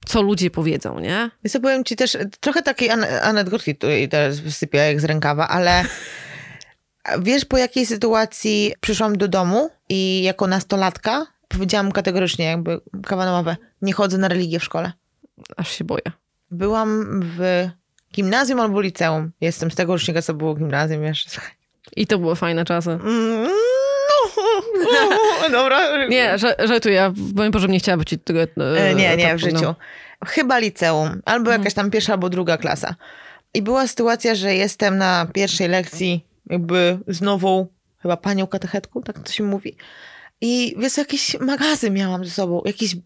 co 0.06 0.22
ludzie 0.22 0.50
powiedzą, 0.50 1.00
nie? 1.00 1.30
Więc 1.44 1.52
to 1.52 1.60
powiem 1.60 1.84
ci 1.84 1.96
też, 1.96 2.16
trochę 2.40 2.62
takiej 2.62 2.90
an- 2.90 3.04
anegdotki 3.22 3.74
tutaj 3.74 4.08
teraz 4.08 4.40
wysypię 4.40 4.78
jak 4.78 5.00
z 5.00 5.04
rękawa, 5.04 5.48
ale 5.48 5.84
wiesz 7.18 7.44
po 7.44 7.58
jakiej 7.58 7.86
sytuacji 7.86 8.74
przyszłam 8.80 9.18
do 9.18 9.28
domu 9.28 9.70
i 9.88 10.22
jako 10.22 10.46
nastolatka 10.46 11.26
powiedziałam 11.48 11.92
kategorycznie 11.92 12.44
jakby 12.44 12.80
kawa 13.02 13.24
na 13.24 13.32
ławę, 13.32 13.56
nie 13.82 13.92
chodzę 13.92 14.18
na 14.18 14.28
religię 14.28 14.58
w 14.58 14.64
szkole. 14.64 14.92
Aż 15.56 15.72
się 15.72 15.84
boję. 15.84 16.02
Byłam 16.50 17.20
w 17.24 17.68
Gimnazjum 18.14 18.60
albo 18.60 18.80
liceum. 18.80 19.30
Jestem 19.40 19.70
z 19.70 19.74
tego 19.74 19.92
rocznika, 19.92 20.22
co 20.22 20.34
było 20.34 20.54
gimnazjum 20.54 21.04
jeszcze. 21.04 21.40
I 21.96 22.06
to 22.06 22.18
były 22.18 22.36
fajne 22.36 22.64
czasy. 22.64 22.90
Mm, 22.90 23.48
No, 24.76 25.48
dobra. 25.58 26.06
Nie, 26.08 26.38
że, 26.38 26.56
żartuję, 26.64 27.12
bo 27.16 27.50
Boże, 27.50 27.68
nie 27.68 27.78
chciała 27.78 27.96
być 27.98 28.14
tego 28.24 28.40
e, 28.42 28.46
E, 28.90 28.94
Nie, 28.94 29.16
nie, 29.16 29.24
etapu, 29.24 29.36
w 29.36 29.40
życiu. 29.40 29.62
no. 29.62 29.74
Chyba 30.26 30.58
liceum, 30.58 31.22
albo 31.24 31.50
jakaś 31.50 31.74
tam 31.74 31.90
pierwsza 31.90 32.12
albo 32.12 32.28
druga 32.28 32.56
klasa. 32.58 32.94
I 33.54 33.62
była 33.62 33.86
sytuacja, 33.86 34.34
że 34.34 34.54
jestem 34.54 34.98
na 34.98 35.26
pierwszej 35.34 35.68
lekcji 35.68 36.26
jakby 36.50 36.98
z 37.08 37.20
nową, 37.20 37.66
chyba 38.02 38.16
panią 38.16 38.46
katechetką, 38.46 39.02
tak 39.02 39.18
to 39.18 39.32
się 39.32 39.44
mówi. 39.44 39.76
I 40.40 40.74
wiesz, 40.78 40.96
jakiś 40.96 41.40
magazyn 41.40 41.94
miałam 41.94 42.24
ze 42.24 42.30
sobą, 42.30 42.62
jakiś 42.64 42.96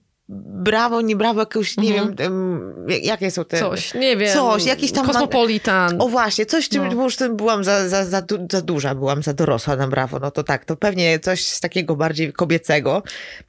brawo, 0.62 1.00
nie 1.00 1.16
brawo, 1.16 1.40
jakieś, 1.40 1.76
nie 1.76 1.90
Mhm. 1.94 2.14
wiem, 2.16 2.26
em, 2.32 2.86
jakie 3.02 3.30
są 3.30 3.44
te... 3.44 3.58
Coś, 3.58 3.94
nie 3.94 4.16
wiem. 4.16 4.32
Coś, 4.34 4.64
jakiś 4.64 4.92
tam 4.92 5.06
Kosmopolitan. 5.06 6.00
O 6.00 6.08
właśnie, 6.08 6.46
coś 6.46 6.66
w 6.66 6.68
tym, 6.68 6.88
No. 6.96 7.02
już 7.04 7.16
tym 7.16 7.36
byłam 7.36 7.64
za, 7.64 7.88
za, 7.88 8.04
za, 8.04 8.22
du- 8.22 8.46
za 8.52 8.62
duża, 8.62 8.94
byłam 8.94 9.22
za 9.22 9.32
dorosła 9.32 9.76
na 9.76 9.88
brawo, 9.88 10.18
no 10.18 10.30
to 10.30 10.42
tak, 10.44 10.64
to 10.64 10.76
pewnie 10.76 11.18
coś 11.18 11.44
z 11.46 11.60
takiego 11.60 11.96
bardziej 11.96 12.32
kobiecego 12.32 13.02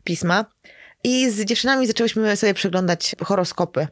pisma. 0.04 0.46
I 1.04 1.30
z 1.30 1.46
dziewczynami 1.46 1.88
zaczęłyśmy 1.88 2.36
sobie 2.36 2.54
przeglądać 2.54 3.16
horoskopy. 3.24 3.88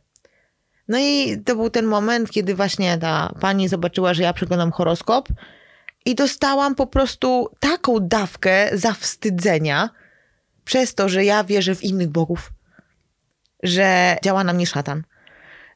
No 0.87 0.97
i 0.99 1.37
to 1.45 1.55
był 1.55 1.69
ten 1.69 1.85
moment, 1.85 2.31
kiedy 2.31 2.55
właśnie 2.55 2.97
ta 2.97 3.33
pani 3.39 3.67
zobaczyła, 3.67 4.13
że 4.13 4.23
ja 4.23 4.33
przeglądam 4.33 4.71
horoskop 4.71 5.27
i 6.05 6.15
dostałam 6.15 6.75
po 6.75 6.87
prostu 6.87 7.49
taką 7.59 7.97
dawkę 7.99 8.69
zawstydzenia 8.73 9.89
przez 10.65 10.95
to, 10.95 11.09
że 11.09 11.25
ja 11.25 11.43
wierzę 11.43 11.75
w 11.75 11.83
innych 11.83 12.07
bogów, 12.07 12.51
że 13.63 14.17
działa 14.23 14.43
na 14.43 14.53
mnie 14.53 14.67
szatan. 14.67 15.03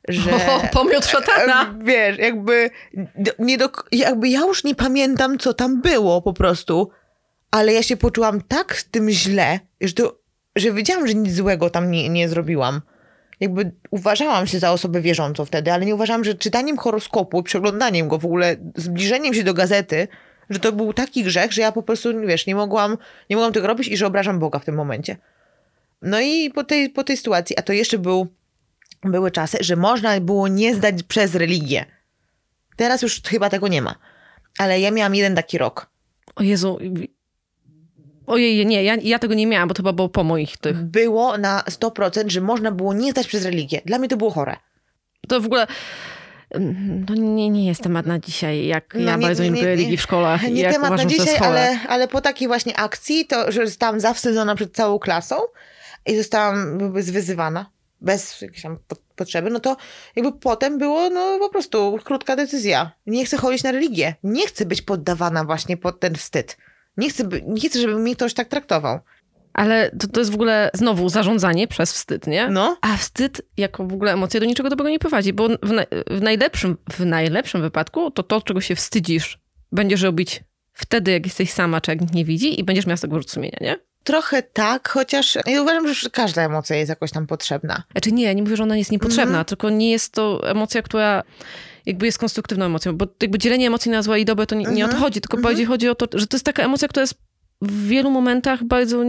Że... 0.08 0.32
O, 0.52 0.62
pomiot 0.74 1.06
szatana. 1.06 1.64
E, 1.64 1.84
Wiesz, 1.84 2.18
jakby, 2.18 2.70
nie 3.40 3.58
do, 3.58 3.70
jakby 3.92 4.30
ja 4.30 4.40
już 4.40 4.64
nie 4.64 4.76
pamiętam, 4.76 5.38
co 5.38 5.54
tam 5.54 5.82
było 5.82 6.22
po 6.22 6.34
prostu, 6.34 6.90
ale 7.52 7.74
ja 7.74 7.84
się 7.84 7.98
poczułam 7.98 8.42
tak 8.42 8.76
z 8.76 8.90
tym 8.90 9.10
źle, 9.10 9.60
że, 9.82 9.94
to, 9.94 10.20
że 10.56 10.72
wiedziałam, 10.72 11.08
że 11.08 11.14
nic 11.14 11.36
złego 11.36 11.70
tam 11.70 11.92
nie, 11.92 12.10
nie 12.10 12.30
zrobiłam. 12.30 12.82
Jakby 13.40 13.72
uważałam 13.92 14.48
się 14.48 14.60
za 14.60 14.72
osobę 14.72 15.02
wierzącą 15.02 15.46
wtedy, 15.46 15.74
ale 15.74 15.86
nie 15.86 15.96
uważałam, 15.96 16.24
że 16.24 16.34
czytaniem 16.34 16.78
horoskopu, 16.78 17.44
przeglądaniem 17.44 18.08
go, 18.08 18.18
w 18.18 18.26
ogóle 18.26 18.56
zbliżeniem 18.76 19.34
się 19.34 19.44
do 19.44 19.54
gazety, 19.54 20.08
że 20.50 20.60
to 20.60 20.72
był 20.72 20.94
taki 20.94 21.24
grzech, 21.24 21.52
że 21.52 21.62
ja 21.62 21.72
po 21.72 21.84
prostu, 21.84 22.22
wiesz, 22.22 22.48
nie 22.48 22.56
mogłam, 22.56 22.98
nie 23.30 23.36
mogłam 23.36 23.54
tego 23.54 23.68
robić 23.68 23.88
i 23.88 23.98
że 23.98 24.08
obrażam 24.08 24.40
Boga 24.40 24.60
w 24.60 24.66
tym 24.66 24.76
momencie. 24.76 25.18
No 26.04 26.20
i 26.20 26.52
po 26.52 26.64
tej, 26.64 26.90
po 26.90 27.04
tej 27.04 27.18
sytuacji, 27.18 27.58
a 27.60 27.62
to 27.62 27.74
jeszcze 27.74 27.98
był 27.98 28.28
były 29.04 29.32
czasy, 29.32 29.58
że 29.62 29.76
można 29.76 30.20
było 30.22 30.48
nie 30.48 30.76
zdać 30.76 31.04
przez 31.04 31.36
religię. 31.36 31.86
Teraz 32.76 33.02
już 33.02 33.22
chyba 33.22 33.50
tego 33.50 33.68
nie 33.68 33.82
ma. 33.82 33.96
Ale 34.58 34.80
ja 34.80 34.92
miałam 34.92 35.16
jeden 35.16 35.36
taki 35.36 35.58
rok. 35.58 35.90
O 36.36 36.44
Jezu. 36.44 36.80
Ojej, 38.28 38.66
nie, 38.66 38.84
ja, 38.84 38.96
ja 39.02 39.20
tego 39.20 39.34
nie 39.34 39.48
miałam, 39.48 39.68
bo 39.68 39.74
to 39.74 39.80
chyba 39.80 39.94
było 39.94 40.10
po 40.10 40.24
moich 40.24 40.58
tych. 40.58 40.78
Było 40.84 41.38
na 41.38 41.64
100%, 41.70 42.30
że 42.30 42.42
można 42.42 42.72
było 42.72 42.94
nie 42.94 43.12
zdać 43.12 43.28
przez 43.28 43.46
religię. 43.46 43.82
Dla 43.86 43.98
mnie 44.00 44.08
to 44.08 44.18
było 44.18 44.32
chore. 44.32 44.56
To 45.28 45.42
w 45.42 45.46
ogóle... 45.46 45.68
No 47.10 47.16
nie, 47.16 47.50
nie 47.50 47.68
jest 47.68 47.84
temat 47.84 48.06
na 48.06 48.20
dzisiaj, 48.20 48.66
jak 48.66 48.94
No 48.94 49.02
ja 49.02 49.16
nie- 49.16 49.22
bardzo 49.28 49.44
nie, 49.44 49.50
nie- 49.50 49.66
religii 49.66 49.98
w 49.98 50.02
szkole. 50.02 50.40
Nie 50.52 50.62
jak 50.62 50.74
temat 50.74 50.98
na 50.98 51.06
dzisiaj, 51.06 51.38
ale, 51.38 51.80
ale 51.88 52.08
po 52.08 52.22
takiej 52.22 52.48
właśnie 52.48 52.78
akcji, 52.78 53.26
to 53.26 53.52
że 53.52 53.68
zostałam 53.68 54.00
zawstydzona 54.00 54.56
przed 54.56 54.74
całą 54.76 55.00
klasą 55.00 55.36
i 56.06 56.18
zostałam 56.18 56.80
jakby 56.80 57.04
zwyzywana 57.04 57.70
bez 58.02 58.42
jakiejś 58.42 58.62
tam 58.62 58.78
po- 58.88 58.96
potrzeby, 59.16 59.50
no 59.50 59.60
to 59.60 59.78
jakby 60.16 60.32
potem 60.40 60.78
było 60.78 61.10
no 61.10 61.40
po 61.40 61.50
prostu 61.50 62.00
krótka 62.04 62.36
decyzja. 62.36 62.92
Nie 63.08 63.26
chcę 63.26 63.38
chodzić 63.38 63.64
na 63.64 63.72
religię. 63.72 64.16
Nie 64.24 64.48
chcę 64.48 64.66
być 64.66 64.82
poddawana 64.82 65.44
właśnie 65.44 65.78
pod 65.78 66.00
ten 66.00 66.16
wstyd. 66.16 66.58
Nie 66.98 67.10
chcę, 67.10 67.24
by, 67.24 67.42
nie 67.48 67.70
chcę 67.70 67.80
żeby 67.80 67.96
mnie 67.96 68.16
ktoś 68.16 68.34
tak 68.34 68.48
traktował. 68.48 69.00
Ale 69.54 69.92
to, 69.92 70.08
to 70.08 70.20
jest 70.20 70.32
w 70.32 70.36
ogóle 70.36 70.70
znowu 70.74 71.10
zarządzanie 71.10 71.68
przez 71.68 71.94
wstyd, 71.94 72.28
nie? 72.28 72.50
No. 72.50 72.78
A 72.82 72.98
wstyd 72.98 73.42
jako 73.58 73.88
w 73.88 73.94
ogóle 73.94 74.14
emocja 74.14 74.40
do 74.40 74.46
niczego 74.46 74.70
dobrego 74.70 74.90
nie 74.90 75.00
prowadzi, 75.00 75.34
bo 75.34 75.48
w, 75.64 75.72
na, 75.72 75.84
w, 76.10 76.22
najlepszym, 76.22 76.78
w 76.92 77.06
najlepszym 77.06 77.62
wypadku 77.62 78.12
to 78.12 78.24
to, 78.24 78.42
czego 78.42 78.62
się 78.62 78.76
wstydzisz, 78.76 79.40
będziesz 79.72 80.02
robić 80.02 80.44
wtedy, 80.74 81.12
jak 81.12 81.26
jesteś 81.26 81.52
sama, 81.52 81.82
czy 81.82 81.92
jak 81.92 82.02
nikt 82.02 82.14
nie 82.14 82.26
widzi 82.26 82.60
i 82.60 82.64
będziesz 82.64 82.86
miała 82.86 82.98
z 82.98 83.02
tego 83.02 83.18
rzut 83.18 83.32
sumienia, 83.32 83.58
nie? 83.62 83.80
Trochę 84.04 84.44
tak, 84.44 84.90
chociaż 84.90 85.38
ja 85.46 85.62
uważam, 85.62 85.94
że 85.94 86.10
każda 86.10 86.42
emocja 86.42 86.76
jest 86.76 86.90
jakoś 86.90 87.12
tam 87.12 87.28
potrzebna. 87.28 87.84
Znaczy 87.92 88.12
nie, 88.12 88.24
ja 88.24 88.34
nie 88.34 88.44
mówię, 88.44 88.56
że 88.58 88.64
ona 88.64 88.78
jest 88.78 88.92
niepotrzebna, 88.92 89.24
Mhm. 89.24 89.46
tylko 89.46 89.70
nie 89.70 89.92
jest 89.92 90.14
to 90.14 90.50
emocja, 90.50 90.82
która 90.82 91.24
jakby 91.86 92.06
jest 92.06 92.18
konstruktywną 92.18 92.66
emocją, 92.66 92.98
bo 92.98 93.08
jakby 93.22 93.38
dzielenie 93.38 93.68
emocji 93.68 93.92
na 93.92 94.02
złe 94.02 94.20
i 94.20 94.26
dobre 94.26 94.46
to 94.46 94.56
nie, 94.56 94.66
nie 94.66 94.84
Mhm. 94.84 95.02
chodzi, 95.04 95.22
tylko 95.22 95.38
Mhm. 95.38 95.52
bardziej 95.52 95.66
chodzi 95.66 95.90
o 95.90 95.96
to, 95.96 96.20
że 96.20 96.28
to 96.28 96.38
jest 96.38 96.46
taka 96.46 96.64
emocja, 96.64 96.88
która 96.88 97.02
jest 97.02 97.14
w 97.62 97.88
wielu 97.88 98.12
momentach 98.12 98.64
bardzo 98.64 99.04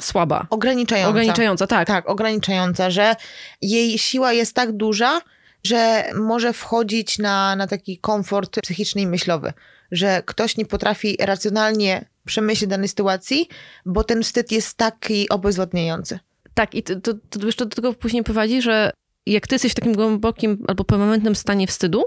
słaba, 0.00 0.46
Ograniczająca. 0.50 1.10
ograniczająca, 1.10 1.66
tak. 1.66 1.86
Tak, 1.88 2.08
ograniczająca, 2.08 2.90
że 2.90 3.16
jej 3.62 3.98
siła 3.98 4.32
jest 4.32 4.54
tak 4.54 4.72
duża, 4.72 5.20
że 5.64 6.04
może 6.14 6.52
wchodzić 6.52 7.18
na, 7.18 7.56
na 7.56 7.66
taki 7.66 7.98
komfort 7.98 8.60
psychiczny 8.62 9.02
i 9.02 9.06
myślowy. 9.06 9.52
Że 9.92 10.22
ktoś 10.26 10.56
nie 10.56 10.66
potrafi 10.66 11.16
racjonalnie 11.20 12.04
przemyśleć 12.30 12.70
danej 12.70 12.88
sytuacji, 12.88 13.48
bo 13.86 14.04
ten 14.04 14.22
wstyd 14.22 14.52
jest 14.52 14.76
taki 14.76 15.28
obezwładniający. 15.28 16.18
Tak, 16.54 16.74
i 16.74 16.82
to, 16.82 17.00
to, 17.00 17.12
to 17.30 17.46
jeszcze 17.46 17.66
do 17.66 17.76
tego 17.76 17.92
później 17.94 18.22
prowadzi, 18.24 18.62
że 18.62 18.90
jak 19.26 19.46
ty 19.46 19.54
jesteś 19.54 19.72
w 19.72 19.74
takim 19.74 19.92
głębokim 19.94 20.64
albo 20.68 20.84
permanentnym 20.84 21.34
stanie 21.34 21.66
wstydu, 21.66 22.04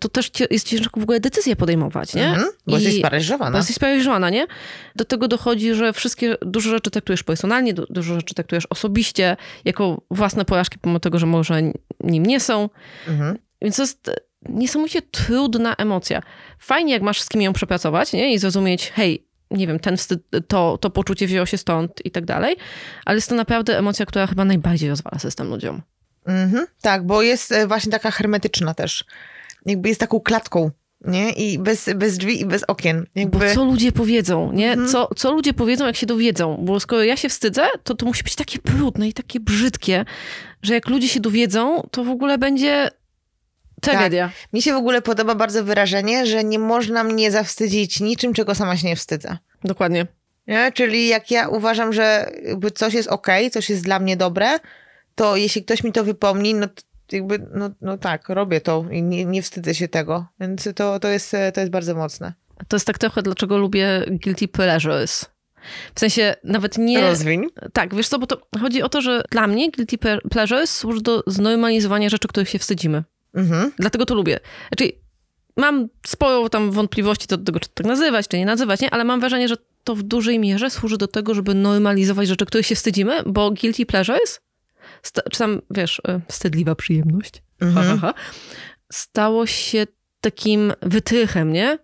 to 0.00 0.08
też 0.08 0.30
jest 0.50 0.66
ciężko 0.68 1.00
w 1.00 1.02
ogóle 1.02 1.20
decyzję 1.20 1.56
podejmować, 1.56 2.14
nie? 2.14 2.26
Mhm, 2.28 2.48
bo 2.66 2.72
I- 2.72 2.74
jesteś 2.74 2.94
Bo 2.94 2.98
sparaliżowana. 2.98 3.56
jesteś 3.58 3.76
sparaliżowana, 3.76 4.30
nie? 4.30 4.46
Do 4.96 5.04
tego 5.04 5.28
dochodzi, 5.28 5.74
że 5.74 5.92
wszystkie, 5.92 6.36
dużo 6.40 6.70
rzeczy 6.70 6.90
traktujesz 6.90 7.22
personalnie, 7.22 7.74
du- 7.74 7.86
dużo 7.90 8.14
rzeczy 8.14 8.34
traktujesz 8.34 8.66
osobiście, 8.70 9.36
jako 9.64 10.02
własne 10.10 10.44
porażki, 10.44 10.78
pomimo 10.78 11.00
tego, 11.00 11.18
że 11.18 11.26
może 11.26 11.62
nim 12.00 12.26
nie 12.26 12.40
są. 12.40 12.70
Mhm. 13.08 13.38
Więc 13.62 13.76
to 13.76 13.82
jest 13.82 14.10
niesamowicie 14.48 15.02
trudna 15.02 15.74
emocja. 15.74 16.22
Fajnie, 16.58 16.92
jak 16.92 17.02
masz 17.02 17.22
z 17.22 17.28
kim 17.28 17.42
ją 17.42 17.52
przepracować, 17.52 18.12
nie? 18.12 18.34
I 18.34 18.38
zrozumieć, 18.38 18.90
hej, 18.94 19.26
nie 19.50 19.66
wiem, 19.66 19.78
ten 19.78 19.96
wstyd, 19.96 20.20
to, 20.48 20.78
to 20.78 20.90
poczucie 20.90 21.26
wzięło 21.26 21.46
się 21.46 21.58
stąd 21.58 22.06
i 22.06 22.10
tak 22.10 22.24
dalej, 22.24 22.56
ale 23.04 23.16
jest 23.16 23.28
to 23.28 23.34
naprawdę 23.34 23.78
emocja, 23.78 24.06
która 24.06 24.26
chyba 24.26 24.44
najbardziej 24.44 24.88
rozwala 24.88 25.18
system 25.18 25.48
ludziom. 25.48 25.82
Mhm, 26.26 26.66
tak, 26.82 27.06
bo 27.06 27.22
jest 27.22 27.52
e, 27.52 27.66
właśnie 27.66 27.92
taka 27.92 28.10
hermetyczna 28.10 28.74
też. 28.74 29.04
Jakby 29.66 29.88
jest 29.88 30.00
taką 30.00 30.20
klatką, 30.20 30.70
nie? 31.04 31.32
I 31.32 31.58
bez, 31.58 31.90
bez 31.96 32.18
drzwi 32.18 32.40
i 32.40 32.46
bez 32.46 32.64
okien. 32.64 33.06
Jakby... 33.14 33.38
Bo 33.38 33.54
co 33.54 33.64
ludzie 33.64 33.92
powiedzą, 33.92 34.52
nie? 34.52 34.72
Mhm. 34.72 34.88
Co, 34.88 35.08
co 35.16 35.32
ludzie 35.32 35.54
powiedzą, 35.54 35.86
jak 35.86 35.96
się 35.96 36.06
dowiedzą? 36.06 36.58
Bo 36.64 36.80
skoro 36.80 37.02
ja 37.02 37.16
się 37.16 37.28
wstydzę, 37.28 37.66
to 37.84 37.94
to 37.94 38.06
musi 38.06 38.22
być 38.22 38.34
takie 38.34 38.58
brudne 38.64 39.08
i 39.08 39.12
takie 39.12 39.40
brzydkie, 39.40 40.04
że 40.62 40.74
jak 40.74 40.88
ludzie 40.88 41.08
się 41.08 41.20
dowiedzą, 41.20 41.88
to 41.90 42.04
w 42.04 42.08
ogóle 42.08 42.38
będzie 42.38 42.90
tragedia. 43.90 44.30
Mi 44.52 44.62
się 44.62 44.72
w 44.72 44.76
ogóle 44.76 45.02
podoba 45.02 45.34
bardzo 45.34 45.64
wyrażenie, 45.64 46.26
że 46.26 46.44
nie 46.44 46.58
można 46.58 47.04
mnie 47.04 47.30
zawstydzić 47.30 48.00
niczym, 48.00 48.34
czego 48.34 48.54
sama 48.54 48.76
się 48.76 48.86
nie 48.86 48.96
wstydzę. 48.96 49.38
Dokładnie. 49.64 50.06
Nie? 50.46 50.72
Czyli 50.72 51.08
jak 51.08 51.30
ja 51.30 51.48
uważam, 51.48 51.92
że 51.92 52.32
jakby 52.44 52.70
coś 52.70 52.94
jest 52.94 53.08
okej, 53.08 53.50
coś 53.50 53.70
jest 53.70 53.84
dla 53.84 53.98
mnie 53.98 54.16
dobre, 54.16 54.58
to 55.14 55.36
jeśli 55.36 55.64
ktoś 55.64 55.84
mi 55.84 55.92
to 55.92 56.04
wypomni, 56.04 56.54
no 56.54 56.66
to 57.06 57.16
jakby, 57.16 57.46
no, 57.54 57.70
no 57.80 57.98
tak, 57.98 58.28
robię 58.28 58.60
to 58.60 58.84
i 58.90 59.02
nie, 59.02 59.24
nie 59.24 59.42
wstydzę 59.42 59.74
się 59.74 59.88
tego. 59.88 60.26
Więc 60.40 60.68
to, 60.74 61.00
to, 61.00 61.08
jest, 61.08 61.36
to 61.54 61.60
jest 61.60 61.72
bardzo 61.72 61.94
mocne. 61.94 62.32
To 62.68 62.76
jest 62.76 62.86
tak 62.86 62.98
trochę, 62.98 63.22
dlaczego 63.22 63.58
lubię 63.58 64.04
guilty 64.10 64.48
pleasures. 64.48 65.26
W 65.94 66.00
sensie 66.00 66.34
nawet 66.44 66.78
nie... 66.78 67.00
Rozwiń. 67.00 67.46
Tak, 67.72 67.94
wiesz 67.94 68.08
co, 68.08 68.18
bo 68.18 68.26
to 68.26 68.40
chodzi 68.60 68.82
o 68.82 68.88
to, 68.88 69.00
że 69.00 69.22
dla 69.30 69.46
mnie 69.46 69.70
guilty 69.70 69.96
ple- 69.96 70.28
pleasures 70.30 70.70
służy 70.70 71.02
do 71.02 71.22
znormalizowania 71.26 72.08
rzeczy, 72.08 72.28
których 72.28 72.48
się 72.48 72.58
wstydzimy. 72.58 73.04
Mhm. 73.34 73.72
Dlatego 73.78 74.06
to 74.06 74.14
lubię. 74.14 74.40
Znaczy, 74.68 74.92
mam 75.56 75.88
sporo 76.06 76.48
tam 76.48 76.70
wątpliwości 76.70 77.26
do 77.26 77.38
tego, 77.38 77.60
czy 77.60 77.68
tak 77.74 77.86
nazywać, 77.86 78.28
czy 78.28 78.38
nie 78.38 78.46
nazywać, 78.46 78.80
nie? 78.80 78.90
ale 78.90 79.04
mam 79.04 79.20
wrażenie, 79.20 79.48
że 79.48 79.56
to 79.84 79.94
w 79.94 80.02
dużej 80.02 80.38
mierze 80.38 80.70
służy 80.70 80.98
do 80.98 81.08
tego, 81.08 81.34
żeby 81.34 81.54
normalizować 81.54 82.28
rzeczy, 82.28 82.46
których 82.46 82.66
się 82.66 82.74
wstydzimy, 82.74 83.22
bo 83.26 83.50
guilty 83.50 83.86
pleasures, 83.86 84.40
czy 85.30 85.38
tam, 85.38 85.62
wiesz, 85.70 86.02
e, 86.08 86.20
wstydliwa 86.28 86.74
przyjemność, 86.74 87.34
ha, 87.60 87.66
ha, 87.74 87.80
Mhm. 87.80 87.98
ha, 87.98 88.14
stało 88.92 89.46
się 89.46 89.86
takim 90.20 90.72
wytrychem, 90.82 91.52
nie? 91.52 91.78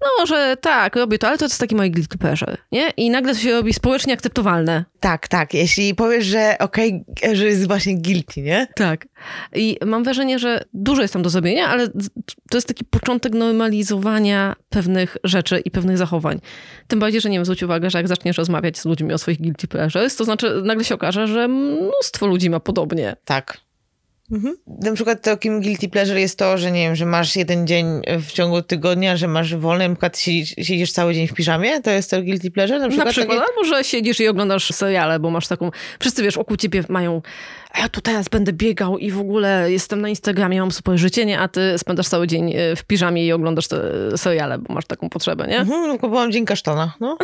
No, 0.00 0.26
że 0.26 0.56
tak, 0.60 0.96
robię 0.96 1.18
to, 1.18 1.28
ale 1.28 1.38
to 1.38 1.44
jest 1.44 1.60
taki 1.60 1.74
moje 1.74 1.90
guilty 1.90 2.18
pleasure, 2.18 2.56
nie? 2.72 2.90
I 2.96 3.10
nagle 3.10 3.34
to 3.34 3.40
się 3.40 3.52
robi 3.52 3.72
społecznie 3.72 4.14
akceptowalne. 4.14 4.84
Tak, 5.00 5.28
tak. 5.28 5.54
Jeśli 5.54 5.94
powiesz, 5.94 6.26
że 6.26 6.56
okej, 6.58 7.04
że 7.32 7.44
jest 7.44 7.66
właśnie 7.66 7.98
guilty, 7.98 8.40
nie? 8.40 8.66
Tak. 8.74 9.08
I 9.54 9.76
mam 9.86 10.04
wrażenie, 10.04 10.38
że 10.38 10.64
dużo 10.74 11.02
jest 11.02 11.12
tam 11.12 11.22
do 11.22 11.30
zrobienia, 11.30 11.68
ale 11.68 11.88
to 12.50 12.56
jest 12.56 12.68
taki 12.68 12.84
początek 12.84 13.32
normalizowania 13.32 14.56
pewnych 14.68 15.16
rzeczy 15.24 15.58
i 15.64 15.70
pewnych 15.70 15.98
zachowań. 15.98 16.40
Tym 16.88 16.98
bardziej, 16.98 17.20
że 17.20 17.30
nie 17.30 17.38
wiem, 17.38 17.44
zwróć 17.44 17.62
uwagę, 17.62 17.90
że 17.90 17.98
jak 17.98 18.08
zaczniesz 18.08 18.38
rozmawiać 18.38 18.78
z 18.78 18.84
ludźmi 18.84 19.12
o 19.12 19.18
swoich 19.18 19.40
guilty 19.40 19.68
pleasures, 19.68 20.16
to 20.16 20.24
znaczy 20.24 20.62
nagle 20.64 20.84
się 20.84 20.94
okaże, 20.94 21.26
że 21.28 21.48
mnóstwo 21.48 22.26
ludzi 22.26 22.50
ma 22.50 22.60
podobnie. 22.60 23.16
Tak. 23.24 23.65
Mhm. 24.32 24.56
Na 24.66 24.92
przykład 24.92 25.22
takim 25.22 25.60
guilty 25.60 25.88
pleasure 25.88 26.20
jest 26.20 26.38
to, 26.38 26.58
że 26.58 26.72
nie 26.72 26.80
wiem, 26.80 26.96
że 26.96 27.06
masz 27.06 27.36
jeden 27.36 27.66
dzień 27.66 27.86
w 28.20 28.32
ciągu 28.32 28.62
tygodnia, 28.62 29.16
że 29.16 29.28
masz 29.28 29.54
wolny, 29.54 29.88
na 29.88 29.94
przykład 29.94 30.18
siedzisz, 30.18 30.54
siedzisz 30.66 30.92
cały 30.92 31.14
dzień 31.14 31.28
w 31.28 31.34
piżamie, 31.34 31.82
to 31.82 31.90
jest 31.90 32.10
to 32.10 32.22
guilty 32.22 32.50
pleasure? 32.50 32.78
Na 32.78 32.88
przykład, 32.88 33.06
na 33.06 33.12
przykład 33.12 33.38
takie... 33.38 33.50
albo 33.50 33.64
że 33.64 33.84
siedzisz 33.84 34.20
i 34.20 34.28
oglądasz 34.28 34.74
seriale, 34.74 35.18
bo 35.18 35.30
masz 35.30 35.48
taką, 35.48 35.70
wszyscy 36.00 36.22
wiesz, 36.22 36.34
wokół 36.34 36.56
ciebie 36.56 36.84
mają 36.88 37.22
ja 37.78 37.88
tu 37.88 38.00
teraz 38.00 38.28
będę 38.28 38.52
biegał 38.52 38.98
i 38.98 39.10
w 39.10 39.20
ogóle 39.20 39.72
jestem 39.72 40.00
na 40.00 40.08
Instagramie, 40.08 40.60
mam 40.60 40.72
super 40.72 40.98
życie, 40.98 41.26
nie? 41.26 41.40
A 41.40 41.48
ty 41.48 41.78
spędzasz 41.78 42.08
cały 42.08 42.26
dzień 42.26 42.52
e, 42.56 42.76
w 42.76 42.84
piżamie 42.84 43.26
i 43.26 43.32
oglądasz 43.32 43.68
te 43.68 43.78
seriale, 44.16 44.58
bo 44.58 44.74
masz 44.74 44.86
taką 44.86 45.08
potrzebę, 45.08 45.46
nie? 45.46 45.58
Mhm, 45.58 45.88
no, 45.88 45.92
kupowałam 45.92 46.32
dzień 46.32 46.44
kasztana, 46.44 46.94
no. 47.00 47.18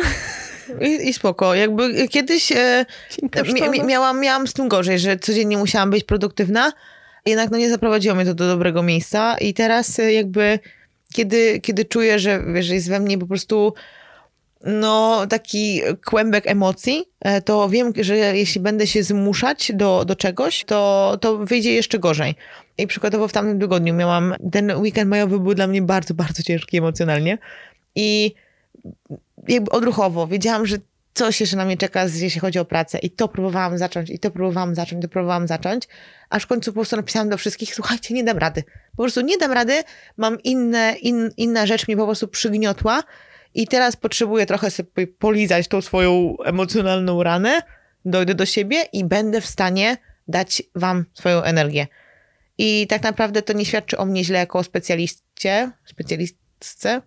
I, 0.81 1.09
I 1.09 1.13
spoko. 1.13 1.55
Jakby 1.55 2.07
kiedyś 2.07 2.51
e, 2.51 2.85
mi, 3.71 3.83
miałam, 3.83 4.19
miałam 4.19 4.47
z 4.47 4.53
tym 4.53 4.67
gorzej, 4.67 4.99
że 4.99 5.17
codziennie 5.17 5.57
musiałam 5.57 5.89
być 5.89 6.03
produktywna, 6.03 6.71
jednak 7.25 7.51
no 7.51 7.57
nie 7.57 7.69
zaprowadziło 7.69 8.15
mnie 8.15 8.25
to 8.25 8.33
do 8.33 8.47
dobrego 8.47 8.83
miejsca 8.83 9.37
i 9.37 9.53
teraz 9.53 9.99
e, 9.99 10.13
jakby 10.13 10.59
kiedy, 11.13 11.59
kiedy 11.59 11.85
czuję, 11.85 12.19
że, 12.19 12.43
wiesz, 12.53 12.69
jest 12.69 12.89
we 12.89 12.99
mnie 12.99 13.17
po 13.17 13.27
prostu 13.27 13.73
no, 14.65 15.27
taki 15.27 15.81
kłębek 16.05 16.47
emocji, 16.47 17.05
e, 17.19 17.41
to 17.41 17.69
wiem, 17.69 17.93
że 18.01 18.17
jeśli 18.17 18.61
będę 18.61 18.87
się 18.87 19.03
zmuszać 19.03 19.71
do, 19.75 20.05
do 20.05 20.15
czegoś, 20.15 20.63
to, 20.63 21.17
to 21.21 21.37
wyjdzie 21.37 21.73
jeszcze 21.73 21.99
gorzej. 21.99 22.35
I 22.77 22.87
przykładowo 22.87 23.27
w 23.27 23.33
tamtym 23.33 23.59
tygodniu 23.59 23.93
miałam, 23.93 24.35
ten 24.51 24.71
weekend 24.77 25.09
majowy 25.09 25.39
był 25.39 25.53
dla 25.53 25.67
mnie 25.67 25.81
bardzo, 25.81 26.13
bardzo 26.13 26.43
ciężki 26.43 26.77
emocjonalnie 26.77 27.37
i 27.95 28.33
jakby 29.47 29.71
odruchowo 29.71 30.27
wiedziałam, 30.27 30.65
że 30.65 30.77
coś 31.13 31.41
jeszcze 31.41 31.57
na 31.57 31.65
mnie 31.65 31.77
czeka, 31.77 32.05
jeśli 32.15 32.41
chodzi 32.41 32.59
o 32.59 32.65
pracę. 32.65 32.99
I 32.99 33.11
to 33.11 33.27
próbowałam 33.27 33.77
zacząć, 33.77 34.09
i 34.09 34.19
to 34.19 34.31
próbowałam 34.31 34.75
zacząć, 34.75 35.01
to 35.01 35.07
próbowałam 35.07 35.47
zacząć, 35.47 35.87
aż 36.29 36.43
w 36.43 36.47
końcu 36.47 36.71
po 36.71 36.75
prostu 36.75 36.95
napisałam 36.95 37.29
do 37.29 37.37
wszystkich, 37.37 37.75
słuchajcie, 37.75 38.13
nie 38.13 38.23
dam 38.23 38.37
rady. 38.37 38.63
Po 38.97 39.03
prostu 39.03 39.21
nie 39.21 39.37
dam 39.37 39.51
rady, 39.51 39.83
mam 40.17 40.41
inne, 40.41 40.95
in, 41.01 41.29
inna 41.37 41.65
rzecz 41.65 41.87
mnie 41.87 41.97
po 41.97 42.05
prostu 42.05 42.27
przygniotła 42.27 43.03
i 43.53 43.67
teraz 43.67 43.95
potrzebuję 43.95 44.45
trochę 44.45 44.71
sobie 44.71 45.07
polizać 45.07 45.67
tą 45.67 45.81
swoją 45.81 46.35
emocjonalną 46.45 47.23
ranę, 47.23 47.61
dojdę 48.05 48.35
do 48.35 48.45
siebie 48.45 48.83
i 48.93 49.03
będę 49.03 49.41
w 49.41 49.45
stanie 49.45 49.97
dać 50.27 50.63
wam 50.75 51.05
swoją 51.13 51.41
energię. 51.41 51.87
I 52.57 52.87
tak 52.87 53.03
naprawdę 53.03 53.41
to 53.41 53.53
nie 53.53 53.65
świadczy 53.65 53.97
o 53.97 54.05
mnie 54.05 54.23
źle 54.23 54.39
jako 54.39 54.63
specjaliście, 54.63 55.71
specjalistce, 55.85 57.01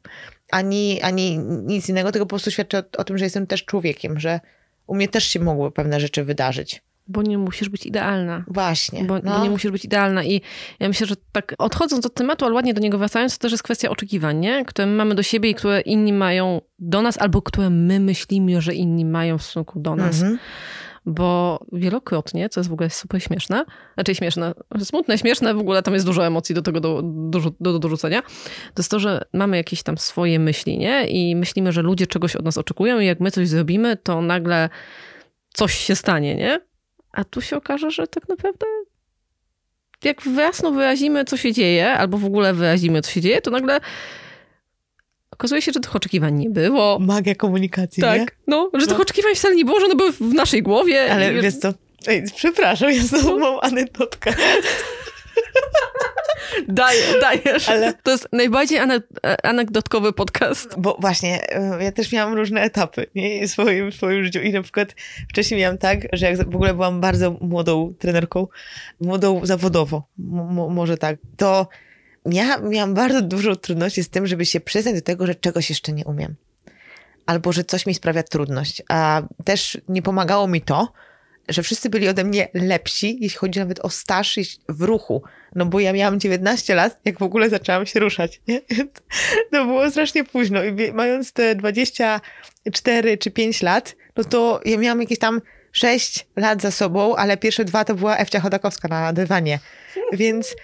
ani, 0.50 1.02
ani 1.02 1.38
nic 1.38 1.88
innego, 1.88 2.12
tylko 2.12 2.26
po 2.26 2.30
prostu 2.30 2.50
świadczy 2.50 2.78
o, 2.78 2.82
o 2.96 3.04
tym, 3.04 3.18
że 3.18 3.24
jestem 3.24 3.46
też 3.46 3.64
człowiekiem, 3.64 4.20
że 4.20 4.40
u 4.86 4.94
mnie 4.94 5.08
też 5.08 5.24
się 5.24 5.40
mogły 5.40 5.70
pewne 5.70 6.00
rzeczy 6.00 6.24
wydarzyć. 6.24 6.82
Bo 7.08 7.22
nie 7.22 7.38
musisz 7.38 7.68
być 7.68 7.86
idealna. 7.86 8.44
Właśnie. 8.48 9.04
Bo, 9.04 9.14
no. 9.14 9.38
bo, 9.38 9.44
nie 9.44 9.50
musisz 9.50 9.70
być 9.70 9.84
idealna. 9.84 10.24
I 10.24 10.40
ja 10.80 10.88
myślę, 10.88 11.06
że 11.06 11.14
tak 11.32 11.54
odchodząc 11.58 12.06
od 12.06 12.14
tematu, 12.14 12.44
ale 12.44 12.54
ładnie 12.54 12.74
do 12.74 12.80
niego 12.80 12.98
wracając, 12.98 13.38
to 13.38 13.42
też 13.42 13.52
jest 13.52 13.62
kwestia 13.62 13.90
oczekiwań, 13.90 14.38
nie? 14.38 14.64
które 14.64 14.86
mamy 14.86 15.14
do 15.14 15.22
siebie 15.22 15.50
i 15.50 15.54
które 15.54 15.80
inni 15.80 16.12
mają 16.12 16.60
do 16.78 17.02
nas, 17.02 17.18
albo 17.18 17.42
które 17.42 17.70
my 17.70 18.00
myślimy, 18.00 18.60
że 18.60 18.74
inni 18.74 19.04
mają 19.04 19.38
w 19.38 19.42
stosunku 19.42 19.80
do 19.80 19.96
nas. 19.96 20.14
Mhm. 20.20 20.38
Bo 21.06 21.60
wielokrotnie, 21.72 22.48
co 22.48 22.60
jest 22.60 22.70
w 22.70 22.72
ogóle 22.72 22.90
super 22.90 23.22
śmieszne, 23.22 23.64
znaczy 23.94 24.14
śmieszne, 24.14 24.54
smutne, 24.84 25.18
śmieszne, 25.18 25.54
w 25.54 25.58
ogóle 25.58 25.82
tam 25.82 25.94
jest 25.94 26.06
dużo 26.06 26.26
emocji 26.26 26.54
do 26.54 26.62
tego 26.62 26.80
do, 26.80 27.02
do, 27.04 27.40
do 27.60 27.78
dorzucenia, 27.78 28.22
to 28.74 28.78
jest 28.78 28.90
to, 28.90 28.98
że 28.98 29.24
mamy 29.32 29.56
jakieś 29.56 29.82
tam 29.82 29.98
swoje 29.98 30.38
myśli, 30.38 30.78
nie? 30.78 31.06
I 31.06 31.36
myślimy, 31.36 31.72
że 31.72 31.82
ludzie 31.82 32.06
czegoś 32.06 32.36
od 32.36 32.44
nas 32.44 32.58
oczekują 32.58 33.00
i 33.00 33.06
jak 33.06 33.20
my 33.20 33.30
coś 33.30 33.48
zrobimy, 33.48 33.96
to 33.96 34.20
nagle 34.20 34.68
coś 35.54 35.74
się 35.74 35.96
stanie, 35.96 36.34
nie? 36.34 36.60
A 37.12 37.24
tu 37.24 37.40
się 37.40 37.56
okaże, 37.56 37.90
że 37.90 38.06
tak 38.06 38.28
naprawdę 38.28 38.66
jak 40.04 40.26
jasno 40.26 40.70
wyrazimy, 40.70 41.24
co 41.24 41.36
się 41.36 41.52
dzieje, 41.52 41.92
albo 41.92 42.18
w 42.18 42.24
ogóle 42.24 42.54
wyrazimy, 42.54 43.02
co 43.02 43.10
się 43.10 43.20
dzieje, 43.20 43.40
to 43.40 43.50
nagle 43.50 43.80
okazuje 45.36 45.62
się, 45.62 45.72
że 45.72 45.80
tych 45.80 45.96
oczekiwań 45.96 46.34
nie 46.34 46.50
było. 46.50 46.98
Magia 46.98 47.34
komunikacji, 47.34 48.00
tak, 48.00 48.20
nie? 48.20 48.26
no, 48.46 48.70
że 48.74 48.86
no. 48.86 48.86
tych 48.86 49.00
oczekiwań 49.00 49.34
wcale 49.34 49.54
nie 49.54 49.64
było, 49.64 49.80
że 49.80 49.86
one 49.86 49.94
były 49.94 50.12
w 50.12 50.20
naszej 50.20 50.62
głowie. 50.62 51.12
Ale 51.12 51.34
i... 51.34 51.42
wiesz 51.42 51.56
co, 51.56 51.72
Ej, 52.06 52.24
przepraszam, 52.36 52.90
ja 52.90 53.02
znowu 53.02 53.38
mam 53.38 53.58
anegdotkę. 53.62 54.34
Daję, 56.68 57.02
dajesz. 57.20 57.68
Ale... 57.72 57.94
To 58.02 58.10
jest 58.10 58.28
najbardziej 58.32 58.78
anegdotkowy 59.42 60.12
podcast. 60.12 60.74
Bo 60.78 60.96
właśnie, 61.00 61.52
e, 61.52 61.84
ja 61.84 61.92
też 61.92 62.12
miałam 62.12 62.34
różne 62.34 62.60
etapy 62.60 63.06
nie? 63.14 63.48
W, 63.48 63.50
swoim, 63.50 63.90
w 63.90 63.94
swoim 63.94 64.24
życiu 64.24 64.40
i 64.40 64.52
na 64.52 64.62
przykład 64.62 64.94
wcześniej 65.28 65.60
miałam 65.60 65.78
tak, 65.78 65.98
że 66.12 66.26
jak 66.26 66.50
w 66.50 66.54
ogóle 66.54 66.74
byłam 66.74 67.00
bardzo 67.00 67.30
młodą 67.40 67.94
trenerką, 67.98 68.46
młodą 69.00 69.40
zawodowo, 69.42 70.08
może 70.70 70.96
tak, 70.96 71.18
to 71.36 71.68
ja 72.30 72.58
miałam 72.58 72.94
bardzo 72.94 73.22
dużo 73.22 73.56
trudności 73.56 74.04
z 74.04 74.08
tym, 74.08 74.26
żeby 74.26 74.46
się 74.46 74.60
przyznać 74.60 74.94
do 74.94 75.02
tego, 75.02 75.26
że 75.26 75.34
czegoś 75.34 75.68
jeszcze 75.68 75.92
nie 75.92 76.04
umiem. 76.04 76.34
Albo, 77.26 77.52
że 77.52 77.64
coś 77.64 77.86
mi 77.86 77.94
sprawia 77.94 78.22
trudność. 78.22 78.82
A 78.88 79.22
też 79.44 79.78
nie 79.88 80.02
pomagało 80.02 80.48
mi 80.48 80.60
to, 80.60 80.92
że 81.48 81.62
wszyscy 81.62 81.90
byli 81.90 82.08
ode 82.08 82.24
mnie 82.24 82.48
lepsi, 82.54 83.18
jeśli 83.20 83.38
chodzi 83.38 83.58
nawet 83.58 83.80
o 83.80 83.90
staż 83.90 84.38
w 84.68 84.82
ruchu. 84.82 85.22
No 85.54 85.66
bo 85.66 85.80
ja 85.80 85.92
miałam 85.92 86.20
19 86.20 86.74
lat, 86.74 87.00
jak 87.04 87.18
w 87.18 87.22
ogóle 87.22 87.50
zaczęłam 87.50 87.86
się 87.86 88.00
ruszać. 88.00 88.40
Nie? 88.48 88.60
To 89.52 89.64
było 89.64 89.90
strasznie 89.90 90.24
późno. 90.24 90.64
I 90.64 90.92
mając 90.92 91.32
te 91.32 91.54
24 91.54 93.18
czy 93.18 93.30
5 93.30 93.62
lat, 93.62 93.96
no 94.16 94.24
to 94.24 94.60
ja 94.64 94.78
miałam 94.78 95.00
jakieś 95.00 95.18
tam 95.18 95.40
6 95.72 96.26
lat 96.36 96.62
za 96.62 96.70
sobą, 96.70 97.16
ale 97.16 97.36
pierwsze 97.36 97.64
dwa 97.64 97.84
to 97.84 97.94
była 97.94 98.16
Ewcia 98.16 98.40
Chodakowska 98.40 98.88
na 98.88 99.12
dywanie. 99.12 99.58
Więc 100.12 100.56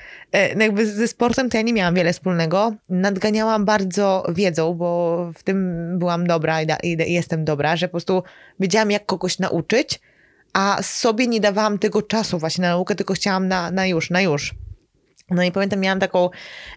jakby 0.59 0.87
ze 0.87 1.09
sportem 1.09 1.51
to 1.51 1.57
ja 1.57 1.63
nie 1.63 1.73
miałam 1.73 1.95
wiele 1.95 2.13
wspólnego. 2.13 2.73
Nadganiałam 2.89 3.65
bardzo 3.65 4.27
wiedzą, 4.29 4.75
bo 4.75 5.17
w 5.35 5.43
tym 5.43 5.89
byłam 5.99 6.27
dobra 6.27 6.63
i 6.63 6.97
jestem 7.07 7.45
dobra, 7.45 7.77
że 7.77 7.89
po 7.89 7.91
prostu 7.91 8.23
wiedziałam, 8.61 8.91
jak 8.91 9.07
kogoś 9.07 9.39
nauczyć, 9.39 10.01
a 10.53 10.79
sobie 10.83 11.27
nie 11.27 11.41
dawałam 11.41 11.79
tego 11.79 12.03
czasu 12.03 12.39
właśnie 12.39 12.63
na 12.63 12.69
naukę, 12.69 12.95
tylko 12.95 13.15
chciałam 13.15 13.49
na, 13.49 13.71
na 13.71 13.87
już, 13.87 14.11
na 14.11 14.21
już. 14.21 14.55
No 15.31 15.43
i 15.43 15.53
pamiętam, 15.53 15.81
miałam 15.81 16.01
taką 16.01 16.31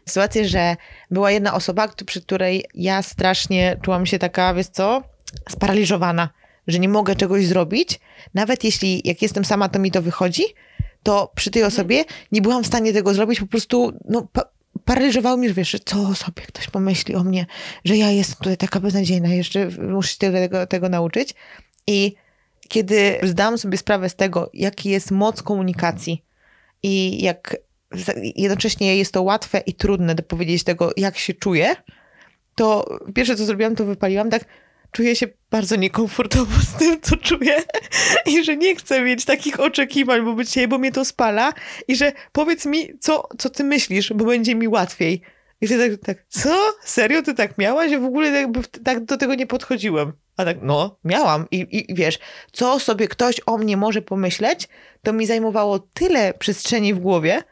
sytuację, 0.06 0.48
że 0.48 0.76
była 1.12 1.32
jedna 1.32 1.54
osoba, 1.54 1.88
przy 2.06 2.22
której 2.22 2.66
ja 2.74 3.02
strasznie 3.02 3.78
czułam 3.82 4.06
się 4.06 4.20
taka, 4.20 4.54
wiesz 4.54 4.68
co, 4.68 5.04
sparaliżowana, 5.50 6.30
że 6.68 6.80
nie 6.80 6.90
mogę 6.90 7.16
czegoś 7.16 7.46
zrobić. 7.46 8.00
Nawet 8.34 8.64
jeśli 8.64 9.02
jak 9.04 9.22
jestem 9.22 9.46
sama, 9.46 9.70
to 9.70 9.80
mi 9.80 9.92
to 9.92 10.02
wychodzi, 10.02 10.44
to 11.06 11.32
przy 11.36 11.52
tej 11.52 11.64
osobie 11.64 12.06
nie 12.32 12.42
byłam 12.42 12.64
w 12.64 12.68
stanie 12.68 12.94
tego 12.94 13.14
zrobić, 13.14 13.40
po 13.40 13.48
prostu 13.48 13.94
no, 14.10 14.28
pa 14.34 14.44
paraliżowało 14.86 15.38
mnie, 15.38 15.48
że 15.48 15.54
wiesz, 15.56 15.78
co 15.86 16.16
sobie 16.16 16.42
ktoś 16.42 16.68
pomyśli 16.68 17.16
o 17.16 17.24
mnie, 17.24 17.46
że 17.86 17.98
ja 17.98 18.12
jestem 18.12 18.38
tutaj 18.38 18.58
taka 18.58 18.80
beznadziejna, 18.80 19.30
jeszcze 19.34 19.70
muszę 19.70 20.10
się 20.10 20.18
tego, 20.18 20.68
tego 20.68 20.90
nauczyć. 20.90 21.34
I 21.88 22.16
kiedy 22.70 23.20
zdałam 23.24 23.58
sobie 23.58 23.78
sprawę 23.78 24.10
z 24.10 24.16
tego, 24.16 24.50
jaki 24.54 24.90
jest 24.90 25.12
moc 25.12 25.42
komunikacji 25.44 26.24
i 26.84 27.24
jak 27.24 27.58
jednocześnie 28.36 28.98
jest 28.98 29.12
to 29.12 29.24
łatwe 29.24 29.60
i 29.60 29.74
trudne 29.74 30.16
do 30.16 30.24
powiedzieć 30.24 30.64
tego, 30.64 30.92
jak 30.98 31.18
się 31.18 31.34
czuję, 31.34 31.76
to 32.56 33.00
pierwsze, 33.16 33.36
co 33.36 33.46
zrobiłam, 33.46 33.76
to 33.76 33.86
wypaliłam 33.86 34.30
tak, 34.30 34.46
czuję 34.96 35.16
się 35.16 35.28
bardzo 35.52 35.76
niekomfortowo 35.76 36.52
z 36.62 36.80
tym, 36.80 37.02
co 37.02 37.18
czuję 37.18 37.64
i 38.26 38.44
że 38.44 38.58
nie 38.58 38.76
chcę 38.76 39.02
mieć 39.02 39.26
takich 39.26 39.60
oczekiwań 39.60 40.26
wobec 40.26 40.52
siebie, 40.52 40.68
bo 40.68 40.78
mnie 40.78 40.92
to 40.92 41.06
spala 41.06 41.54
i 41.88 41.96
że 41.96 42.12
powiedz 42.32 42.66
mi, 42.66 43.00
co, 43.00 43.30
co 43.38 43.50
ty 43.50 43.64
myślisz, 43.64 44.14
bo 44.14 44.26
będzie 44.26 44.56
mi 44.56 44.68
łatwiej. 44.68 45.22
I 45.62 45.68
wtedy 45.68 45.98
tak, 45.98 46.06
tak, 46.06 46.26
co? 46.30 46.74
Serio 46.84 47.22
ty 47.22 47.34
tak 47.34 47.58
miałaś? 47.58 47.92
Ja 47.92 48.00
w 48.00 48.06
ogóle 48.06 48.30
jakby 48.30 48.64
tak 48.64 49.06
do 49.06 49.18
tego 49.18 49.36
nie 49.36 49.48
podchodziłem. 49.48 50.14
A 50.38 50.46
tak, 50.46 50.58
no, 50.62 50.98
miałam. 51.04 51.46
I, 51.52 51.68
I 51.72 51.96
wiesz, 51.96 52.20
co 52.52 52.80
sobie 52.80 53.08
ktoś 53.08 53.42
o 53.46 53.58
mnie 53.58 53.78
może 53.78 54.02
pomyśleć, 54.02 54.68
to 55.04 55.14
mi 55.14 55.26
zajmowało 55.26 55.80
tyle 55.80 56.34
przestrzeni 56.34 56.94
w 56.94 57.00
głowie, 57.00 57.44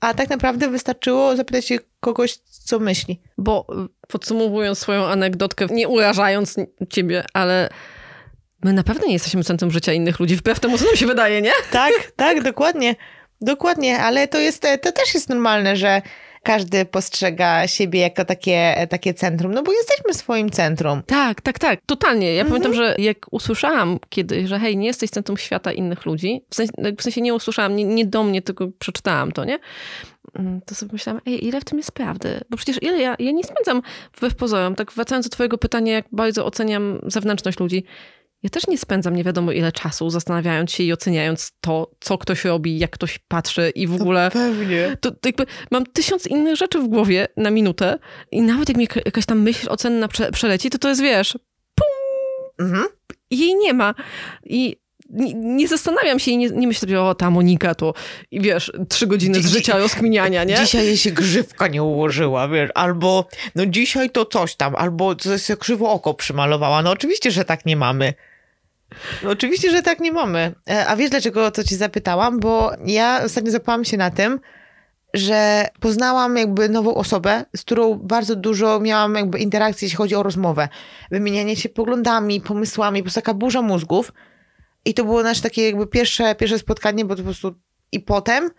a 0.00 0.14
tak 0.14 0.30
naprawdę 0.30 0.68
wystarczyło 0.68 1.36
zapytać 1.36 1.66
się 1.66 1.78
kogoś, 2.04 2.36
co 2.36 2.78
myśli. 2.78 3.20
Bo 3.38 3.66
y, 3.84 4.08
podsumowując 4.08 4.78
swoją 4.78 5.04
anegdotkę, 5.04 5.66
nie 5.70 5.88
urażając 5.88 6.56
ciebie, 6.90 7.24
ale 7.32 7.68
my 8.64 8.72
na 8.72 8.82
pewno 8.82 9.06
nie 9.06 9.12
jesteśmy 9.12 9.44
centrum 9.44 9.70
życia 9.70 9.92
innych 9.92 10.20
ludzi, 10.20 10.36
wbrew 10.36 10.60
temu, 10.60 10.78
co 10.78 10.84
nam 10.84 10.96
się 10.96 11.06
wydaje, 11.06 11.42
nie? 11.42 11.52
Tak, 11.70 11.92
tak, 12.16 12.42
dokładnie. 12.42 12.96
Dokładnie, 13.40 13.98
ale 13.98 14.28
to 14.28 14.38
jest, 14.38 14.62
to 14.82 14.92
też 14.92 15.14
jest 15.14 15.28
normalne, 15.28 15.76
że 15.76 16.02
każdy 16.44 16.84
postrzega 16.84 17.66
siebie 17.66 18.00
jako 18.00 18.24
takie, 18.24 18.86
takie 18.90 19.14
centrum, 19.14 19.54
no 19.54 19.62
bo 19.62 19.72
jesteśmy 19.72 20.14
swoim 20.14 20.50
centrum. 20.50 21.02
Tak, 21.06 21.40
tak, 21.40 21.58
tak, 21.58 21.80
totalnie. 21.86 22.34
Ja 22.34 22.42
mhm. 22.42 22.48
pamiętam, 22.48 22.84
że 22.84 22.94
jak 22.98 23.26
usłyszałam 23.30 23.98
kiedyś, 24.08 24.48
że 24.48 24.58
hej, 24.58 24.76
nie 24.76 24.86
jesteś 24.86 25.10
centrum 25.10 25.38
świata 25.38 25.72
innych 25.72 26.06
ludzi, 26.06 26.42
w 26.50 26.54
sensie, 26.54 26.72
w 26.98 27.02
sensie 27.02 27.20
nie 27.20 27.34
usłyszałam, 27.34 27.76
nie, 27.76 27.84
nie 27.84 28.06
do 28.06 28.22
mnie, 28.22 28.42
tylko 28.42 28.68
przeczytałam 28.78 29.32
to, 29.32 29.44
nie? 29.44 29.58
Mm, 30.34 30.60
to 30.60 30.74
sobie 30.74 30.92
myślałam, 30.92 31.22
ej, 31.26 31.46
ile 31.46 31.60
w 31.60 31.64
tym 31.64 31.78
jest 31.78 31.92
prawdy? 31.92 32.40
Bo 32.50 32.56
przecież 32.56 32.82
ile 32.82 32.98
ja, 33.00 33.16
ja 33.18 33.30
nie 33.30 33.44
spędzam 33.44 33.82
wbrew 34.16 34.34
pozorom, 34.34 34.74
tak 34.74 34.92
wracając 34.92 35.26
do 35.26 35.30
twojego 35.30 35.58
pytania, 35.58 35.92
jak 35.92 36.06
bardzo 36.12 36.46
oceniam 36.46 37.00
zewnętrzność 37.06 37.60
ludzi, 37.60 37.84
ja 38.44 38.50
też 38.50 38.66
nie 38.66 38.78
spędzam 38.78 39.16
nie 39.16 39.24
wiadomo 39.24 39.52
ile 39.52 39.72
czasu 39.72 40.10
zastanawiając 40.10 40.72
się 40.72 40.82
i 40.82 40.92
oceniając 40.92 41.52
to, 41.60 41.90
co 42.00 42.18
ktoś 42.18 42.44
robi, 42.44 42.78
jak 42.78 42.90
ktoś 42.90 43.18
patrzy 43.18 43.72
i 43.74 43.86
w 43.86 43.94
ogóle... 43.94 44.30
Pewnie. 44.32 44.96
To, 45.00 45.10
to 45.10 45.28
jakby 45.28 45.46
mam 45.70 45.86
tysiąc 45.86 46.26
innych 46.26 46.56
rzeczy 46.56 46.78
w 46.78 46.88
głowie 46.88 47.28
na 47.36 47.50
minutę 47.50 47.98
i 48.30 48.42
nawet 48.42 48.68
jak 48.68 48.78
mi 48.78 48.88
jakaś 49.04 49.26
tam 49.26 49.40
myśl 49.40 49.66
ocenna 49.70 50.08
prze, 50.08 50.30
przeleci, 50.30 50.70
to 50.70 50.78
to 50.78 50.88
jest, 50.88 51.02
wiesz, 51.02 51.38
Mhm. 52.60 52.84
jej 53.30 53.54
nie 53.54 53.72
ma. 53.74 53.94
I 54.44 54.76
nie, 55.10 55.34
nie 55.34 55.68
zastanawiam 55.68 56.18
się 56.18 56.30
i 56.30 56.38
nie, 56.38 56.50
nie 56.50 56.66
myślę 56.66 56.80
sobie, 56.80 57.02
o 57.02 57.14
ta 57.14 57.30
Monika 57.30 57.74
to, 57.74 57.94
i 58.30 58.40
wiesz, 58.40 58.72
trzy 58.88 59.06
godziny 59.06 59.42
z 59.42 59.46
życia 59.46 59.78
rozkminiania, 59.78 60.44
nie? 60.44 60.54
Dzisiaj 60.54 60.86
jej 60.86 60.96
się 60.96 61.10
grzywka 61.10 61.68
nie 61.68 61.82
ułożyła, 61.82 62.48
wiesz, 62.48 62.70
albo 62.74 63.28
no 63.54 63.66
dzisiaj 63.66 64.10
to 64.10 64.24
coś 64.24 64.54
tam, 64.56 64.76
albo 64.76 65.14
coś 65.14 65.42
się 65.42 65.56
krzywo 65.56 65.90
oko 65.90 66.14
przymalowała. 66.14 66.82
No 66.82 66.90
oczywiście, 66.90 67.30
że 67.30 67.44
tak 67.44 67.66
nie 67.66 67.76
mamy. 67.76 68.14
No 69.22 69.30
oczywiście, 69.30 69.70
że 69.70 69.82
tak 69.82 70.00
nie 70.00 70.12
mamy. 70.12 70.54
E, 70.70 70.86
A 70.86 70.96
wiesz 70.96 71.10
dlaczego 71.10 71.50
to 71.50 71.64
ci 71.64 71.76
zapytałam? 71.76 72.40
Bo 72.40 72.72
ja 72.86 73.22
ostatnio 73.24 73.50
zapałam 73.50 73.84
się 73.84 73.96
na 73.96 74.10
tym, 74.10 74.40
że 75.14 75.68
poznałam 75.80 76.36
jakby 76.36 76.68
nową 76.68 76.94
osobę, 76.94 77.44
z 77.56 77.60
którą 77.60 77.94
bardzo 77.94 78.36
dużo 78.36 78.80
miałam 78.80 79.14
jakby 79.14 79.38
interakcji, 79.38 79.84
jeśli 79.84 79.96
chodzi 79.96 80.14
o 80.14 80.22
rozmowę. 80.22 80.68
Wymienianie 81.10 81.56
się 81.56 81.68
poglądami, 81.68 82.40
pomysłami, 82.40 83.00
po 83.00 83.04
prostu 83.04 83.20
taka 83.20 83.34
burza 83.34 83.62
mózgów. 83.62 84.12
I 84.84 84.94
to 84.94 85.04
było 85.04 85.22
nasze 85.22 85.42
takie 85.42 85.66
jakby 85.66 85.86
pierwsze, 85.86 86.34
pierwsze 86.34 86.58
spotkanie, 86.58 87.04
bo 87.04 87.14
to 87.14 87.22
po 87.22 87.24
prostu 87.24 87.54
i 87.92 88.00
potem 88.00 88.50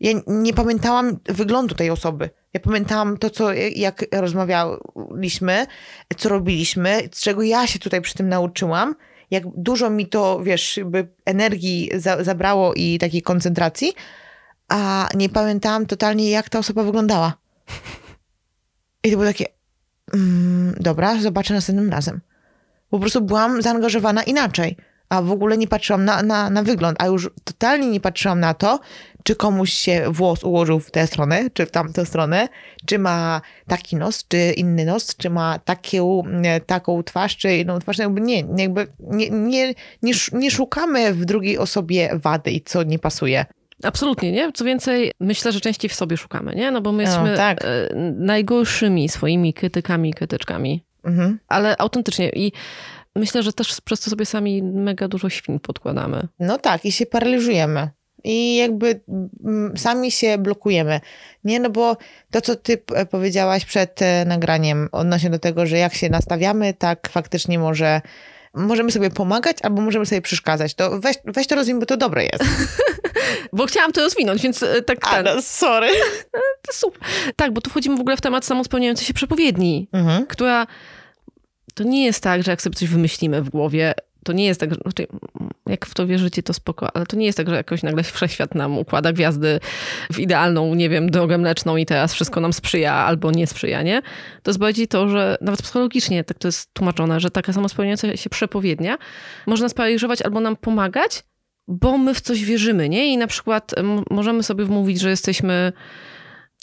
ja 0.00 0.12
nie 0.26 0.54
pamiętałam 0.54 1.18
wyglądu 1.24 1.74
tej 1.74 1.90
osoby. 1.90 2.30
Ja 2.54 2.60
pamiętałam 2.60 3.16
to, 3.16 3.30
co, 3.30 3.52
jak 3.76 4.04
rozmawialiśmy, 4.12 5.66
co 6.16 6.28
robiliśmy, 6.28 7.08
z 7.12 7.20
czego 7.20 7.42
ja 7.42 7.66
się 7.66 7.78
tutaj 7.78 8.00
przy 8.00 8.14
tym 8.14 8.28
nauczyłam, 8.28 8.94
jak 9.30 9.44
dużo 9.56 9.90
mi 9.90 10.06
to, 10.06 10.40
wiesz, 10.42 10.76
jakby 10.76 11.08
energii 11.24 11.90
za, 11.94 12.24
zabrało 12.24 12.74
i 12.74 12.98
takiej 12.98 13.22
koncentracji, 13.22 13.92
a 14.68 15.08
nie 15.14 15.28
pamiętałam 15.28 15.86
totalnie, 15.86 16.30
jak 16.30 16.48
ta 16.48 16.58
osoba 16.58 16.82
wyglądała. 16.82 17.34
I 19.04 19.10
to 19.10 19.16
było 19.16 19.24
takie, 19.24 19.44
mm, 20.14 20.74
dobra, 20.80 21.20
zobaczę 21.20 21.54
następnym 21.54 21.90
razem. 21.90 22.20
Po 22.90 22.98
prostu 22.98 23.20
byłam 23.20 23.62
zaangażowana 23.62 24.22
inaczej, 24.22 24.76
a 25.08 25.22
w 25.22 25.30
ogóle 25.30 25.58
nie 25.58 25.68
patrzyłam 25.68 26.04
na, 26.04 26.22
na, 26.22 26.50
na 26.50 26.62
wygląd, 26.62 27.02
a 27.02 27.06
już 27.06 27.30
totalnie 27.44 27.90
nie 27.90 28.00
patrzyłam 28.00 28.40
na 28.40 28.54
to, 28.54 28.80
czy 29.22 29.36
komuś 29.36 29.72
się 29.72 30.04
włos 30.10 30.44
ułożył 30.44 30.80
w 30.80 30.90
tę 30.90 31.06
stronę, 31.06 31.50
czy 31.50 31.66
w 31.66 31.70
tamtą 31.70 32.04
stronę, 32.04 32.48
czy 32.86 32.98
ma 32.98 33.40
taki 33.66 33.96
nos, 33.96 34.28
czy 34.28 34.52
inny 34.56 34.84
nos, 34.84 35.16
czy 35.16 35.30
ma 35.30 35.58
taką, 35.58 36.22
nie, 36.40 36.60
taką 36.60 37.02
twarz, 37.02 37.36
czy 37.36 37.56
inną 37.56 37.78
twarz. 37.78 37.98
Jakby 37.98 38.20
nie, 38.20 38.44
jakby 38.56 38.86
nie, 39.00 39.30
nie, 39.30 39.74
nie, 40.02 40.12
nie 40.32 40.50
szukamy 40.50 41.14
w 41.14 41.24
drugiej 41.24 41.58
osobie 41.58 42.10
wady 42.14 42.50
i 42.50 42.60
co 42.60 42.82
nie 42.82 42.98
pasuje. 42.98 43.46
Absolutnie, 43.82 44.32
nie? 44.32 44.52
Co 44.52 44.64
więcej, 44.64 45.12
myślę, 45.20 45.52
że 45.52 45.60
częściej 45.60 45.88
w 45.88 45.94
sobie 45.94 46.16
szukamy, 46.16 46.54
nie? 46.54 46.70
No 46.70 46.80
bo 46.80 46.92
my 46.92 47.04
No, 47.04 47.10
jesteśmy 47.10 47.36
tak. 47.36 47.64
e, 47.64 47.88
najgorszymi 48.16 49.08
swoimi 49.08 49.54
krytykami 49.54 50.10
i 50.10 50.14
krytyczkami. 50.14 50.84
Mhm. 51.04 51.38
Ale 51.48 51.76
autentycznie 51.78 52.30
i 52.30 52.52
myślę, 53.16 53.42
że 53.42 53.52
też 53.52 53.80
przez 53.80 54.00
to 54.00 54.10
sobie 54.10 54.26
sami 54.26 54.62
mega 54.62 55.08
dużo 55.08 55.28
świn 55.28 55.58
podkładamy. 55.60 56.28
No 56.38 56.58
tak, 56.58 56.84
i 56.84 56.92
się 56.92 57.06
paraliżujemy. 57.06 57.90
I 58.24 58.56
jakby 58.56 59.00
mm, 59.44 59.76
sami 59.76 60.10
się 60.10 60.38
blokujemy. 60.38 61.00
Nie, 61.44 61.60
no 61.60 61.70
bo 61.70 61.96
to, 62.30 62.40
co 62.40 62.56
ty 62.56 62.78
p- 62.78 63.06
powiedziałaś 63.06 63.64
przed 63.64 64.02
e, 64.02 64.24
nagraniem, 64.24 64.88
odnośnie 64.92 65.30
do 65.30 65.38
tego, 65.38 65.66
że 65.66 65.78
jak 65.78 65.94
się 65.94 66.08
nastawiamy, 66.08 66.74
tak 66.74 67.08
faktycznie 67.08 67.58
może 67.58 68.00
możemy 68.54 68.92
sobie 68.92 69.10
pomagać, 69.10 69.56
albo 69.62 69.82
możemy 69.82 70.06
sobie 70.06 70.20
przeszkadzać. 70.22 70.74
To 70.74 71.00
weź, 71.00 71.16
weź 71.24 71.46
to 71.46 71.54
rozwij, 71.54 71.74
bo 71.74 71.86
to 71.86 71.96
dobre 71.96 72.22
jest. 72.24 72.44
Bo 73.52 73.66
chciałam 73.66 73.92
to 73.92 74.00
rozwinąć, 74.00 74.42
więc 74.42 74.62
e, 74.62 74.82
tak 74.82 75.10
ten, 75.10 75.24
no, 75.24 75.42
sorry. 75.42 75.88
to 76.66 76.72
super. 76.72 77.00
Tak, 77.36 77.52
bo 77.52 77.60
tu 77.60 77.70
wchodzimy 77.70 77.96
w 77.96 78.00
ogóle 78.00 78.16
w 78.16 78.20
temat 78.20 78.44
samospełniającej 78.44 79.06
się 79.06 79.14
przepowiedni, 79.14 79.88
Mhm. 79.92 80.26
która 80.26 80.66
to 81.74 81.84
nie 81.84 82.04
jest 82.04 82.22
tak, 82.22 82.42
że 82.42 82.50
jak 82.50 82.62
sobie 82.62 82.76
coś 82.76 82.88
wymyślimy 82.88 83.42
w 83.42 83.50
głowie, 83.50 83.94
to 84.24 84.32
nie 84.32 84.46
jest 84.46 84.60
tak, 84.60 84.70
że 84.74 84.80
znaczy, 84.82 85.06
jak 85.68 85.86
w 85.86 85.94
to 85.94 86.06
wierzycie, 86.06 86.42
to 86.42 86.52
spoko, 86.52 86.96
ale 86.96 87.06
to 87.06 87.16
nie 87.16 87.26
jest 87.26 87.38
tak, 87.38 87.48
że 87.48 87.54
jakoś 87.54 87.82
nagle 87.82 88.02
wszechświat 88.02 88.54
nam 88.54 88.78
układa 88.78 89.12
gwiazdy 89.12 89.60
w 90.12 90.18
idealną, 90.18 90.74
nie 90.74 90.88
wiem, 90.88 91.10
drogę 91.10 91.38
mleczną 91.38 91.76
i 91.76 91.86
teraz 91.86 92.14
wszystko 92.14 92.40
nam 92.40 92.52
sprzyja 92.52 92.94
albo 92.94 93.30
nie 93.30 93.46
sprzyja, 93.46 93.82
nie? 93.82 94.02
To 94.42 94.50
jest 94.50 94.58
bardziej 94.58 94.88
to, 94.88 95.08
że 95.08 95.36
nawet 95.40 95.62
psychologicznie 95.62 96.24
tak 96.24 96.38
to 96.38 96.48
jest 96.48 96.74
tłumaczone, 96.74 97.20
że 97.20 97.30
taka 97.30 97.52
samospełniająca 97.52 98.16
się 98.16 98.30
przepowiednia 98.30 98.98
może 99.46 99.64
nas 99.64 99.74
paraliżować 99.74 100.22
albo 100.22 100.40
nam 100.40 100.56
pomagać, 100.56 101.22
bo 101.68 101.98
my 101.98 102.14
w 102.14 102.20
coś 102.20 102.44
wierzymy, 102.44 102.88
nie? 102.88 103.12
I 103.12 103.16
na 103.16 103.26
przykład 103.26 103.74
możemy 104.10 104.42
sobie 104.42 104.64
wmówić, 104.64 105.00
że 105.00 105.10
jesteśmy, 105.10 105.72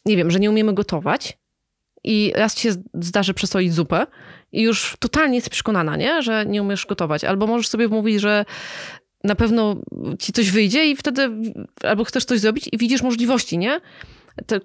nie 0.06 0.18
wiem, 0.18 0.32
że 0.32 0.40
nie 0.40 0.50
umiemy 0.50 0.74
gotować 0.74 1.38
i 2.06 2.34
raz 2.36 2.56
ci 2.56 2.62
się 2.62 2.72
zdarzy 2.94 3.34
przesolić 3.34 3.74
zupę 3.74 4.08
i 4.52 4.62
już 4.62 4.96
totalnie 5.00 5.36
jesteś 5.36 5.52
przekonana, 5.52 5.96
nie? 5.96 6.22
że 6.22 6.46
nie 6.46 6.62
umiesz 6.62 6.86
gotować. 6.86 7.24
Albo 7.24 7.48
możesz 7.48 7.68
sobie 7.68 7.88
wmówić, 7.88 8.22
że 8.22 8.46
na 9.24 9.36
pewno 9.36 9.76
ci 10.20 10.34
coś 10.34 10.52
wyjdzie 10.52 10.86
i 10.86 10.96
wtedy 10.96 11.30
albo 11.84 12.04
chcesz 12.04 12.26
coś 12.26 12.40
zrobić 12.40 12.70
i 12.72 12.78
widzisz 12.78 13.02
możliwości, 13.02 13.58
nie? 13.58 13.82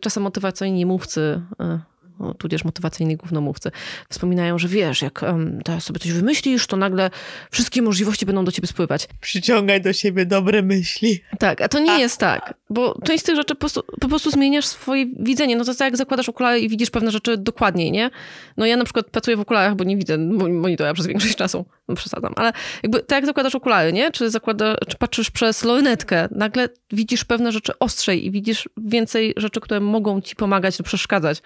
Czasem 0.00 0.22
motywacyjni 0.22 0.86
mówcy, 0.86 1.42
e, 1.60 1.64
no, 1.68 1.99
tudzież 2.38 2.64
motywacyjni 2.64 3.16
głównomówcy, 3.16 3.70
wspominają, 4.08 4.58
że 4.58 4.68
wiesz, 4.68 5.02
jak 5.02 5.22
em, 5.22 5.60
teraz 5.64 5.84
sobie 5.84 6.00
coś 6.00 6.12
wymyślisz, 6.12 6.66
to 6.66 6.76
nagle 6.76 7.10
wszystkie 7.50 7.82
możliwości 7.82 8.26
będą 8.26 8.44
do 8.44 8.52
ciebie 8.52 8.68
spływać. 8.68 9.08
Przyciągaj 9.20 9.80
do 9.80 9.92
siebie 9.92 10.26
dobre 10.26 10.62
myśli. 10.62 11.20
Tak, 11.38 11.60
a 11.60 11.68
to 11.68 11.78
nie 11.78 11.98
jest 11.98 12.18
tak, 12.20 12.54
bo 12.70 12.98
część 13.04 13.22
z 13.22 13.26
tych 13.26 13.36
rzeczy 13.36 13.54
po 13.54 13.60
prostu, 13.60 13.82
po 14.00 14.08
prostu 14.08 14.30
zmieniasz 14.30 14.66
swoje 14.66 15.06
widzenie. 15.20 15.56
No 15.56 15.64
to 15.64 15.74
tak 15.74 15.86
jak 15.86 15.96
zakładasz 15.96 16.28
okulary 16.28 16.60
i 16.60 16.68
widzisz 16.68 16.90
pewne 16.90 17.10
rzeczy 17.10 17.36
dokładniej, 17.36 17.92
nie? 17.92 18.10
No 18.56 18.66
ja 18.66 18.76
na 18.76 18.84
przykład 18.84 19.06
pracuję 19.06 19.36
w 19.36 19.40
okularach, 19.40 19.74
bo 19.76 19.84
nie 19.84 19.96
widzę 19.96 20.18
mo- 20.18 20.48
monitora 20.48 20.94
przez 20.94 21.06
większość 21.06 21.36
czasu. 21.36 21.64
No 21.90 21.96
przesadzam, 21.96 22.32
ale 22.36 22.52
jakby 22.82 23.00
tak 23.00 23.16
jak 23.16 23.26
zakładasz 23.26 23.54
okulary, 23.54 23.92
nie? 23.92 24.10
Czy, 24.10 24.30
zakłada, 24.30 24.76
czy 24.88 24.96
patrzysz 24.98 25.30
przez 25.30 25.64
lornetkę, 25.64 26.28
nagle 26.30 26.68
widzisz 26.92 27.24
pewne 27.24 27.52
rzeczy 27.52 27.78
ostrzej 27.78 28.26
i 28.26 28.30
widzisz 28.30 28.68
więcej 28.76 29.34
rzeczy, 29.36 29.60
które 29.60 29.80
mogą 29.80 30.20
ci 30.20 30.36
pomagać 30.36 30.78
lub 30.78 30.86
przeszkadzać. 30.88 31.38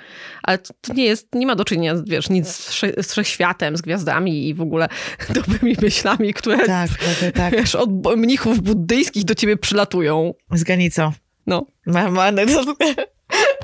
Ale 0.42 0.58
to, 0.58 0.94
nie 0.94 1.04
jest, 1.04 1.28
nie 1.34 1.46
ma 1.46 1.56
do 1.56 1.64
czynienia, 1.64 1.94
wiesz, 2.06 2.30
nic 2.30 2.48
z, 2.48 2.70
wsze- 2.70 3.02
z 3.02 3.12
wszechświatem, 3.12 3.76
z 3.76 3.80
gwiazdami 3.82 4.48
i 4.48 4.54
w 4.54 4.60
ogóle 4.60 4.88
dobrymi 5.34 5.76
myślami, 5.82 6.34
które 6.34 6.56
Tak, 6.66 6.90
tak, 6.90 7.32
tak. 7.34 7.52
wiesz, 7.52 7.74
od 7.74 7.90
mnichów 8.16 8.60
buddyjskich 8.60 9.24
do 9.24 9.34
ciebie 9.34 9.56
przylatują. 9.56 10.34
Zgadnij 10.52 10.90
co? 10.90 11.12
No. 11.46 11.66
Mam 11.86 12.18
anegdotkę. 12.28 12.84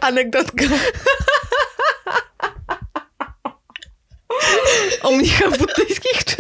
Anegdotkę. 0.01 0.65
O 5.03 5.11
mnichach 5.11 5.59
buddyjskich, 5.59 6.25
czy 6.25 6.37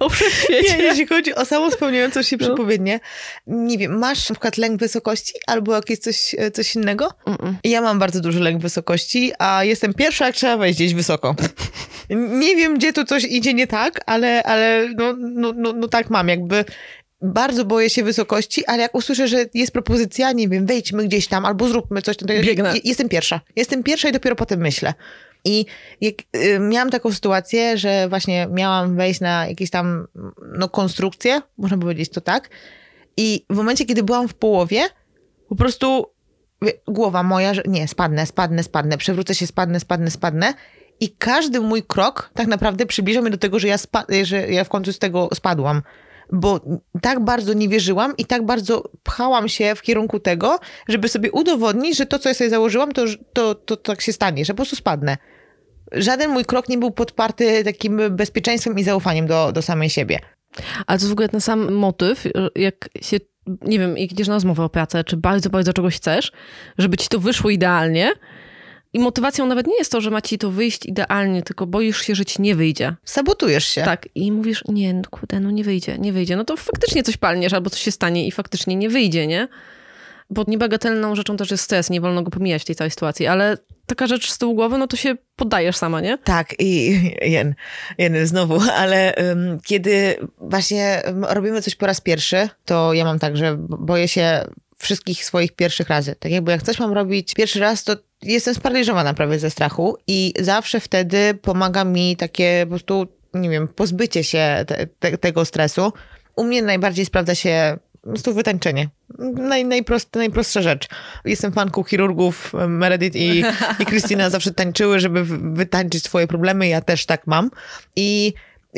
o 0.00 0.08
wszechświecie? 0.08 0.76
Nie, 0.78 0.84
jeśli 0.84 1.06
chodzi 1.06 1.34
o 1.34 1.44
samą 1.44 1.70
spełniającą 1.70 2.22
się 2.22 2.36
No. 2.40 2.46
nie 3.46 3.78
wiem, 3.78 3.98
masz 3.98 4.28
na 4.28 4.34
przykład 4.34 4.56
lęk 4.56 4.80
wysokości 4.80 5.34
albo 5.46 5.74
jakieś 5.74 5.98
coś, 5.98 6.34
e, 6.38 6.50
coś 6.50 6.74
innego? 6.74 7.08
Mm-mm. 7.26 7.54
Ja 7.64 7.80
mam 7.80 7.98
bardzo 7.98 8.20
duży 8.20 8.40
lęk 8.40 8.62
wysokości, 8.62 9.32
a 9.38 9.64
jestem 9.64 9.94
pierwsza, 9.94 10.26
jak 10.26 10.34
trzeba 10.34 10.56
wejść 10.56 10.78
gdzieś 10.78 10.94
wysoko. 10.94 11.34
Nie 12.10 12.56
wiem, 12.56 12.78
gdzie 12.78 12.92
tu 12.92 13.04
coś 13.04 13.24
idzie 13.24 13.54
nie 13.54 13.66
tak, 13.66 14.00
ale, 14.06 14.42
ale 14.42 14.88
no, 14.98 15.14
no, 15.18 15.52
no, 15.56 15.72
no 15.72 15.88
tak 15.88 16.10
mam, 16.10 16.28
jakby 16.28 16.64
bardzo 17.22 17.64
boję 17.64 17.90
się 17.90 18.02
wysokości, 18.04 18.66
ale 18.66 18.82
jak 18.82 18.94
usłyszę, 18.94 19.28
że 19.28 19.46
jest 19.54 19.72
propozycja, 19.72 20.32
nie 20.32 20.48
wiem, 20.48 20.66
wejdźmy 20.66 21.04
gdzieś 21.04 21.26
tam 21.28 21.44
albo 21.44 21.68
zróbmy 21.68 22.02
coś, 22.02 22.16
to 22.16 22.26
Biegnę. 22.26 22.74
je- 22.74 22.80
jestem 22.84 23.08
pierwsza. 23.08 23.40
Jestem 23.56 23.82
pierwsza 23.82 24.08
i 24.08 24.12
dopiero 24.12 24.36
potem 24.36 24.60
myślę. 24.60 24.94
I 25.44 25.66
jak, 26.00 26.14
y, 26.36 26.58
miałam 26.58 26.90
taką 26.90 27.12
sytuację, 27.12 27.78
że 27.78 28.08
właśnie 28.08 28.46
miałam 28.50 28.96
wejść 28.96 29.20
na 29.20 29.46
jakieś 29.46 29.70
tam 29.70 30.06
no, 30.58 30.68
konstrukcję, 30.68 31.40
można 31.58 31.78
powiedzieć 31.78 32.10
to 32.10 32.20
tak. 32.20 32.50
I 33.16 33.44
w 33.50 33.56
momencie, 33.56 33.84
kiedy 33.84 34.02
byłam 34.02 34.28
w 34.28 34.34
połowie, 34.34 34.82
po 35.48 35.56
prostu 35.56 36.06
głowa 36.88 37.22
moja, 37.22 37.54
że 37.54 37.62
nie, 37.66 37.88
spadnę, 37.88 38.26
spadnę, 38.26 38.62
spadnę, 38.62 38.98
przewrócę 38.98 39.34
się, 39.34 39.46
spadnę, 39.46 39.80
spadnę, 39.80 40.10
spadnę. 40.10 40.54
I 41.00 41.10
każdy 41.10 41.60
mój 41.60 41.82
krok 41.82 42.30
tak 42.34 42.46
naprawdę 42.46 42.86
przybliża 42.86 43.20
mnie 43.20 43.30
do 43.30 43.38
tego, 43.38 43.58
że 43.58 43.68
ja, 43.68 43.76
że 44.22 44.50
ja 44.52 44.64
w 44.64 44.68
końcu 44.68 44.92
z 44.92 44.98
tego 44.98 45.28
spadłam. 45.34 45.82
Bo 46.32 46.60
tak 47.02 47.24
bardzo 47.24 47.52
nie 47.52 47.68
wierzyłam 47.68 48.16
i 48.18 48.24
tak 48.24 48.46
bardzo 48.46 48.90
pchałam 49.02 49.48
się 49.48 49.74
w 49.74 49.82
kierunku 49.82 50.20
tego, 50.20 50.58
żeby 50.88 51.08
sobie 51.08 51.32
udowodnić, 51.32 51.96
że 51.96 52.06
to, 52.06 52.18
co 52.18 52.28
ja 52.28 52.34
sobie 52.34 52.50
założyłam, 52.50 52.92
to, 52.92 53.04
to, 53.32 53.54
to 53.54 53.76
tak 53.76 54.00
się 54.00 54.12
stanie, 54.12 54.44
że 54.44 54.52
po 54.52 54.56
prostu 54.56 54.76
spadnę. 54.76 55.16
Żaden 55.94 56.30
mój 56.30 56.44
krok 56.44 56.68
nie 56.68 56.78
był 56.78 56.90
podparty 56.90 57.64
takim 57.64 58.00
bezpieczeństwem 58.10 58.78
i 58.78 58.84
zaufaniem 58.84 59.26
do, 59.26 59.52
do 59.52 59.62
samej 59.62 59.90
siebie. 59.90 60.18
Ale 60.86 60.98
to 60.98 61.04
jest 61.04 61.08
w 61.08 61.12
ogóle 61.12 61.28
ten 61.28 61.40
sam 61.40 61.72
motyw, 61.72 62.24
jak 62.54 62.88
się, 63.02 63.16
nie 63.62 63.78
wiem, 63.78 63.98
jak 63.98 64.12
idziesz 64.12 64.28
na 64.28 64.34
rozmowę 64.34 64.64
o 64.64 64.68
pracę, 64.68 65.04
czy 65.04 65.16
bardzo, 65.16 65.50
bardzo 65.50 65.72
czegoś 65.72 65.96
chcesz, 65.96 66.32
żeby 66.78 66.96
ci 66.96 67.08
to 67.08 67.18
wyszło 67.18 67.50
idealnie, 67.50 68.12
I 68.94 68.98
motywacją 68.98 69.46
nawet 69.46 69.66
nie 69.66 69.78
jest 69.78 69.92
to, 69.92 70.00
że 70.00 70.10
ma 70.10 70.20
ci 70.20 70.38
to 70.38 70.50
wyjść 70.50 70.86
idealnie, 70.86 71.42
tylko 71.42 71.66
boisz 71.66 72.00
się, 72.00 72.14
że 72.14 72.24
ci 72.24 72.42
nie 72.42 72.54
wyjdzie. 72.54 72.94
Sabotujesz 73.04 73.64
się. 73.64 73.82
Tak, 73.82 74.08
i 74.14 74.32
mówisz, 74.32 74.64
nie, 74.68 74.94
no 74.94 75.02
kurde, 75.10 75.40
no 75.40 75.50
nie 75.50 75.64
wyjdzie, 75.64 75.98
nie 75.98 76.12
wyjdzie. 76.12 76.36
No 76.36 76.44
to 76.44 76.56
faktycznie 76.56 77.02
coś 77.02 77.16
palniesz, 77.16 77.52
albo 77.52 77.70
coś 77.70 77.80
się 77.80 77.90
stanie 77.90 78.26
i 78.26 78.32
faktycznie 78.32 78.76
nie 78.76 78.88
wyjdzie, 78.88 79.26
nie? 79.26 79.48
Bo 80.30 80.44
niebagatelną 80.48 81.14
rzeczą 81.14 81.36
też 81.36 81.50
jest 81.50 81.64
stres, 81.64 81.90
nie 81.90 82.00
wolno 82.00 82.22
go 82.22 82.30
pomijać 82.30 82.62
w 82.62 82.64
tej 82.64 82.76
całej 82.76 82.90
sytuacji, 82.90 83.26
ale 83.26 83.56
taka 83.86 84.06
rzecz 84.06 84.30
z 84.30 84.38
tyłu 84.38 84.54
głowy, 84.54 84.78
no 84.78 84.86
to 84.86 84.96
się 84.96 85.14
poddajesz 85.36 85.76
sama, 85.76 86.00
nie? 86.00 86.18
Tak, 86.18 86.54
i 86.58 87.00
jen, 87.20 87.54
jen 87.98 88.26
znowu, 88.26 88.60
ale 88.76 89.14
um, 89.16 89.58
kiedy 89.64 90.16
właśnie 90.38 91.02
robimy 91.28 91.62
coś 91.62 91.74
po 91.74 91.86
raz 91.86 92.00
pierwszy, 92.00 92.48
to 92.64 92.92
ja 92.92 93.04
mam 93.04 93.18
tak, 93.18 93.36
że 93.36 93.56
boję 93.58 94.08
się 94.08 94.44
wszystkich 94.78 95.24
swoich 95.24 95.52
pierwszych 95.52 95.88
razy. 95.88 96.14
Tak 96.18 96.32
jakby 96.32 96.52
jak 96.52 96.62
coś 96.62 96.78
mam 96.78 96.92
robić 96.92 97.34
pierwszy 97.34 97.60
raz, 97.60 97.84
to 97.84 97.96
jestem 98.22 98.54
sparaliżowana 98.54 99.14
prawie 99.14 99.38
ze 99.38 99.50
strachu 99.50 99.96
i 100.06 100.34
zawsze 100.40 100.80
wtedy 100.80 101.34
pomaga 101.34 101.84
mi 101.84 102.16
takie 102.16 102.60
po 102.64 102.68
prostu, 102.68 103.06
nie 103.34 103.50
wiem, 103.50 103.68
pozbycie 103.68 104.24
się 104.24 104.64
te, 104.66 104.86
te, 104.86 105.18
tego 105.18 105.44
stresu. 105.44 105.92
U 106.36 106.44
mnie 106.44 106.62
najbardziej 106.62 107.06
sprawdza 107.06 107.34
się 107.34 107.78
prostu 108.10 108.34
wytańczenie. 108.34 108.88
Naj, 109.18 109.64
najprost, 109.64 110.14
najprostsza 110.14 110.62
rzecz. 110.62 110.88
Jestem 111.24 111.52
fanką 111.52 111.84
chirurgów, 111.84 112.52
Meredith 112.68 113.16
i, 113.16 113.44
i 113.78 113.86
Krystyna 113.86 114.30
zawsze 114.30 114.54
tańczyły, 114.54 115.00
żeby 115.00 115.24
wytańczyć 115.54 116.04
swoje 116.04 116.26
problemy. 116.26 116.68
Ja 116.68 116.80
też 116.80 117.06
tak 117.06 117.26
mam. 117.26 117.50
I 117.96 118.34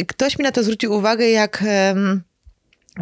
ktoś 0.09 0.39
mi 0.39 0.43
na 0.43 0.53
to 0.53 0.63
zwrócił 0.63 0.93
uwagę, 0.93 1.29
jak 1.29 1.65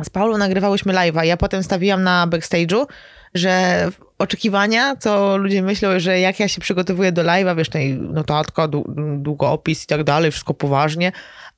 z 0.05 0.11
Paulą 0.11 0.39
nagrywałyśmy 0.39 0.93
live'a. 0.93 1.25
Ja 1.25 1.37
potem 1.37 1.63
stawiłam 1.63 2.03
na 2.03 2.27
backstage'u, 2.31 2.87
że 3.35 3.89
oczekiwania, 4.19 4.97
co 4.97 5.37
ludzie 5.37 5.63
myślą, 5.63 5.89
że 6.01 6.21
jak 6.21 6.41
ja 6.41 6.49
się 6.49 6.61
przygotowuję 6.61 7.13
do 7.13 7.23
live'a, 7.23 7.57
wiesz, 7.57 7.69
tutaj 7.69 7.93
notatka, 7.93 8.69
długopis 9.17 9.85
i 9.85 9.87
tak 9.87 10.05
dalej, 10.05 10.31
wszystko 10.31 10.55
poważnie, 10.55 11.13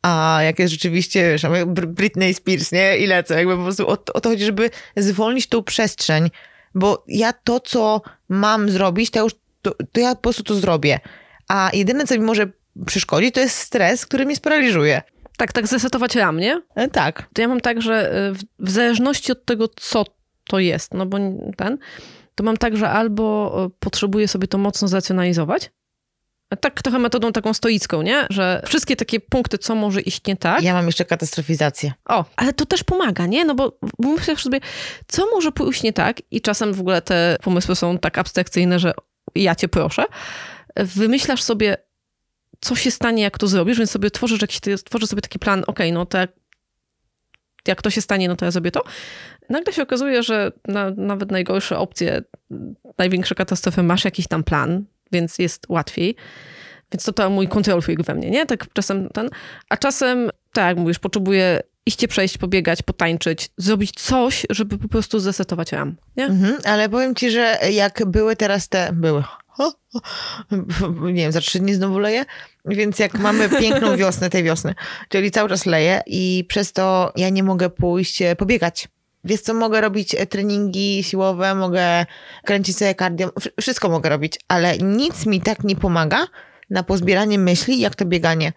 a 0.05 0.43
jak 0.43 0.59
jest 0.59 0.73
rzeczywiście, 0.73 1.31
wiesz, 1.31 1.47
Britney 1.87 2.35
Spears, 2.35 2.73
nie? 2.73 2.99
I 2.99 3.07
lecę, 3.07 3.35
jakby 3.35 3.57
po 3.57 3.63
prostu 3.63 3.89
o, 3.89 3.93
o 4.15 4.21
to 4.21 4.29
chodzi, 4.29 4.45
żeby 4.45 4.71
zwolnić 4.97 5.47
tą 5.47 5.63
przestrzeń, 5.63 6.31
bo 6.75 7.05
ja 7.09 7.33
to, 7.33 7.61
co 7.61 8.03
mam 8.29 8.71
zrobić, 8.71 9.11
to, 9.11 9.23
już, 9.23 9.33
to, 9.63 9.75
to 9.93 10.01
ja 10.01 10.15
po 10.15 10.21
prostu 10.21 10.43
to 10.43 10.55
zrobię. 10.55 11.01
A 11.49 11.71
jedyne, 11.73 12.07
co 12.07 12.15
mi 12.15 12.21
może 12.21 12.51
przeszkodzić, 12.87 13.35
to 13.35 13.41
jest 13.41 13.59
stres, 13.59 14.07
który 14.07 14.27
mnie 14.27 14.37
sparaliżuje. 14.37 15.03
Tak, 15.37 15.53
tak 15.53 15.67
zesetować 15.67 16.17
ram, 16.17 16.41
nie? 16.41 16.63
E, 16.75 16.89
tak. 16.89 17.29
To 17.33 17.43
ja 17.43 17.49
mam 17.49 17.61
tak, 17.61 17.83
że 17.83 18.13
e, 18.13 18.33
w, 18.33 18.39
w 18.59 18.71
zależności 18.71 19.33
od 19.33 19.45
tego, 19.45 19.69
co 19.69 20.05
to 20.49 20.59
jest, 20.59 20.95
no 20.95 21.07
bo 21.07 21.19
ten, 21.57 21.79
to 22.35 22.45
mam 22.45 22.57
tak, 22.57 22.77
że 22.77 22.91
albo 22.91 23.55
e, 23.65 23.71
potrzebuję 23.81 24.29
sobie 24.29 24.49
to 24.49 24.59
mocno 24.59 24.89
zracjonalizować, 24.89 25.71
tak 26.61 26.83
trochę 26.83 26.99
metodą 26.99 27.33
taką 27.33 27.55
stoicką, 27.55 28.03
nie? 28.03 28.27
Że 28.31 28.63
wszystkie 28.67 28.97
takie 28.97 29.21
punkty, 29.21 29.59
co 29.59 29.75
może 29.75 30.01
iść 30.01 30.27
nie 30.27 30.37
tak. 30.37 30.63
Ja 30.63 30.75
mam 30.75 30.87
jeszcze 30.87 31.05
katastrofizację. 31.05 31.93
O, 32.05 32.25
ale 32.37 32.53
to 32.53 32.67
też 32.67 32.85
pomaga, 32.85 33.27
nie? 33.27 33.45
No 33.45 33.55
bo 33.55 33.79
myślisz 33.99 34.43
sobie, 34.43 34.61
co 35.09 35.27
może 35.27 35.53
pójść 35.53 35.83
nie 35.83 35.93
tak 35.93 36.23
i 36.31 36.41
czasem 36.41 36.73
w 36.73 36.81
ogóle 36.81 37.03
te 37.03 37.37
pomysły 37.43 37.77
są 37.77 37.99
tak 37.99 38.19
abstrakcyjne, 38.19 38.79
że 38.79 38.93
ja 39.35 39.55
cię 39.55 39.69
proszę. 39.69 40.05
Wymyślasz 40.77 41.43
sobie, 41.43 41.77
co 42.61 42.77
się 42.77 42.91
stanie, 42.91 43.23
jak 43.23 43.39
to 43.39 43.47
zrobisz, 43.47 43.79
więc 43.79 43.91
sobie 43.91 44.11
tworzysz, 44.11 44.43
jakiś, 44.43 44.61
tworzysz 44.85 45.09
sobie 45.09 45.23
taki 45.23 45.39
plan, 45.39 45.65
ok, 45.67 45.79
no 45.93 46.07
to 46.07 46.19
jak, 46.19 46.31
jak 47.69 47.83
to 47.83 47.91
się 47.91 48.01
stanie, 48.01 48.29
no 48.29 48.37
to 48.37 48.45
ja 48.45 48.51
zrobię 48.51 48.71
to. 48.71 48.83
Nagle 49.49 49.73
się 49.73 49.83
okazuje, 49.83 50.23
że 50.23 50.53
na, 50.69 50.91
nawet 50.91 51.31
najgorsze 51.31 51.79
opcje, 51.79 52.23
największe 52.99 53.35
katastrofy 53.35 53.83
masz 53.83 54.05
jakiś 54.05 54.29
tam 54.29 54.45
plan, 54.45 54.85
więc 55.13 55.39
jest 55.39 55.67
łatwiej. 55.69 56.17
Więc 56.93 57.05
to 57.05 57.13
to 57.13 57.31
mój 57.31 57.49
control 57.49 57.83
freak 57.83 58.03
we 58.03 58.15
mnie, 58.15 58.31
nie? 58.31 58.47
Tak 58.47 58.67
czasem 58.73 59.09
ten. 59.09 59.29
A 59.69 59.77
czasem, 59.77 60.31
tak 60.53 60.67
jak 60.67 60.77
mówisz, 60.77 60.99
potrzebuję 60.99 61.61
iście 61.87 62.09
przejść, 62.09 62.39
pobiegać, 62.39 62.83
potańczyć, 62.83 63.51
zrobić 63.57 63.91
coś, 63.91 64.47
żeby 64.51 64.79
po 64.79 64.89
prostu 64.89 65.19
zesetować 65.19 65.73
ram, 65.73 65.97
nie? 66.17 66.25
Mhm, 66.25 66.59
ale 66.65 66.89
powiem 66.89 67.15
ci, 67.15 67.31
że 67.31 67.59
jak 67.73 68.07
były 68.07 68.37
teraz 68.37 68.69
te... 68.69 68.93
Były 68.93 69.25
nie 71.13 71.23
wiem, 71.23 71.33
za 71.33 71.41
trzy 71.41 71.59
dni 71.59 71.75
znowu 71.75 71.99
leje, 71.99 72.25
więc 72.65 72.99
jak 72.99 73.15
mamy 73.15 73.49
piękną 73.49 73.97
wiosnę 73.97 74.31
tej 74.31 74.43
wiosny, 74.43 74.75
czyli 75.09 75.31
cały 75.31 75.49
czas 75.49 75.67
leje 75.67 76.03
i 76.07 76.45
przez 76.49 76.73
to 76.73 77.13
ja 77.17 77.29
nie 77.29 77.43
mogę 77.43 77.71
pójść 77.71 78.23
e, 78.23 78.37
pobiegać. 78.37 78.89
Wiesz 79.25 79.41
co, 79.41 79.55
mogę 79.55 79.81
robić 79.81 80.15
e, 80.15 80.27
treningi 80.27 81.03
siłowe, 81.03 81.55
mogę 81.55 82.07
kręcić 82.45 82.79
sobie 82.79 82.95
kardio, 82.95 83.33
wszystko 83.61 83.89
mogę 83.89 84.09
robić, 84.09 84.39
ale 84.49 84.79
nic 84.79 85.27
mi 85.27 85.41
tak 85.41 85.65
nie 85.65 85.77
pomaga 85.77 86.27
na 86.71 86.83
pozbieranie 86.83 87.39
myśli, 87.39 87.81
jak 87.81 87.95
to 87.95 88.05
bieganie. 88.05 88.53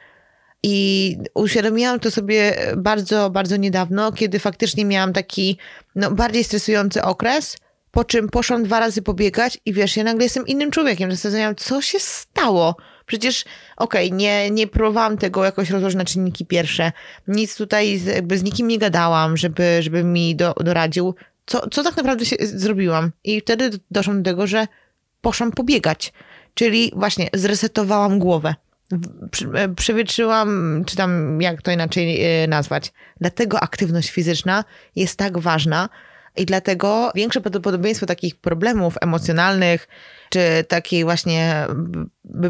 I 0.63 1.18
uświadomiłam 1.34 1.99
to 1.99 2.11
sobie 2.11 2.55
bardzo, 2.78 3.30
bardzo 3.30 3.57
niedawno, 3.57 4.11
kiedy 4.11 4.39
faktycznie 4.39 4.86
miałam 4.86 5.13
taki 5.13 5.57
no, 5.95 6.11
bardziej 6.11 6.43
stresujący 6.43 7.03
okres, 7.03 7.57
po 7.91 8.03
czym 8.03 8.30
poszłam 8.30 8.63
dwa 8.63 8.80
razy 8.80 9.01
pobiegać 9.01 9.57
i 9.65 9.74
wiesz, 9.74 9.97
ja 9.97 10.03
nagle 10.03 10.24
jestem 10.24 10.47
innym 10.47 10.72
człowiekiem. 10.72 11.11
Zastanawiałam, 11.11 11.55
co 11.55 11.82
się 11.82 11.99
stało? 11.99 12.76
Przecież, 13.08 13.45
okej, 13.78 14.08
okay, 14.08 14.18
nie, 14.18 14.51
nie 14.51 14.68
próbowałam 14.68 15.18
tego 15.18 15.45
jakoś 15.45 15.70
rozłożyć 15.70 15.97
na 15.97 16.05
czynniki 16.05 16.45
pierwsze. 16.45 16.91
Nic 17.28 17.55
tutaj 17.55 17.97
z, 17.97 18.05
jakby 18.05 18.38
z 18.38 18.43
nikim 18.43 18.68
nie 18.68 18.78
gadałam, 18.78 19.38
żeby, 19.38 19.78
żeby 19.82 20.03
mi 20.03 20.36
do, 20.36 20.53
doradził. 20.53 21.16
Co, 21.45 21.70
co 21.70 21.84
tak 21.84 21.97
naprawdę 21.97 22.26
się 22.26 22.36
zrobiłam? 22.39 23.12
I 23.24 23.41
wtedy 23.41 23.70
doszłam 23.91 24.24
do 24.24 24.32
tego, 24.32 24.47
że 24.47 24.68
poszłam 25.22 25.51
pobiegać. 25.51 26.14
Czyli 26.53 26.91
właśnie 26.95 27.30
zresetowałam 27.34 28.20
głowę. 28.20 28.55
E, 29.53 29.70
przewietrzyłam, 29.70 30.84
czy 30.88 30.95
tam 30.95 31.41
jak 31.41 31.62
to 31.62 31.72
inaczej 31.72 32.26
e, 32.43 32.47
nazwać. 32.47 32.93
Dlatego 33.22 33.60
aktywność 33.60 34.10
fizyczna 34.10 34.64
jest 34.95 35.18
tak 35.18 35.38
ważna, 35.38 35.89
i 36.38 36.45
dlatego 36.45 37.12
większe 37.16 37.41
prawdopodobieństwo 37.41 38.05
takich 38.05 38.36
problemów 38.36 38.95
emocjonalnych, 39.01 39.88
czy 40.30 40.39
takiej 40.67 41.03
właśnie 41.03 41.67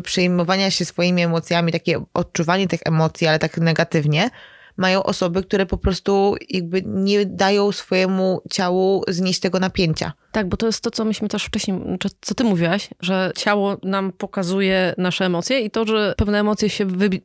przejmowania 0.03 0.71
się 0.71 0.85
swoimi 0.85 1.21
emocjami, 1.21 1.71
takie 1.71 2.03
odczuwanie 2.13 2.67
tych 2.67 2.79
emocji, 2.85 3.27
ale 3.27 3.39
tak 3.39 3.57
negatywnie, 3.57 4.29
mają 4.77 5.03
osoby, 5.03 5.43
które 5.43 5.65
po 5.65 5.77
prostu 5.77 6.35
jakby 6.49 6.81
nie 6.85 7.25
dają 7.25 7.71
swojemu 7.71 8.41
ciału 8.51 9.03
znieść 9.07 9.39
tego 9.39 9.59
napięcia. 9.59 10.13
Tak, 10.31 10.49
bo 10.49 10.57
to 10.57 10.65
jest 10.65 10.81
to, 10.81 10.91
co 10.91 11.05
myśmy 11.05 11.27
też 11.27 11.45
wcześniej, 11.45 11.77
co 12.21 12.35
ty 12.35 12.43
mówiłaś, 12.43 12.89
że 12.99 13.31
ciało 13.35 13.77
nam 13.83 14.11
pokazuje 14.11 14.93
nasze 14.97 15.25
emocje 15.25 15.59
i 15.59 15.71
to, 15.71 15.85
że 15.85 16.13
pewne 16.17 16.39
emocje 16.39 16.69
się 16.69 16.85
wybi... 16.85 17.21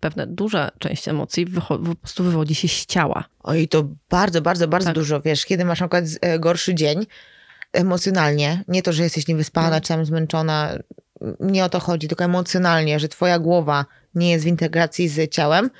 pewne, 0.00 0.26
duża 0.26 0.70
część 0.78 1.08
emocji 1.08 1.46
po 1.46 1.78
prostu 1.78 2.24
wywodzi 2.24 2.54
się 2.54 2.68
z 2.68 2.86
ciała. 2.86 3.24
Oj, 3.42 3.68
to 3.68 3.88
bardzo, 4.10 4.42
bardzo, 4.42 4.68
bardzo 4.68 4.86
tak. 4.86 4.94
dużo. 4.94 5.20
Wiesz, 5.20 5.46
kiedy 5.46 5.64
masz 5.64 5.80
na 5.80 5.88
przykład 5.88 6.04
e, 6.20 6.38
gorszy 6.38 6.74
dzień 6.74 7.06
emocjonalnie, 7.72 8.64
nie 8.68 8.82
to, 8.82 8.92
że 8.92 9.02
jesteś 9.02 9.28
niewyspana, 9.28 9.70
no. 9.70 9.80
czy 9.80 9.88
tam 9.88 10.04
zmęczona, 10.04 10.78
nie 11.40 11.64
o 11.64 11.68
to 11.68 11.80
chodzi, 11.80 12.08
tylko 12.08 12.24
emocjonalnie, 12.24 13.00
że 13.00 13.08
twoja 13.08 13.38
głowa 13.38 13.84
nie 14.14 14.30
jest 14.30 14.44
w 14.44 14.48
integracji 14.48 15.08
z 15.08 15.30
ciałem, 15.30 15.70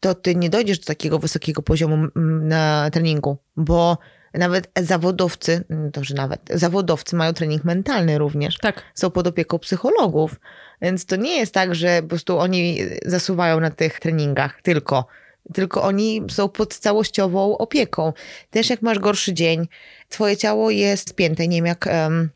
to 0.00 0.14
ty 0.14 0.34
nie 0.34 0.50
dojdziesz 0.50 0.78
do 0.78 0.84
takiego 0.84 1.18
wysokiego 1.18 1.62
poziomu 1.62 2.08
na 2.42 2.90
treningu, 2.90 3.38
bo 3.56 3.98
nawet 4.34 4.70
zawodowcy, 4.82 5.64
dobrze 5.70 6.14
nawet, 6.14 6.40
zawodowcy 6.54 7.16
mają 7.16 7.32
trening 7.32 7.64
mentalny 7.64 8.18
również. 8.18 8.58
Tak. 8.58 8.82
Są 8.94 9.10
pod 9.10 9.26
opieką 9.26 9.58
psychologów. 9.58 10.40
Więc 10.82 11.06
to 11.06 11.16
nie 11.16 11.36
jest 11.36 11.54
tak, 11.54 11.74
że 11.74 12.02
po 12.02 12.08
prostu 12.08 12.38
oni 12.38 12.78
zasuwają 13.06 13.60
na 13.60 13.70
tych 13.70 14.00
treningach 14.00 14.62
tylko. 14.62 15.06
Tylko 15.54 15.82
oni 15.82 16.22
są 16.30 16.48
pod 16.48 16.74
całościową 16.74 17.58
opieką. 17.58 18.12
Też 18.50 18.70
jak 18.70 18.82
masz 18.82 18.98
gorszy 18.98 19.34
dzień, 19.34 19.68
twoje 20.08 20.36
ciało 20.36 20.70
jest 20.70 21.10
spięte. 21.10 21.48
Nie 21.48 21.56
wiem 21.56 21.66
jak... 21.66 21.86
Um, 21.86 22.30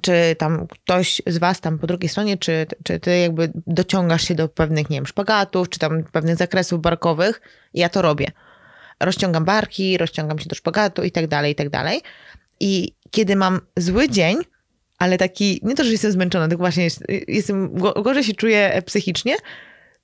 czy 0.00 0.36
tam 0.38 0.66
ktoś 0.66 1.22
z 1.26 1.38
was 1.38 1.60
tam 1.60 1.78
po 1.78 1.86
drugiej 1.86 2.08
stronie, 2.08 2.36
czy, 2.38 2.66
czy 2.84 3.00
ty 3.00 3.18
jakby 3.18 3.52
dociągasz 3.66 4.28
się 4.28 4.34
do 4.34 4.48
pewnych, 4.48 4.90
nie 4.90 4.96
wiem, 4.96 5.06
szpagatów, 5.06 5.68
czy 5.68 5.78
tam 5.78 6.04
pewnych 6.04 6.36
zakresów 6.36 6.80
barkowych. 6.80 7.40
Ja 7.74 7.88
to 7.88 8.02
robię. 8.02 8.26
Rozciągam 9.00 9.44
barki, 9.44 9.98
rozciągam 9.98 10.38
się 10.38 10.48
do 10.48 10.54
szpagatu 10.54 11.02
i 11.02 11.10
tak 11.10 11.26
dalej, 11.26 11.52
i 11.52 11.54
tak 11.54 11.68
dalej. 11.70 12.02
I 12.60 12.94
kiedy 13.10 13.36
mam 13.36 13.60
zły 13.76 14.08
dzień, 14.08 14.36
ale 14.98 15.18
taki, 15.18 15.60
nie 15.62 15.74
to, 15.74 15.84
że 15.84 15.92
jestem 15.92 16.12
zmęczona, 16.12 16.48
tylko 16.48 16.62
właśnie 16.62 16.84
jest, 16.84 17.04
jestem, 17.28 17.74
gorzej 18.02 18.24
się 18.24 18.34
czuję 18.34 18.82
psychicznie, 18.86 19.36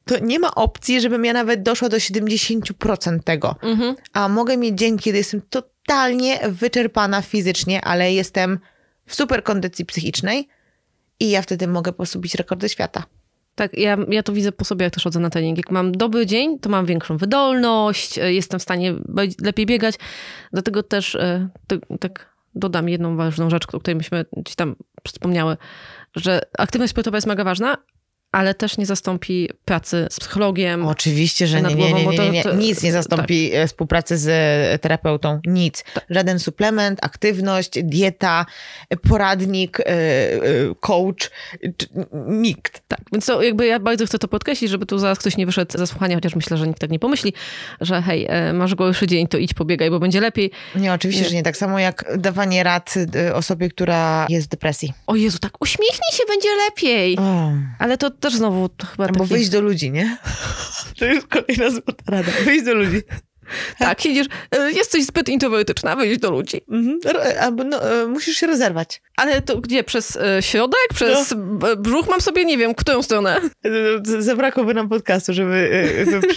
to 0.05 0.18
nie 0.18 0.38
ma 0.38 0.55
opcji, 0.55 1.00
żebym 1.00 1.24
ja 1.24 1.32
nawet 1.32 1.62
doszła 1.62 1.88
do 1.88 1.96
70% 1.96 3.22
tego. 3.24 3.57
Mhm. 3.62 3.94
A 4.12 4.28
mogę 4.28 4.57
mieć 4.57 4.78
dzień, 4.78 4.98
kiedy 4.98 5.18
jestem 5.18 5.42
totalnie 5.50 6.40
wyczerpana 6.48 7.22
fizycznie, 7.22 7.84
ale 7.84 8.12
jestem 8.12 8.59
w 9.07 9.14
super 9.14 9.42
kondycji 9.42 9.84
psychicznej 9.84 10.48
i 11.20 11.30
ja 11.30 11.42
wtedy 11.42 11.66
mogę 11.66 11.92
posubić 11.92 12.34
rekordy 12.34 12.68
świata. 12.68 13.03
Tak, 13.55 13.78
ja, 13.78 13.96
ja 14.09 14.22
to 14.22 14.32
widzę 14.32 14.53
po 14.53 14.64
sobie, 14.64 14.84
jak 14.84 14.94
też 14.94 15.05
chodzę 15.05 15.20
na 15.20 15.30
trening. 15.30 15.57
Jak 15.57 15.70
mam 15.70 15.92
dobry 15.92 16.26
dzień, 16.26 16.59
to 16.59 16.68
mam 16.68 16.86
większą 16.86 17.16
wydolność, 17.16 18.18
e, 18.18 18.32
jestem 18.32 18.61
w 18.61 18.62
stanie 18.62 18.94
lepiej 19.40 19.66
biegać. 19.66 19.94
Dlatego 20.53 20.82
też 20.82 21.14
e, 21.14 21.48
tak 22.00 22.32
dodam 22.55 22.88
jedną 22.88 23.16
ważną 23.16 23.50
rzecz, 23.50 23.64
o 23.74 23.80
której 23.80 23.96
myśmy 23.96 24.24
gdzieś 24.36 24.57
tam 24.57 24.76
wspomniały, 25.07 25.57
że 26.16 26.40
aktywność 26.59 26.90
sportowa 26.90 27.16
jest 27.16 27.26
mega 27.26 27.44
ważna, 27.44 27.76
ale 28.33 28.55
też 28.55 28.78
nie 28.78 28.87
zastąpi 28.87 29.49
pracy 29.64 30.07
z 30.11 30.20
psychologiem. 30.20 30.87
Oczywiście, 30.87 31.47
że 31.47 31.62
nie, 31.62 31.74
nie, 31.74 31.93
nie, 31.93 32.30
nie. 32.30 32.45
Nic 32.57 32.83
nie 32.83 32.93
zastąpi 32.93 33.51
tak. 33.51 33.68
współpracy 33.68 34.18
z 34.18 34.28
e, 34.28 34.78
terapeutą. 34.78 35.41
Nic. 35.47 35.85
Tak. 35.95 36.05
Żaden 36.11 36.39
suplement, 36.39 36.99
aktywność, 37.03 37.70
dieta, 37.83 38.47
poradnik, 39.09 39.80
e, 39.80 39.85
coach, 40.80 41.30
nikt. 42.26 42.83
Tak, 42.89 43.01
więc 43.12 43.26
to 43.26 43.43
jakby 43.43 43.66
ja 43.66 43.80
bardzo 43.80 44.07
chcę 44.07 44.18
to 44.18 44.28
podkreślić, 44.28 44.70
żeby 44.70 44.87
tu 44.87 44.99
zaraz 44.99 45.18
ktoś 45.18 45.37
nie 45.37 45.47
wyszedł 45.47 45.78
ze 45.78 45.87
słuchania, 45.87 46.16
chociaż 46.16 46.35
myślę, 46.35 46.57
że 46.57 46.66
nikt 46.66 46.80
tak 46.80 46.91
nie 46.91 46.99
pomyśli, 46.99 47.33
że 47.80 48.03
hej, 48.03 48.28
masz 48.55 48.74
gorszy 48.74 49.07
dzień, 49.07 49.28
to 49.28 49.39
idź 49.39 49.55
pobiegaj, 49.55 49.91
bo 49.91 50.01
będzie 50.01 50.20
lepiej. 50.20 50.51
Nie, 50.74 50.93
oczywiście, 50.93 51.24
że 51.24 51.35
nie. 51.35 51.43
Tak 51.43 51.57
samo 51.57 51.78
jak 51.78 52.18
dawanie 52.18 52.62
rad 52.62 52.95
osobie, 53.35 53.68
która 53.68 54.26
jest 54.28 54.47
w 54.47 54.51
depresji. 54.51 54.93
O 55.07 55.16
Jezu, 55.16 55.39
tak 55.39 55.53
uśmiechnij 55.61 56.12
się, 56.12 56.22
będzie 56.28 56.49
lepiej. 56.68 57.18
Ale 57.78 57.99
to 57.99 58.11
też 58.22 58.34
znowu 58.34 58.68
to 58.68 58.86
chyba 58.86 59.04
Albo 59.04 59.18
taki... 59.18 59.34
wyjść 59.34 59.48
do 59.48 59.60
ludzi, 59.60 59.90
nie? 59.90 60.16
To 60.98 61.04
jest 61.04 61.26
kolejna 61.26 61.70
złota 61.70 62.04
rada. 62.08 62.32
Wyjść 62.44 62.64
do 62.64 62.74
ludzi. 62.74 63.02
Tak, 63.78 64.00
siedzisz, 64.00 64.26
e, 64.50 64.72
jesteś 64.72 65.04
zbyt 65.04 65.28
introwertyczna, 65.28 65.96
wyjść 65.96 66.20
do 66.20 66.30
ludzi. 66.30 66.60
Mhm. 66.70 66.98
Albo 67.40 67.64
no, 67.64 68.02
e, 68.02 68.06
musisz 68.06 68.36
się 68.36 68.46
rozerwać. 68.46 69.02
Ale 69.16 69.42
to 69.42 69.60
gdzie? 69.60 69.84
Przez 69.84 70.16
e, 70.16 70.42
środek? 70.42 70.88
Przez 70.94 71.34
no. 71.60 71.76
brzuch 71.76 72.08
mam 72.08 72.20
sobie, 72.20 72.44
nie 72.44 72.58
wiem, 72.58 72.74
którą 72.74 73.02
stronę? 73.02 73.40
Zabrakłoby 74.18 74.74
nam 74.74 74.88
podcastu, 74.88 75.32
żeby, 75.32 75.70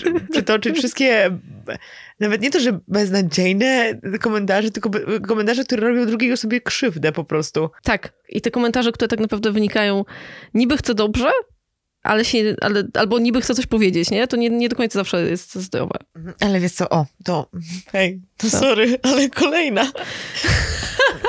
żeby 0.04 0.20
przytoczyć 0.32 0.78
wszystkie, 0.78 1.32
nawet 2.20 2.42
nie 2.42 2.52
to, 2.52 2.60
że 2.60 2.80
beznadziejne 2.88 4.00
komentarze, 4.22 4.72
tylko 4.72 4.90
komentarze, 5.28 5.64
które 5.64 5.88
robią 5.88 6.06
drugiego 6.06 6.38
sobie 6.38 6.62
krzywdę 6.62 7.12
po 7.12 7.24
prostu. 7.24 7.70
Tak. 7.84 8.14
I 8.30 8.42
te 8.42 8.52
komentarze, 8.52 8.92
które 8.92 9.08
tak 9.08 9.20
naprawdę 9.20 9.52
wynikają, 9.52 10.06
niby 10.54 10.78
chcę 10.78 10.94
dobrze, 10.94 11.32
ale 12.06 12.26
się, 12.26 12.56
ale, 12.62 12.84
albo 12.94 13.20
niby 13.20 13.42
chce 13.42 13.56
coś 13.56 13.66
powiedzieć, 13.66 14.12
nie? 14.12 14.28
To 14.28 14.38
nie, 14.38 14.50
nie 14.50 14.70
do 14.70 14.76
końca 14.76 15.00
zawsze 15.00 15.22
jest 15.22 15.56
zdrowe. 15.56 16.00
Mhm. 16.16 16.36
Ale 16.40 16.60
wiesz 16.60 16.72
co, 16.72 16.90
o, 16.90 17.06
to 17.24 17.50
hej, 17.92 18.22
to 18.38 18.50
co? 18.50 18.60
sorry, 18.60 19.00
ale 19.04 19.30
kolejna. 19.30 19.92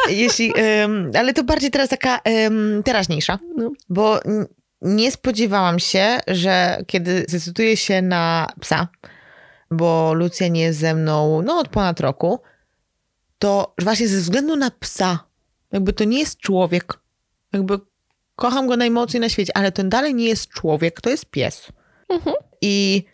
Jeśli, 0.08 0.52
um, 0.52 1.10
ale 1.18 1.34
to 1.34 1.44
bardziej 1.44 1.70
teraz 1.70 1.88
taka 1.88 2.20
um, 2.24 2.82
teraźniejsza, 2.82 3.38
no. 3.56 3.70
bo 3.88 4.20
nie 4.82 5.12
spodziewałam 5.12 5.78
się, 5.78 6.20
że 6.26 6.82
kiedy 6.86 7.24
zdecyduję 7.28 7.76
się 7.76 8.02
na 8.02 8.46
psa, 8.60 8.88
bo 9.70 10.14
Lucjan 10.14 10.56
jest 10.56 10.78
ze 10.78 10.94
mną 10.94 11.42
no, 11.42 11.58
od 11.58 11.68
ponad 11.68 12.00
roku, 12.00 12.40
to 13.38 13.74
właśnie 13.78 14.08
ze 14.08 14.18
względu 14.18 14.56
na 14.56 14.70
psa, 14.70 15.24
jakby 15.72 15.92
to 15.92 16.04
nie 16.04 16.18
jest 16.18 16.38
człowiek, 16.38 16.98
jakby 17.52 17.78
kocham 18.36 18.66
go 18.66 18.76
najmocniej 18.76 19.20
na 19.20 19.28
świecie, 19.28 19.56
ale 19.56 19.72
ten 19.72 19.88
dalej 19.88 20.14
nie 20.14 20.24
jest 20.24 20.48
człowiek, 20.48 21.00
to 21.00 21.10
jest 21.10 21.26
pies. 21.26 21.66
Mhm. 22.08 22.36
I 22.62 23.04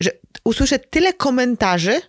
że 0.00 0.10
usłyszę 0.44 0.78
tyle 0.78 1.12
komentarzy 1.12 2.00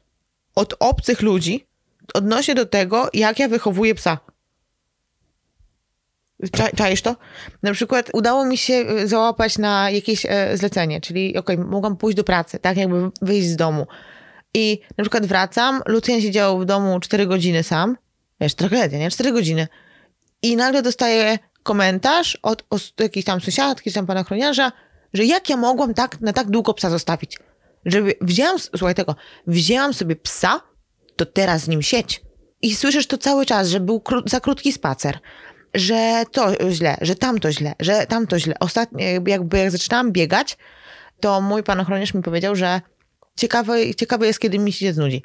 od 0.55 0.73
obcych 0.79 1.21
ludzi 1.21 1.67
odnośnie 2.13 2.55
do 2.55 2.65
tego, 2.65 3.09
jak 3.13 3.39
ja 3.39 3.47
wychowuję 3.47 3.95
psa. 3.95 4.17
Czaisz 6.75 7.01
to? 7.01 7.15
Na 7.63 7.73
przykład 7.73 8.09
udało 8.13 8.45
mi 8.45 8.57
się 8.57 8.73
e, 8.73 9.07
załapać 9.07 9.57
na 9.57 9.91
jakieś 9.91 10.25
e, 10.25 10.57
zlecenie, 10.57 11.01
czyli 11.01 11.37
okej, 11.37 11.55
okay, 11.57 11.71
mogłam 11.71 11.97
pójść 11.97 12.17
do 12.17 12.23
pracy, 12.23 12.59
tak 12.59 12.77
jakby 12.77 13.09
wyjść 13.21 13.47
z 13.47 13.55
domu. 13.55 13.87
I 14.53 14.79
na 14.97 15.03
przykład 15.03 15.25
wracam, 15.25 15.81
Lucjan 15.85 16.21
siedział 16.21 16.59
w 16.59 16.65
domu 16.65 16.99
4 16.99 17.27
godziny 17.27 17.63
sam, 17.63 17.97
wiesz, 18.41 18.55
tragedia, 18.55 18.99
nie? 18.99 19.11
4 19.11 19.31
godziny. 19.31 19.67
I 20.41 20.55
nagle 20.55 20.81
dostaję 20.81 21.39
komentarz 21.69 22.37
od, 22.41 22.63
od 22.69 22.99
jakiejś 22.99 23.25
tam 23.25 23.41
sąsiadki, 23.41 23.89
czy 23.89 23.95
tam 23.95 24.05
pana 24.05 24.23
chroniarza, 24.23 24.71
że 25.13 25.25
jak 25.25 25.49
ja 25.49 25.57
mogłam 25.57 25.93
tak 25.93 26.21
na 26.21 26.33
tak 26.33 26.49
długo 26.49 26.73
psa 26.73 26.89
zostawić? 26.89 27.39
Żeby 27.85 28.15
wzięłam, 28.21 28.59
słuchaj 28.59 28.95
tego, 28.95 29.15
wzięłam 29.47 29.93
sobie 29.93 30.15
psa, 30.15 30.61
to 31.15 31.25
teraz 31.25 31.61
z 31.63 31.67
nim 31.67 31.81
sieć. 31.81 32.21
I 32.61 32.75
słyszysz 32.75 33.07
to 33.07 33.17
cały 33.17 33.45
czas, 33.45 33.67
że 33.67 33.79
był 33.79 33.99
kró 33.99 34.21
za 34.25 34.39
krótki 34.39 34.71
spacer, 34.71 35.19
że 35.73 36.23
to 36.31 36.71
źle, 36.71 36.97
że 37.01 37.15
tamto 37.15 37.51
źle, 37.51 37.73
że 37.79 38.05
tamto 38.05 38.39
źle. 38.39 38.55
Ostatnio, 38.59 39.05
jakby 39.27 39.57
jak 39.57 39.71
zaczynałam 39.71 40.11
biegać, 40.11 40.57
to 41.19 41.41
mój 41.41 41.63
pan 41.63 41.79
ochroniarz 41.79 42.13
mi 42.13 42.21
powiedział, 42.21 42.55
że 42.55 42.81
ciekawe, 43.35 43.95
ciekawe 43.95 44.27
jest, 44.27 44.39
kiedy 44.39 44.59
mi 44.59 44.71
się 44.71 44.93
znudzi. 44.93 45.23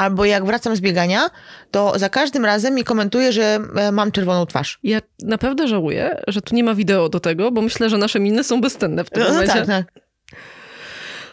Albo 0.00 0.24
jak 0.24 0.44
wracam 0.44 0.76
z 0.76 0.80
biegania, 0.80 1.30
to 1.70 1.98
za 1.98 2.08
każdym 2.08 2.44
razem 2.44 2.74
mi 2.74 2.84
komentuje, 2.84 3.32
że 3.32 3.58
e, 3.76 3.92
mam 3.92 4.12
czerwoną 4.12 4.46
twarz. 4.46 4.78
Ja 4.82 5.00
naprawdę 5.22 5.68
żałuję, 5.68 6.22
że 6.28 6.42
tu 6.42 6.54
nie 6.54 6.64
ma 6.64 6.74
wideo 6.74 7.08
do 7.08 7.20
tego, 7.20 7.50
bo 7.50 7.62
myślę, 7.62 7.90
że 7.90 7.98
nasze 7.98 8.20
miny 8.20 8.44
są 8.44 8.60
bezcenne 8.60 9.04
w 9.04 9.10
tym 9.10 9.22
no, 9.22 9.28
no 9.28 9.34
momencie. 9.34 9.60
No 9.60 9.66
tak, 9.66 9.86
tak. 9.86 10.02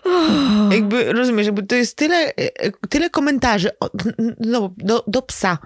Oh. 0.04 0.74
Jakby, 0.76 1.14
rozumiesz, 1.14 1.46
jakby 1.46 1.64
to 1.64 1.76
jest 1.76 1.96
tyle, 1.96 2.36
e, 2.36 2.72
tyle 2.90 3.10
komentarzy 3.10 3.70
no, 4.40 4.74
do, 4.78 5.04
do 5.08 5.22
psa, 5.22 5.58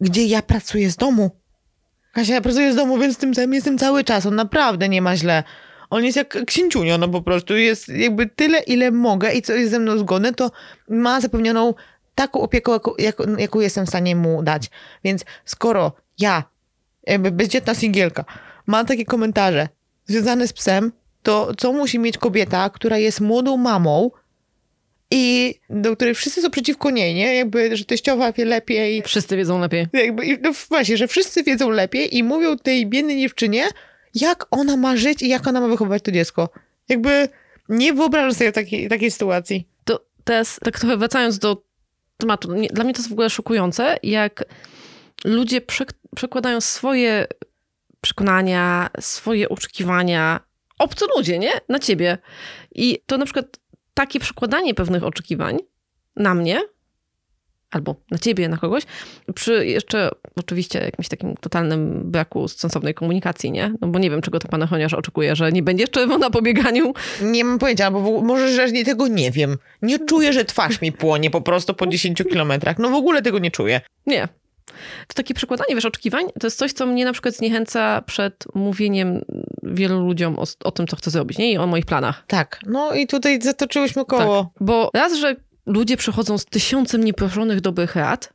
gdzie 0.00 0.26
ja 0.26 0.42
pracuję 0.42 0.90
z 0.90 0.96
domu. 0.96 1.30
Kasia, 2.12 2.34
ja 2.34 2.40
pracuję 2.40 2.72
z 2.72 2.76
domu, 2.76 2.98
więc 2.98 3.18
tym 3.18 3.34
samym 3.34 3.54
jestem 3.54 3.78
cały 3.78 4.04
czas. 4.04 4.26
On 4.26 4.34
naprawdę 4.34 4.88
nie 4.88 5.02
ma 5.02 5.16
źle. 5.16 5.44
On 5.94 6.04
jest 6.04 6.16
jak 6.16 6.44
księciunio, 6.46 6.98
no 6.98 7.08
po 7.08 7.22
prostu 7.22 7.56
jest 7.56 7.88
jakby 7.88 8.26
tyle, 8.26 8.58
ile 8.58 8.90
mogę 8.90 9.32
i 9.32 9.42
co 9.42 9.52
jest 9.52 9.70
ze 9.70 9.78
mną 9.78 9.98
zgodne, 9.98 10.32
to 10.32 10.50
ma 10.88 11.20
zapewnioną 11.20 11.74
taką 12.14 12.40
opiekę, 12.40 12.78
jaką, 12.98 13.36
jaką 13.38 13.60
jestem 13.60 13.86
w 13.86 13.88
stanie 13.88 14.16
mu 14.16 14.42
dać. 14.42 14.70
Więc 15.04 15.24
skoro 15.44 15.92
ja, 16.18 16.44
jakby 17.06 17.30
bezdzietna 17.30 17.74
singielka, 17.74 18.24
mam 18.66 18.86
takie 18.86 19.04
komentarze 19.04 19.68
związane 20.06 20.48
z 20.48 20.52
psem, 20.52 20.92
to 21.22 21.54
co 21.58 21.72
musi 21.72 21.98
mieć 21.98 22.18
kobieta, 22.18 22.70
która 22.70 22.98
jest 22.98 23.20
młodą 23.20 23.56
mamą, 23.56 24.10
i 25.10 25.54
do 25.70 25.96
której 25.96 26.14
wszyscy 26.14 26.42
są 26.42 26.50
przeciwko 26.50 26.90
niej, 26.90 27.14
nie? 27.14 27.34
Jakby, 27.34 27.76
że 27.76 27.84
teściowa 27.84 28.32
wie 28.32 28.44
lepiej. 28.44 29.02
Wszyscy 29.02 29.36
wiedzą 29.36 29.60
lepiej. 29.60 29.86
Jakby, 29.92 30.38
no 30.42 30.52
właśnie, 30.68 30.96
że 30.96 31.08
wszyscy 31.08 31.42
wiedzą 31.42 31.70
lepiej 31.70 32.16
i 32.16 32.22
mówią 32.22 32.56
tej 32.58 32.86
biednej 32.86 33.20
dziewczynie, 33.20 33.64
jak 34.14 34.46
ona 34.50 34.76
ma 34.76 34.96
żyć 34.96 35.22
i 35.22 35.28
jak 35.28 35.46
ona 35.46 35.60
ma 35.60 35.68
wychowywać 35.68 36.02
to 36.02 36.12
dziecko. 36.12 36.48
Jakby 36.88 37.28
nie 37.68 37.92
wyobrażam 37.92 38.34
sobie 38.34 38.52
takiej, 38.52 38.88
takiej 38.88 39.10
sytuacji. 39.10 39.68
To 39.84 40.04
teraz, 40.24 40.60
tak 40.64 40.80
trochę 40.80 40.96
wracając 40.96 41.38
do 41.38 41.62
tematu, 42.16 42.48
dla 42.48 42.84
mnie 42.84 42.94
to 42.94 42.98
jest 42.98 43.08
w 43.08 43.12
ogóle 43.12 43.30
szokujące, 43.30 43.96
jak 44.02 44.44
ludzie 45.24 45.60
przekładają 46.16 46.60
swoje 46.60 47.26
przekonania, 48.00 48.90
swoje 49.00 49.48
oczekiwania, 49.48 50.40
obcy 50.78 51.04
ludzie, 51.16 51.38
nie? 51.38 51.52
Na 51.68 51.78
ciebie. 51.78 52.18
I 52.74 52.98
to 53.06 53.18
na 53.18 53.24
przykład 53.24 53.46
takie 53.94 54.20
przekładanie 54.20 54.74
pewnych 54.74 55.04
oczekiwań 55.04 55.58
na 56.16 56.34
mnie 56.34 56.60
albo 57.74 57.94
na 58.10 58.18
ciebie, 58.18 58.48
na 58.48 58.56
kogoś, 58.56 58.82
przy 59.34 59.66
jeszcze 59.66 60.10
oczywiście 60.36 60.78
jakimś 60.78 61.08
takim 61.08 61.36
totalnym 61.36 62.10
braku 62.10 62.48
sensownej 62.48 62.94
komunikacji, 62.94 63.50
nie? 63.50 63.74
No 63.80 63.88
bo 63.88 63.98
nie 63.98 64.10
wiem, 64.10 64.22
czego 64.22 64.38
to 64.38 64.48
pan 64.48 64.62
ochroniarz 64.62 64.94
oczekuje, 64.94 65.36
że 65.36 65.52
nie 65.52 65.62
będzie 65.62 65.88
czerwona 65.88 66.30
po 66.30 66.42
bieganiu. 66.42 66.94
Nie 67.22 67.44
mam 67.44 67.58
pojęcia, 67.58 67.90
bo 67.90 68.20
może, 68.20 68.48
że 68.48 68.84
tego 68.84 69.08
nie 69.08 69.30
wiem. 69.30 69.58
Nie 69.82 69.98
czuję, 69.98 70.32
że 70.32 70.44
twarz 70.44 70.80
mi 70.80 70.92
płonie 70.92 71.30
po 71.30 71.40
prostu 71.40 71.74
po 71.74 71.86
10 71.86 72.22
kilometrach. 72.30 72.78
No 72.78 72.90
w 72.90 72.94
ogóle 72.94 73.22
tego 73.22 73.38
nie 73.38 73.50
czuję. 73.50 73.80
Nie. 74.06 74.28
To 75.08 75.14
takie 75.14 75.34
przekładanie, 75.34 75.74
wiesz, 75.74 75.84
oczekiwań, 75.84 76.26
to 76.40 76.46
jest 76.46 76.58
coś, 76.58 76.72
co 76.72 76.86
mnie 76.86 77.04
na 77.04 77.12
przykład 77.12 77.34
zniechęca 77.34 78.02
przed 78.02 78.44
mówieniem 78.54 79.24
wielu 79.62 80.00
ludziom 80.00 80.38
o, 80.38 80.44
o 80.64 80.70
tym, 80.70 80.86
co 80.86 80.96
chcę 80.96 81.10
zrobić, 81.10 81.38
nie? 81.38 81.52
I 81.52 81.58
o 81.58 81.66
moich 81.66 81.86
planach. 81.86 82.24
Tak. 82.26 82.60
No 82.66 82.94
i 82.94 83.06
tutaj 83.06 83.42
zatoczyłyśmy 83.42 84.04
koło. 84.04 84.44
Tak, 84.44 84.66
bo 84.66 84.90
raz, 84.94 85.14
że 85.14 85.36
ludzie 85.66 85.96
przychodzą 85.96 86.38
z 86.38 86.44
tysiącem 86.44 87.04
nieproszonych 87.04 87.60
dobrych 87.60 87.96
rad, 87.96 88.32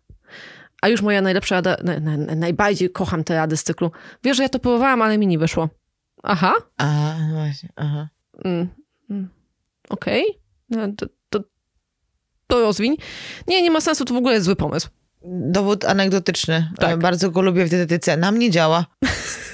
a 0.81 0.87
już 0.87 1.01
moja 1.01 1.21
najlepsza 1.21 1.55
rada, 1.55 1.77
na, 1.83 1.99
na, 1.99 2.35
najbardziej 2.35 2.89
kocham 2.89 3.23
te 3.23 3.35
rady 3.35 3.57
z 3.57 3.63
cyklu. 3.63 3.91
Wiesz, 4.23 4.37
że 4.37 4.43
ja 4.43 4.49
to 4.49 4.59
próbowałam, 4.59 5.01
ale 5.01 5.17
mi 5.17 5.27
nie 5.27 5.39
wyszło. 5.39 5.69
Aha. 6.23 6.53
A, 6.77 7.15
właśnie, 7.33 7.69
aha. 7.75 8.09
Mm, 8.45 8.67
mm. 9.09 9.29
Okej. 9.89 10.23
Okay. 10.23 10.87
No, 10.87 10.93
to, 10.97 11.05
to, 11.29 11.39
to 12.47 12.61
rozwiń. 12.61 12.95
Nie, 13.47 13.61
nie 13.61 13.71
ma 13.71 13.81
sensu, 13.81 14.05
to 14.05 14.13
w 14.13 14.17
ogóle 14.17 14.33
jest 14.33 14.45
zły 14.45 14.55
pomysł. 14.55 14.89
Dowód 15.25 15.85
anegdotyczny. 15.85 16.71
Tak. 16.77 16.99
Bardzo 16.99 17.31
go 17.31 17.41
lubię 17.41 17.65
w 17.65 17.69
dietetyce. 17.69 18.17
Nam 18.17 18.39
nie 18.39 18.51
działa. 18.51 18.85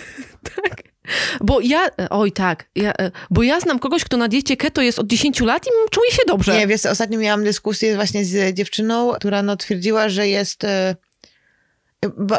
Bo 1.42 1.60
ja, 1.62 1.90
oj 2.10 2.32
tak, 2.32 2.66
ja, 2.76 2.94
bo 3.30 3.44
ja 3.44 3.60
znam 3.60 3.80
kogoś, 3.80 4.04
kto 4.04 4.18
na 4.18 4.28
diecie 4.28 4.58
keto 4.58 4.82
jest 4.82 5.00
od 5.00 5.08
10 5.08 5.40
lat 5.40 5.68
i 5.68 5.70
czuje 5.92 6.12
się 6.12 6.22
dobrze. 6.28 6.58
Nie, 6.58 6.68
wiesz, 6.68 6.86
ostatnio 6.86 7.20
miałam 7.20 7.44
dyskusję 7.44 7.96
właśnie 7.96 8.26
z 8.26 8.56
dziewczyną, 8.56 9.12
która 9.12 9.44
no 9.44 9.58
twierdziła, 9.58 10.10
że 10.10 10.28
jest... 10.28 10.64
E, 10.64 10.96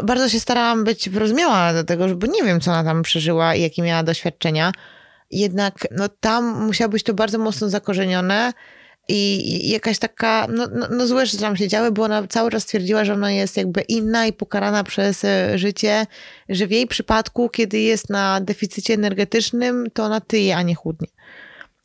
bardzo 0.03 0.29
się 0.29 0.41
starałam 0.41 0.85
być 0.85 1.09
wyrozumiała 1.09 1.73
do 1.73 1.85
tego, 1.85 2.17
bo 2.17 2.27
nie 2.27 2.43
wiem, 2.43 2.61
co 2.61 2.71
ona 2.71 2.85
tam 2.85 3.03
przeżyła 3.03 3.55
i 3.55 3.63
jakie 3.63 3.83
miała 3.83 4.03
doświadczenia. 4.03 4.73
Jednak 5.31 5.75
no, 5.91 6.09
tam 6.09 6.67
musiało 6.67 6.91
być 6.91 7.03
to 7.03 7.15
bardzo 7.15 7.39
mocno 7.39 7.69
zakorzenione 7.69 8.53
i 9.09 9.71
jakaś 9.71 9.99
taka, 9.99 10.47
no, 10.51 10.67
no, 10.75 10.89
no 10.91 11.07
złe 11.07 11.27
rzeczy 11.27 11.39
tam 11.39 11.57
się 11.57 11.69
działy, 11.69 11.93
bo 11.93 12.03
ona 12.03 12.27
cały 12.27 12.51
czas 12.51 12.67
twierdziła, 12.67 13.05
że 13.05 13.13
ona 13.13 13.33
jest 13.33 13.57
jakby 13.57 13.81
inna 13.81 14.27
i 14.27 14.33
pokarana 14.33 14.85
przez 14.85 15.25
e, 15.25 15.59
życie, 15.59 16.07
że 16.49 16.67
w 16.67 16.71
jej 16.71 16.87
przypadku, 16.87 17.49
kiedy 17.49 17.79
jest 17.79 18.11
na 18.11 18.41
deficycie 18.41 18.95
energetycznym, 18.95 19.87
to 19.95 20.05
ona 20.05 20.21
tyje, 20.21 20.57
a 20.57 20.63
nie 20.63 20.75
chudnie. 20.75 21.09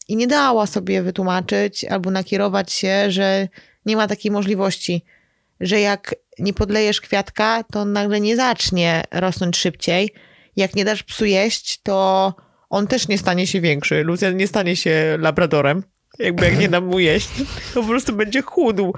I 0.08 0.16
nie 0.16 0.28
dała 0.28 0.68
sobie 0.68 1.02
wytłumaczyć 1.02 1.86
albo 1.86 2.12
nakierować 2.12 2.72
się, 2.72 3.12
że 3.12 3.48
nie 3.86 3.96
ma 3.96 4.08
takiej 4.08 4.32
możliwości, 4.32 5.06
że 5.60 5.80
jak 5.80 6.16
nie 6.40 6.54
podlejesz 6.54 7.02
kwiatka, 7.02 7.64
to 7.64 7.80
on 7.80 7.94
nagle 7.94 8.20
nie 8.20 8.36
zacznie 8.36 9.04
rosnąć 9.12 9.58
szybciej. 9.58 10.14
Jak 10.56 10.76
nie 10.76 10.86
dasz 10.86 11.04
psu 11.04 11.26
jeść, 11.26 11.82
to 11.84 12.34
on 12.70 12.88
też 12.88 13.08
nie 13.08 13.18
stanie 13.18 13.48
się 13.48 13.62
większy. 13.62 14.04
Lucjan 14.04 14.38
nie 14.38 14.48
stanie 14.48 14.76
się 14.76 15.18
labradorem 15.20 15.84
jakby 16.20 16.46
jak 16.46 16.60
nie 16.60 16.70
dam 16.70 16.86
mu 16.86 17.00
jeść, 17.00 17.30
to 17.74 17.82
po 17.82 17.88
prostu 17.88 18.14
będzie 18.14 18.42
chudł. 18.42 18.94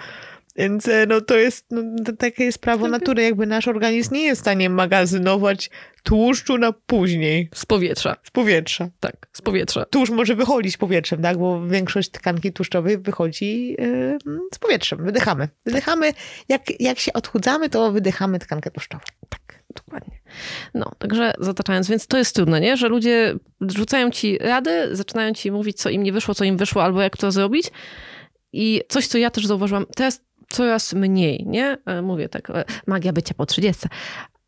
Więc 0.55 0.87
e, 0.87 1.05
no 1.05 1.21
to 1.21 1.37
jest, 1.37 1.65
no, 1.71 1.81
to 2.05 2.13
takie 2.13 2.43
jest 2.43 2.59
prawo 2.59 2.87
natury, 2.87 3.23
jakby 3.23 3.45
nasz 3.45 3.67
organizm 3.67 4.13
nie 4.13 4.23
jest 4.23 4.41
w 4.41 4.43
stanie 4.43 4.69
magazynować 4.69 5.69
tłuszczu 6.03 6.57
na 6.57 6.71
później. 6.71 7.49
Z 7.53 7.65
powietrza. 7.65 8.15
Z 8.23 8.31
powietrza. 8.31 8.89
Tak, 8.99 9.27
z 9.33 9.41
powietrza. 9.41 9.85
Tłuszcz 9.85 10.11
może 10.11 10.35
wychodzić 10.35 10.77
powietrzem, 10.77 11.21
tak? 11.21 11.37
Bo 11.37 11.67
większość 11.67 12.09
tkanki 12.09 12.53
tłuszczowej 12.53 12.97
wychodzi 12.97 13.75
yy, 13.79 14.17
z 14.53 14.59
powietrzem. 14.59 15.03
Wydychamy. 15.03 15.49
Wydychamy, 15.65 16.13
jak, 16.49 16.61
jak 16.81 16.99
się 16.99 17.13
odchudzamy, 17.13 17.69
to 17.69 17.91
wydychamy 17.91 18.39
tkankę 18.39 18.71
tłuszczową. 18.71 19.03
Tak, 19.29 19.39
dokładnie. 19.75 20.19
No, 20.73 20.91
także 20.97 21.33
zataczając, 21.39 21.87
więc 21.87 22.07
to 22.07 22.17
jest 22.17 22.35
trudne, 22.35 22.61
nie? 22.61 22.77
Że 22.77 22.87
ludzie 22.87 23.35
rzucają 23.61 24.11
ci 24.11 24.37
rady, 24.37 24.95
zaczynają 24.95 25.33
ci 25.33 25.51
mówić, 25.51 25.77
co 25.77 25.89
im 25.89 26.03
nie 26.03 26.11
wyszło, 26.11 26.33
co 26.33 26.43
im 26.43 26.57
wyszło, 26.57 26.83
albo 26.83 27.01
jak 27.01 27.17
to 27.17 27.31
zrobić. 27.31 27.71
I 28.53 28.81
coś, 28.89 29.07
co 29.07 29.17
ja 29.17 29.29
też 29.29 29.45
zauważyłam, 29.45 29.85
teraz 29.95 30.21
coraz 30.49 30.93
mniej, 30.93 31.45
nie? 31.47 31.77
E, 31.85 32.01
mówię 32.01 32.29
tak, 32.29 32.49
e, 32.49 32.65
magia 32.87 33.13
bycia 33.13 33.33
po 33.33 33.45
30. 33.45 33.87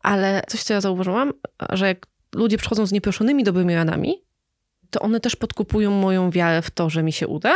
Ale 0.02 0.42
coś, 0.48 0.62
co 0.62 0.74
ja 0.74 0.80
zauważyłam, 0.80 1.32
że 1.72 1.86
jak 1.86 2.06
ludzie 2.34 2.58
przychodzą 2.58 2.86
z 2.86 2.92
nieproszonymi 2.92 3.44
dobrymi 3.44 3.74
radami, 3.74 4.14
to 4.90 5.00
one 5.00 5.20
też 5.20 5.36
podkupują 5.36 5.90
moją 5.90 6.30
wiarę 6.30 6.62
w 6.62 6.70
to, 6.70 6.90
że 6.90 7.02
mi 7.02 7.12
się 7.12 7.26
uda, 7.26 7.54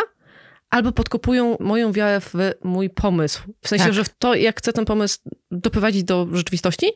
albo 0.70 0.92
podkopują 0.92 1.56
moją 1.60 1.92
wiarę 1.92 2.20
w 2.20 2.34
mój 2.64 2.90
pomysł. 2.90 3.42
W 3.60 3.68
sensie, 3.68 3.84
tak. 3.84 3.94
że 3.94 4.04
w 4.04 4.08
to, 4.18 4.34
jak 4.34 4.58
chcę 4.58 4.72
ten 4.72 4.84
pomysł 4.84 5.18
doprowadzić 5.50 6.04
do 6.04 6.28
rzeczywistości, 6.32 6.86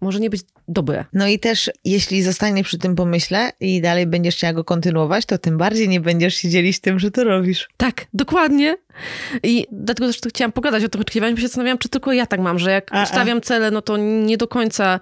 może 0.00 0.20
nie 0.20 0.30
być 0.30 0.42
dobre. 0.68 1.04
No 1.12 1.26
i 1.26 1.38
też, 1.38 1.70
jeśli 1.84 2.22
zostanie 2.22 2.64
przy 2.64 2.78
tym 2.78 2.94
pomyśle 2.94 3.50
i 3.60 3.80
dalej 3.80 4.06
będziesz 4.06 4.36
chciała 4.36 4.52
go 4.52 4.64
kontynuować, 4.64 5.26
to 5.26 5.38
tym 5.38 5.58
bardziej 5.58 5.88
nie 5.88 6.00
będziesz 6.00 6.34
się 6.34 6.48
dzielić 6.48 6.80
tym, 6.80 6.98
że 6.98 7.10
to 7.10 7.24
robisz. 7.24 7.68
Tak, 7.76 8.06
dokładnie. 8.14 8.76
I 9.42 9.66
dlatego 9.72 10.06
też 10.06 10.20
chciałam 10.28 10.52
pogadać 10.52 10.84
o 10.84 10.88
tym 10.88 11.00
oczekiwaniu, 11.00 11.34
bo 11.34 11.40
się 11.40 11.46
zastanawiałam, 11.46 11.78
czy 11.78 11.88
tylko 11.88 12.12
ja 12.12 12.26
tak 12.26 12.40
mam, 12.40 12.58
że 12.58 12.70
jak 12.70 12.88
a, 12.90 13.02
ustawiam 13.02 13.40
cele, 13.40 13.70
no 13.70 13.82
to 13.82 13.96
nie 13.96 14.36
do 14.36 14.48
końca 14.48 15.00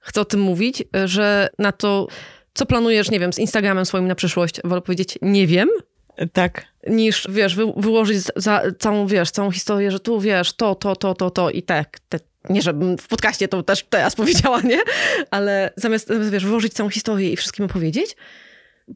chcę 0.00 0.20
o 0.20 0.24
tym 0.24 0.40
mówić, 0.40 0.82
że 1.04 1.48
na 1.58 1.72
to, 1.72 2.08
co 2.54 2.66
planujesz, 2.66 3.10
nie 3.10 3.20
wiem, 3.20 3.32
z 3.32 3.38
Instagramem 3.38 3.86
swoim 3.86 4.08
na 4.08 4.14
przyszłość, 4.14 4.60
wolę 4.64 4.80
powiedzieć, 4.80 5.18
nie 5.22 5.46
wiem, 5.46 5.68
tak. 6.32 6.66
Niż, 6.86 7.26
wiesz, 7.30 7.56
wy, 7.56 7.72
wyłożyć 7.76 8.18
za, 8.36 8.62
całą, 8.78 9.06
wiesz, 9.06 9.30
całą 9.30 9.50
historię, 9.50 9.90
że 9.90 10.00
tu, 10.00 10.20
wiesz, 10.20 10.52
to, 10.52 10.74
to, 10.74 10.96
to, 10.96 11.14
to, 11.14 11.30
to 11.30 11.50
i 11.50 11.62
tak, 11.62 11.98
te 12.08 12.18
nie 12.48 12.62
żebym 12.62 12.98
w 12.98 13.08
podcaście 13.08 13.48
to 13.48 13.62
też 13.62 13.84
teraz 13.90 14.16
powiedziała, 14.16 14.60
nie? 14.60 14.78
Ale 15.30 15.70
zamiast, 15.76 16.12
wiesz, 16.30 16.46
włożyć 16.46 16.72
całą 16.72 16.90
historię 16.90 17.32
i 17.32 17.36
wszystkim 17.36 17.64
opowiedzieć, 17.64 18.16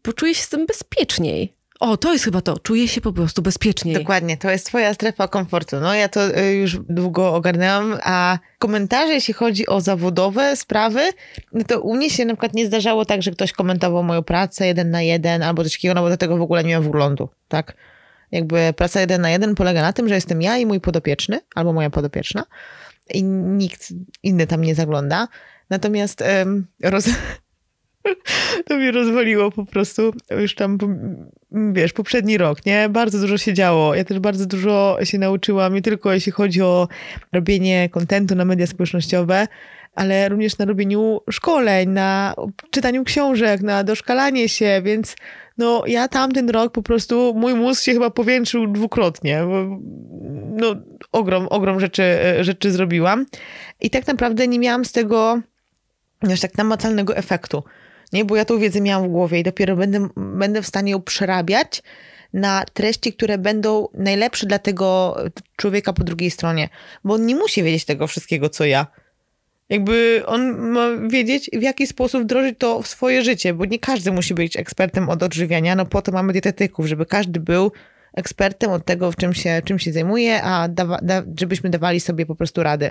poczuję 0.03 0.35
się 0.35 0.43
z 0.43 0.49
tym 0.49 0.67
bezpieczniej. 0.67 1.55
O, 1.81 1.97
to 1.97 2.13
jest 2.13 2.25
chyba 2.25 2.41
to. 2.41 2.59
Czuję 2.59 2.89
się 2.89 3.01
po 3.01 3.13
prostu 3.13 3.43
bezpieczniej. 3.43 3.95
Dokładnie, 3.95 4.37
to 4.37 4.51
jest 4.51 4.67
twoja 4.67 4.95
strefa 4.95 5.29
komfortu. 5.29 5.81
No 5.81 5.95
ja 5.95 6.09
to 6.09 6.39
y, 6.39 6.55
już 6.55 6.79
długo 6.89 7.35
ogarnęłam, 7.35 7.99
a 8.03 8.39
komentarze, 8.59 9.13
jeśli 9.13 9.35
chodzi 9.35 9.67
o 9.67 9.81
zawodowe 9.81 10.57
sprawy, 10.57 11.01
no 11.53 11.65
to 11.65 11.81
u 11.81 11.95
mnie 11.95 12.11
się 12.11 12.25
na 12.25 12.35
przykład 12.35 12.55
nie 12.55 12.67
zdarzało 12.67 13.05
tak, 13.05 13.23
że 13.23 13.31
ktoś 13.31 13.53
komentował 13.53 14.03
moją 14.03 14.23
pracę 14.23 14.67
jeden 14.67 14.91
na 14.91 15.03
jeden 15.03 15.43
albo 15.43 15.65
coś 15.65 15.73
takiego, 15.73 15.95
no 15.95 16.03
bo 16.03 16.09
do 16.09 16.17
tego 16.17 16.37
w 16.37 16.43
ogóle 16.43 16.65
nie 16.65 16.75
mam 16.75 16.85
wglądu, 16.85 17.29
tak? 17.49 17.77
Jakby 18.33 18.73
praca 18.77 19.01
jeden 19.01 19.21
na 19.21 19.31
jeden 19.31 19.55
polega 19.55 19.83
na 19.83 19.93
tym, 19.93 20.09
że 20.09 20.15
jestem 20.15 20.43
ja 20.43 20.59
i 20.59 20.67
mój 20.67 20.81
podopieczny, 20.81 21.41
albo 21.55 21.73
moja 21.73 21.91
podopieczna, 21.91 22.45
i 23.11 23.23
nikt 23.23 23.93
inny 24.23 24.47
tam 24.47 24.63
nie 24.63 24.75
zagląda. 24.75 25.29
Natomiast 25.71 26.25
um, 26.39 26.67
roz... 26.83 27.09
to 28.67 28.77
mnie 28.77 28.91
rozwaliło 28.93 29.51
po 29.51 29.67
prostu 29.67 30.13
już 30.41 30.55
tam, 30.55 30.79
wiesz, 31.53 31.93
poprzedni 31.93 32.39
rok, 32.39 32.67
nie? 32.67 32.89
Bardzo 32.89 33.21
dużo 33.21 33.39
się 33.39 33.55
działo. 33.55 33.95
Ja 33.95 34.05
też 34.05 34.19
bardzo 34.19 34.47
dużo 34.47 34.99
się 35.03 35.19
nauczyłam, 35.19 35.75
nie 35.75 35.83
tylko 35.83 36.13
jeśli 36.13 36.33
chodzi 36.33 36.63
o 36.63 36.89
robienie 37.33 37.89
kontentu 37.89 38.35
na 38.35 38.45
media 38.45 38.67
społecznościowe, 38.67 39.49
ale 39.95 40.29
również 40.29 40.59
na 40.59 40.65
robieniu 40.65 41.21
szkoleń, 41.31 41.89
na 41.89 42.35
czytaniu 42.71 43.05
książek, 43.05 43.61
na 43.61 43.85
doszkalanie 43.85 44.49
się, 44.49 44.83
więc 44.85 45.17
no 45.59 45.83
ja 45.87 46.09
tamten 46.09 46.51
rok 46.51 46.73
po 46.73 46.83
prostu, 46.83 47.35
mój 47.35 47.55
mózg 47.55 47.83
się 47.83 47.93
chyba 47.93 48.11
powiększył 48.11 48.67
dwukrotnie. 48.67 49.43
No 50.51 50.75
ogrom, 51.13 51.47
ogrom 51.51 51.81
rzeczy, 51.81 52.03
rzeczy 52.41 52.73
zrobiłam 52.73 53.27
i 53.81 53.91
tak 53.91 54.07
naprawdę 54.07 54.49
nie 54.49 54.59
miałam 54.59 54.85
z 54.85 54.93
tego 54.93 55.41
aż 56.33 56.41
tak 56.41 56.59
namacalnego 56.59 57.17
efektu. 57.17 57.63
Nie, 58.13 58.25
bo 58.25 58.37
ja 58.37 58.45
tą 58.45 58.59
wiedzę 58.59 58.81
miałam 58.81 59.09
w 59.09 59.11
głowie 59.11 59.41
i 59.41 59.43
dopiero 59.43 59.77
będę, 59.77 60.09
będę 60.17 60.63
w 60.63 60.67
stanie 60.67 60.93
ją 60.93 61.03
przerabiać 61.03 61.83
na 62.33 62.65
treści, 62.73 63.13
które 63.13 63.39
będą 63.39 63.89
najlepsze 63.95 64.47
dla 64.47 64.59
tego 64.59 65.17
człowieka 65.57 65.93
po 65.93 66.05
drugiej 66.05 66.31
stronie. 66.31 66.69
Bo 67.05 67.15
on 67.15 67.27
nie 67.27 67.37
musi 67.37 67.63
wiedzieć 67.63 67.85
tego 67.85 68.07
wszystkiego, 68.07 68.49
co 68.49 68.65
ja. 68.65 68.87
Jakby 69.69 70.23
on 70.27 70.59
ma 70.59 70.89
wiedzieć, 71.09 71.51
w 71.53 71.63
jaki 71.63 71.87
sposób 71.87 72.23
wdrożyć 72.23 72.59
to 72.59 72.83
w 72.83 72.87
swoje 72.87 73.23
życie, 73.23 73.55
bo 73.55 73.65
nie 73.65 73.79
każdy 73.79 74.13
musi 74.13 74.35
być 74.35 74.57
ekspertem 74.57 75.09
od 75.09 75.23
odżywiania. 75.23 75.75
No 75.75 75.87
po 75.87 76.03
to 76.03 76.13
mamy 76.13 76.33
dietetyków, 76.33 76.87
żeby 76.87 77.07
każdy 77.07 77.41
był 77.41 77.73
ekspertem 78.15 78.71
od 78.71 78.85
tego, 78.85 79.13
w 79.13 79.17
czym 79.17 79.35
się, 79.35 79.63
czym 79.65 79.79
się 79.79 79.93
zajmuje, 79.93 80.43
a 80.43 80.69
dawa, 80.69 80.99
da, 81.03 81.23
żebyśmy 81.41 81.71
dawali 81.71 82.01
sobie 82.01 82.27
po 82.27 82.35
prostu 82.35 82.63
radę. 82.63 82.91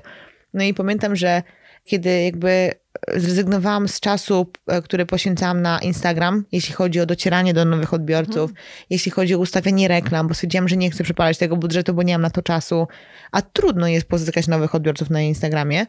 No 0.53 0.63
i 0.63 0.73
pamiętam, 0.73 1.15
że 1.15 1.43
kiedy 1.83 2.23
jakby 2.23 2.71
zrezygnowałam 3.15 3.87
z 3.87 3.99
czasu, 3.99 4.51
e, 4.67 4.81
który 4.81 5.05
poświęcałam 5.05 5.61
na 5.61 5.79
Instagram, 5.79 6.45
jeśli 6.51 6.73
chodzi 6.73 6.99
o 6.99 7.05
docieranie 7.05 7.53
do 7.53 7.65
nowych 7.65 7.93
odbiorców, 7.93 8.49
mhm. 8.49 8.55
jeśli 8.89 9.11
chodzi 9.11 9.35
o 9.35 9.37
ustawianie 9.37 9.87
reklam, 9.87 10.27
bo 10.27 10.33
stwierdziłam, 10.33 10.67
że 10.67 10.77
nie 10.77 10.91
chcę 10.91 11.03
przepalać 11.03 11.37
tego 11.37 11.57
budżetu, 11.57 11.93
bo 11.93 12.03
nie 12.03 12.13
mam 12.13 12.21
na 12.21 12.29
to 12.29 12.41
czasu, 12.41 12.87
a 13.31 13.41
trudno 13.41 13.87
jest 13.87 14.07
pozyskać 14.07 14.47
nowych 14.47 14.75
odbiorców 14.75 15.09
na 15.09 15.21
Instagramie, 15.21 15.85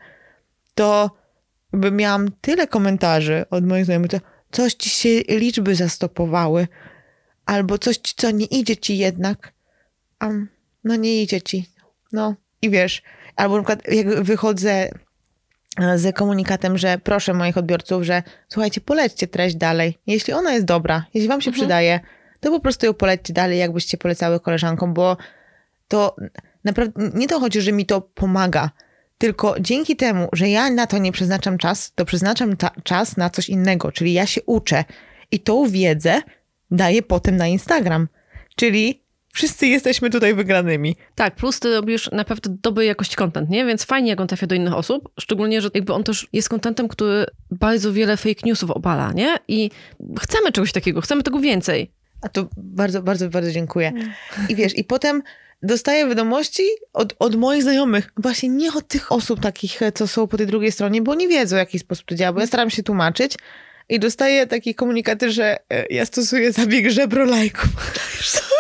to 0.75 1.11
miałam 1.93 2.29
tyle 2.41 2.67
komentarzy 2.67 3.45
od 3.51 3.67
moich 3.67 3.85
znajomych, 3.85 4.11
to 4.11 4.19
coś 4.53 4.75
ci 4.75 4.91
się 4.91 5.09
liczby 5.29 5.75
zastopowały, 5.75 6.69
albo 7.47 7.79
coś, 7.79 7.99
co 7.99 8.31
nie 8.31 8.47
idzie 8.47 8.77
ci 8.77 8.99
jednak. 8.99 9.53
Um, 10.23 10.49
no 10.85 10.97
nie 10.97 11.23
idzie 11.23 11.43
ci. 11.43 11.69
No 12.13 12.35
i 12.63 12.71
wiesz, 12.71 13.03
albo 13.37 13.57
na 13.57 13.63
przykład 13.63 13.95
jak 13.95 14.23
wychodzę 14.23 14.71
e, 15.81 15.99
z 15.99 16.17
komunikatem, 16.17 16.79
że 16.79 16.99
proszę 16.99 17.35
moich 17.35 17.59
odbiorców, 17.59 18.03
że 18.03 18.23
słuchajcie, 18.49 18.81
polećcie 18.81 19.27
treść 19.27 19.57
dalej. 19.57 19.99
Jeśli 20.07 20.33
ona 20.33 20.53
jest 20.53 20.67
dobra, 20.67 21.05
jeśli 21.15 21.29
wam 21.29 21.41
się 21.41 21.51
mhm. 21.51 21.61
przydaje, 21.61 22.01
to 22.41 22.51
po 22.51 22.61
prostu 22.61 22.87
ją 22.87 22.95
polećcie 22.95 23.33
dalej, 23.33 23.59
jakbyście 23.59 23.99
polecały 23.99 24.41
koleżankom, 24.41 24.95
bo 24.95 25.17
to 25.89 26.17
naprawdę 26.65 27.11
nie 27.15 27.29
to 27.29 27.41
chodzi, 27.41 27.61
że 27.61 27.73
mi 27.73 27.87
to 27.87 28.01
pomaga, 28.01 28.71
tylko 29.25 29.55
dzięki 29.61 29.97
temu, 29.97 30.29
że 30.33 30.49
ja 30.49 30.71
na 30.71 30.87
to 30.87 30.99
nie 30.99 31.13
przeznaczam 31.13 31.59
czas, 31.59 31.93
to 31.95 32.05
przeznaczam 32.05 32.57
czas 32.83 33.17
na 33.17 33.31
coś 33.31 33.49
innego, 33.49 33.93
czyli 33.93 34.13
ja 34.13 34.27
się 34.27 34.43
uczę 34.43 34.85
i 35.31 35.41
tą 35.41 35.69
wiedzę 35.69 36.23
daję 36.71 37.03
potem 37.03 37.37
na 37.37 37.47
Instagram. 37.47 38.09
Czyli 38.57 39.03
wszyscy 39.33 39.67
jesteśmy 39.67 40.11
tutaj 40.11 40.35
wygranymi. 40.35 40.97
Tak, 41.15 41.35
plus 41.35 41.61
ty 41.61 41.75
robisz 41.75 42.11
naprawdę 42.13 42.57
dobrej 42.63 42.89
jakości 42.89 43.17
content, 43.17 43.51
nie? 43.51 43.65
Więc 43.65 43.85
fajnie, 43.85 44.11
jak 44.11 44.21
on 44.21 44.27
trafia 44.27 44.47
do 44.47 44.55
innych 44.55 44.75
osób, 44.75 45.09
szczególnie, 45.21 45.61
że 45.61 45.69
jakby 45.75 45.93
on 45.93 46.05
też 46.05 46.27
jest 46.33 46.49
contentem, 46.49 46.89
który 46.89 47.27
bardzo 47.51 47.93
wiele 47.93 48.17
fake 48.17 48.41
newsów 48.45 48.71
obala, 48.71 49.13
nie? 49.13 49.37
I 49.49 49.71
chcemy 50.21 50.53
czegoś 50.53 50.73
takiego, 50.73 51.01
chcemy 51.01 51.23
tego 51.23 51.41
więcej. 51.41 51.91
A 52.23 52.29
to 52.29 52.49
bardzo, 52.57 53.03
bardzo, 53.03 53.31
bardzo 53.31 53.53
dziękuję. 53.53 53.93
I 54.49 54.55
wiesz, 54.55 54.79
i 54.79 54.85
potem 54.85 55.23
dostaję 55.65 56.09
wiadomości 56.09 56.63
od, 56.93 57.15
od 57.19 57.37
moich 57.37 57.63
znajomych, 57.63 58.13
właśnie 58.17 58.49
nie 58.49 58.73
od 58.73 58.89
tych 58.89 59.13
osób 59.13 59.41
takich, 59.41 59.81
co 59.95 60.09
są 60.09 60.27
po 60.27 60.37
tej 60.37 60.47
drugiej 60.47 60.73
stronie, 60.73 61.03
bo 61.03 61.15
nie 61.15 61.29
wiedzą, 61.29 61.57
w 61.57 61.59
jaki 61.59 61.79
sposób 61.79 62.07
to 62.07 62.15
działa, 62.15 62.33
bo 62.33 62.41
ja 62.41 62.47
staram 62.47 62.71
się 62.71 62.83
tłumaczyć 62.83 63.35
i 63.89 64.01
dostaję 64.01 64.47
takie 64.47 64.75
komunikaty, 64.75 65.31
że 65.31 65.57
e, 65.71 65.87
ja 65.91 66.07
stosuję 66.07 66.53
zabieg 66.53 66.91
żebrolajków. 66.91 67.71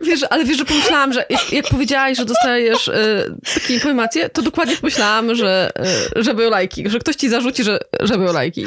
Wiesz, 0.00 0.20
ale 0.30 0.44
wiesz, 0.44 0.58
że 0.58 0.64
pomyślałam, 0.64 1.12
że 1.12 1.26
jak, 1.30 1.52
jak 1.52 1.68
powiedziałaś, 1.68 2.16
że 2.16 2.24
dostajesz 2.24 2.88
y, 2.88 3.34
takie 3.54 3.74
informacje, 3.74 4.28
to 4.28 4.42
dokładnie 4.42 4.76
pomyślałam, 4.76 5.34
że 5.34 5.70
y, 6.16 6.22
żeby 6.22 6.50
lajki, 6.50 6.90
że 6.90 6.98
ktoś 6.98 7.16
ci 7.16 7.28
zarzuci, 7.28 7.64
że 7.64 7.78
żeby 8.00 8.24
lajki. 8.24 8.64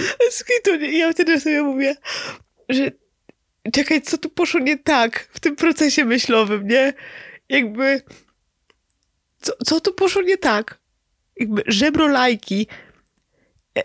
Ja 0.91 1.12
wtedy 1.12 1.39
sobie 1.39 1.64
mówię, 1.64 1.95
że 2.70 2.91
czekaj, 3.72 4.01
co 4.01 4.18
tu 4.18 4.30
poszło 4.30 4.59
nie 4.59 4.78
tak 4.78 5.28
w 5.32 5.39
tym 5.39 5.55
procesie 5.55 6.05
myślowym, 6.05 6.68
nie? 6.68 6.93
Jakby, 7.49 8.01
co, 9.41 9.53
co 9.66 9.82
tu 9.82 9.93
poszło 9.93 10.22
nie 10.22 10.38
tak? 10.38 10.80
Jakby 11.39 11.64
żebro 11.68 12.07
lajki. 12.07 12.68
E, 13.78 13.84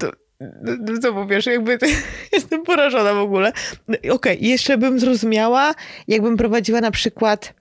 to, 0.00 0.12
no, 0.40 0.98
co 1.02 1.12
powiesz, 1.12 1.46
jakby 1.46 1.78
jestem 2.32 2.62
porażona 2.62 3.14
w 3.14 3.18
ogóle. 3.18 3.52
Okej, 3.88 4.10
okay, 4.10 4.36
jeszcze 4.36 4.78
bym 4.78 5.00
zrozumiała, 5.00 5.74
jakbym 6.08 6.36
prowadziła 6.36 6.80
na 6.80 6.90
przykład 6.90 7.54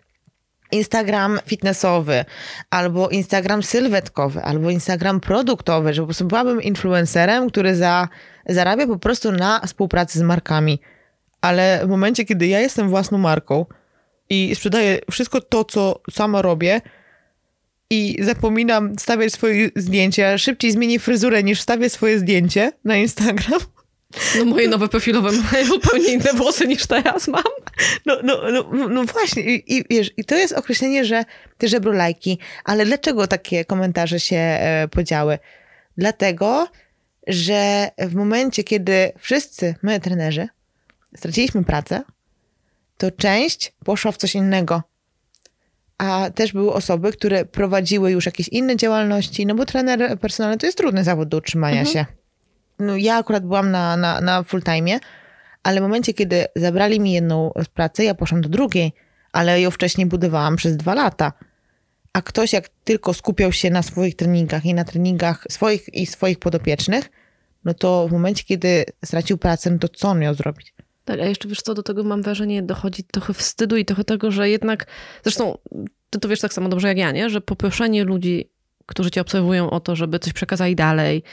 Instagram 0.71 1.39
fitnessowy, 1.45 2.25
albo 2.69 3.09
Instagram 3.09 3.63
sylwetkowy, 3.63 4.41
albo 4.41 4.69
Instagram 4.69 5.19
produktowy, 5.19 5.93
że 5.93 6.01
po 6.01 6.05
prostu 6.05 6.25
byłabym 6.25 6.61
influencerem, 6.61 7.49
który 7.49 7.75
za, 7.75 8.07
zarabia 8.45 8.87
po 8.87 8.99
prostu 8.99 9.31
na 9.31 9.59
współpracy 9.59 10.19
z 10.19 10.21
markami. 10.21 10.79
Ale 11.41 11.81
w 11.85 11.89
momencie, 11.89 12.25
kiedy 12.25 12.47
ja 12.47 12.59
jestem 12.59 12.89
własną 12.89 13.17
marką 13.17 13.65
i 14.29 14.55
sprzedaję 14.55 14.99
wszystko 15.11 15.41
to, 15.41 15.65
co 15.65 16.01
sama 16.11 16.41
robię, 16.41 16.81
i 17.89 18.17
zapominam 18.21 18.99
stawiać 18.99 19.33
swoje 19.33 19.69
zdjęcia, 19.75 20.37
szybciej 20.37 20.71
zmienię 20.71 20.99
fryzurę 20.99 21.43
niż 21.43 21.59
wstawię 21.59 21.89
swoje 21.89 22.19
zdjęcie 22.19 22.71
na 22.83 22.95
Instagram. 22.95 23.59
No 24.37 24.45
moje 24.45 24.67
nowe 24.67 24.87
profilowe 24.87 25.31
mają 25.51 25.65
zupełnie 25.65 26.13
inne 26.13 26.33
włosy 26.33 26.67
niż 26.67 26.85
teraz 26.87 27.27
mam. 27.27 27.43
No, 28.05 28.17
no, 28.23 28.41
no, 28.51 28.87
no 28.89 29.03
właśnie 29.03 29.43
I, 29.43 29.77
i, 29.77 29.83
wiesz, 29.89 30.11
i 30.17 30.25
to 30.25 30.35
jest 30.35 30.53
określenie, 30.53 31.05
że 31.05 31.25
te 31.57 31.67
żebrolajki, 31.67 32.39
ale 32.65 32.85
dlaczego 32.85 33.27
takie 33.27 33.65
komentarze 33.65 34.19
się 34.19 34.37
e, 34.37 34.87
podziały? 34.91 35.39
Dlatego, 35.97 36.67
że 37.27 37.91
w 37.97 38.15
momencie, 38.15 38.63
kiedy 38.63 39.11
wszyscy 39.19 39.75
my 39.83 39.99
trenerzy 39.99 40.47
straciliśmy 41.15 41.63
pracę, 41.63 42.03
to 42.97 43.11
część 43.11 43.73
poszła 43.85 44.11
w 44.11 44.17
coś 44.17 44.35
innego 44.35 44.83
a 45.97 46.29
też 46.35 46.53
były 46.53 46.73
osoby, 46.73 47.11
które 47.11 47.45
prowadziły 47.45 48.11
już 48.11 48.25
jakieś 48.25 48.47
inne 48.47 48.75
działalności, 48.75 49.45
no 49.45 49.55
bo 49.55 49.65
trener 49.65 50.19
personalny 50.19 50.57
to 50.57 50.65
jest 50.65 50.77
trudny 50.77 51.03
zawód 51.03 51.29
do 51.29 51.37
utrzymania 51.37 51.79
mhm. 51.79 51.93
się. 51.93 52.05
No, 52.79 52.97
ja 52.97 53.15
akurat 53.15 53.45
byłam 53.45 53.71
na, 53.71 53.97
na, 53.97 54.21
na 54.21 54.43
full 54.43 54.63
time, 54.63 54.99
ale 55.63 55.79
w 55.79 55.83
momencie, 55.83 56.13
kiedy 56.13 56.45
zabrali 56.55 56.99
mi 56.99 57.13
jedną 57.13 57.51
z 57.63 57.67
pracy, 57.67 58.03
ja 58.03 58.15
poszłam 58.15 58.41
do 58.41 58.49
drugiej, 58.49 58.93
ale 59.31 59.61
ją 59.61 59.71
wcześniej 59.71 60.07
budowałam 60.07 60.55
przez 60.55 60.77
dwa 60.77 60.93
lata. 60.93 61.33
A 62.13 62.21
ktoś 62.21 62.53
jak 62.53 62.69
tylko 62.83 63.13
skupiał 63.13 63.51
się 63.51 63.69
na 63.69 63.83
swoich 63.83 64.15
treningach 64.15 64.65
i 64.65 64.73
na 64.73 64.83
treningach 64.83 65.45
swoich 65.49 65.93
i 65.93 66.05
swoich 66.05 66.39
podopiecznych, 66.39 67.09
no 67.65 67.73
to 67.73 68.07
w 68.07 68.11
momencie, 68.11 68.43
kiedy 68.43 68.85
stracił 69.05 69.37
pracę, 69.37 69.69
no 69.71 69.79
to 69.79 69.89
co 69.89 70.07
on 70.07 70.19
miał 70.19 70.33
zrobić? 70.33 70.73
Tak, 71.07 71.19
a 71.19 71.25
jeszcze 71.25 71.47
wiesz 71.47 71.61
co, 71.61 71.73
do 71.73 71.83
tego 71.83 72.03
mam 72.03 72.21
wrażenie, 72.21 72.63
dochodzi 72.63 73.03
trochę 73.03 73.33
wstydu 73.33 73.77
i 73.77 73.85
trochę 73.85 74.03
tego, 74.03 74.31
że 74.31 74.49
jednak, 74.49 74.85
zresztą 75.23 75.57
ty 76.09 76.19
to 76.19 76.27
wiesz 76.29 76.39
tak 76.39 76.53
samo 76.53 76.69
dobrze 76.69 76.87
jak 76.87 76.97
ja, 76.97 77.11
nie? 77.11 77.29
Że 77.29 77.41
poproszenie 77.41 78.03
ludzi, 78.03 78.49
którzy 78.85 79.11
cię 79.11 79.21
obserwują 79.21 79.69
o 79.69 79.79
to, 79.79 79.95
żeby 79.95 80.19
coś 80.19 80.33
przekazali 80.33 80.75
dalej, 80.75 81.23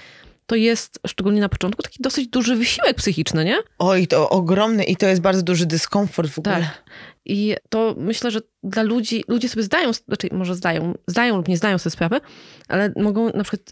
to 0.47 0.57
jest 0.57 1.01
szczególnie 1.07 1.41
na 1.41 1.49
początku 1.49 1.83
taki 1.83 2.03
dosyć 2.03 2.29
duży 2.29 2.57
wysiłek 2.57 2.97
psychiczny, 2.97 3.45
nie? 3.45 3.57
Oj, 3.79 4.07
to 4.07 4.31
ogromny 4.31 4.85
i 4.85 4.97
to 4.97 5.07
jest 5.07 5.21
bardzo 5.21 5.43
duży 5.43 5.67
dyskomfort 5.67 6.31
w 6.31 6.39
ogóle. 6.39 6.55
Tak. 6.55 6.85
I 7.25 7.55
to 7.69 7.95
myślę, 7.99 8.31
że 8.31 8.41
dla 8.63 8.83
ludzi, 8.83 9.25
ludzie 9.29 9.49
sobie 9.49 9.63
zdają, 9.63 9.93
znaczy 9.93 10.29
może 10.33 10.55
zdają, 10.55 10.95
zdają 11.07 11.37
lub 11.37 11.49
nie 11.49 11.57
zdają 11.57 11.79
sobie 11.79 11.91
sprawy, 11.91 12.21
ale 12.69 12.93
mogą 12.97 13.31
na 13.33 13.45
przykład 13.45 13.71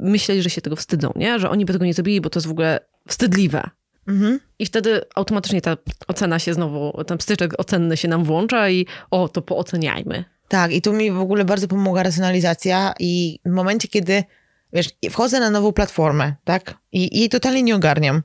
myśleć, 0.00 0.42
że 0.42 0.50
się 0.50 0.60
tego 0.60 0.76
wstydzą, 0.76 1.12
nie? 1.16 1.38
Że 1.38 1.50
oni 1.50 1.64
by 1.64 1.72
tego 1.72 1.84
nie 1.84 1.94
zrobili, 1.94 2.20
bo 2.20 2.30
to 2.30 2.38
jest 2.38 2.46
w 2.46 2.50
ogóle 2.50 2.80
wstydliwe. 3.08 3.70
Mhm. 4.08 4.40
I 4.58 4.66
wtedy 4.66 5.00
automatycznie 5.14 5.60
ta 5.60 5.76
ocena 6.08 6.38
się 6.38 6.54
znowu, 6.54 7.04
ten 7.06 7.18
pstyczek 7.18 7.60
ocenny 7.60 7.96
się 7.96 8.08
nam 8.08 8.24
włącza 8.24 8.70
i 8.70 8.86
o, 9.10 9.28
to 9.28 9.42
pooceniajmy. 9.42 10.24
Tak, 10.48 10.72
i 10.72 10.82
tu 10.82 10.92
mi 10.92 11.10
w 11.10 11.20
ogóle 11.20 11.44
bardzo 11.44 11.68
pomogła 11.68 12.02
racjonalizacja 12.02 12.94
i 13.00 13.38
w 13.44 13.50
momencie, 13.50 13.88
kiedy, 13.88 14.24
wiesz, 14.72 14.88
wchodzę 15.10 15.40
na 15.40 15.50
nową 15.50 15.72
platformę, 15.72 16.34
tak, 16.44 16.74
i 16.92 17.18
jej 17.18 17.28
totalnie 17.28 17.62
nie 17.62 17.76
ogarniam. 17.76 18.22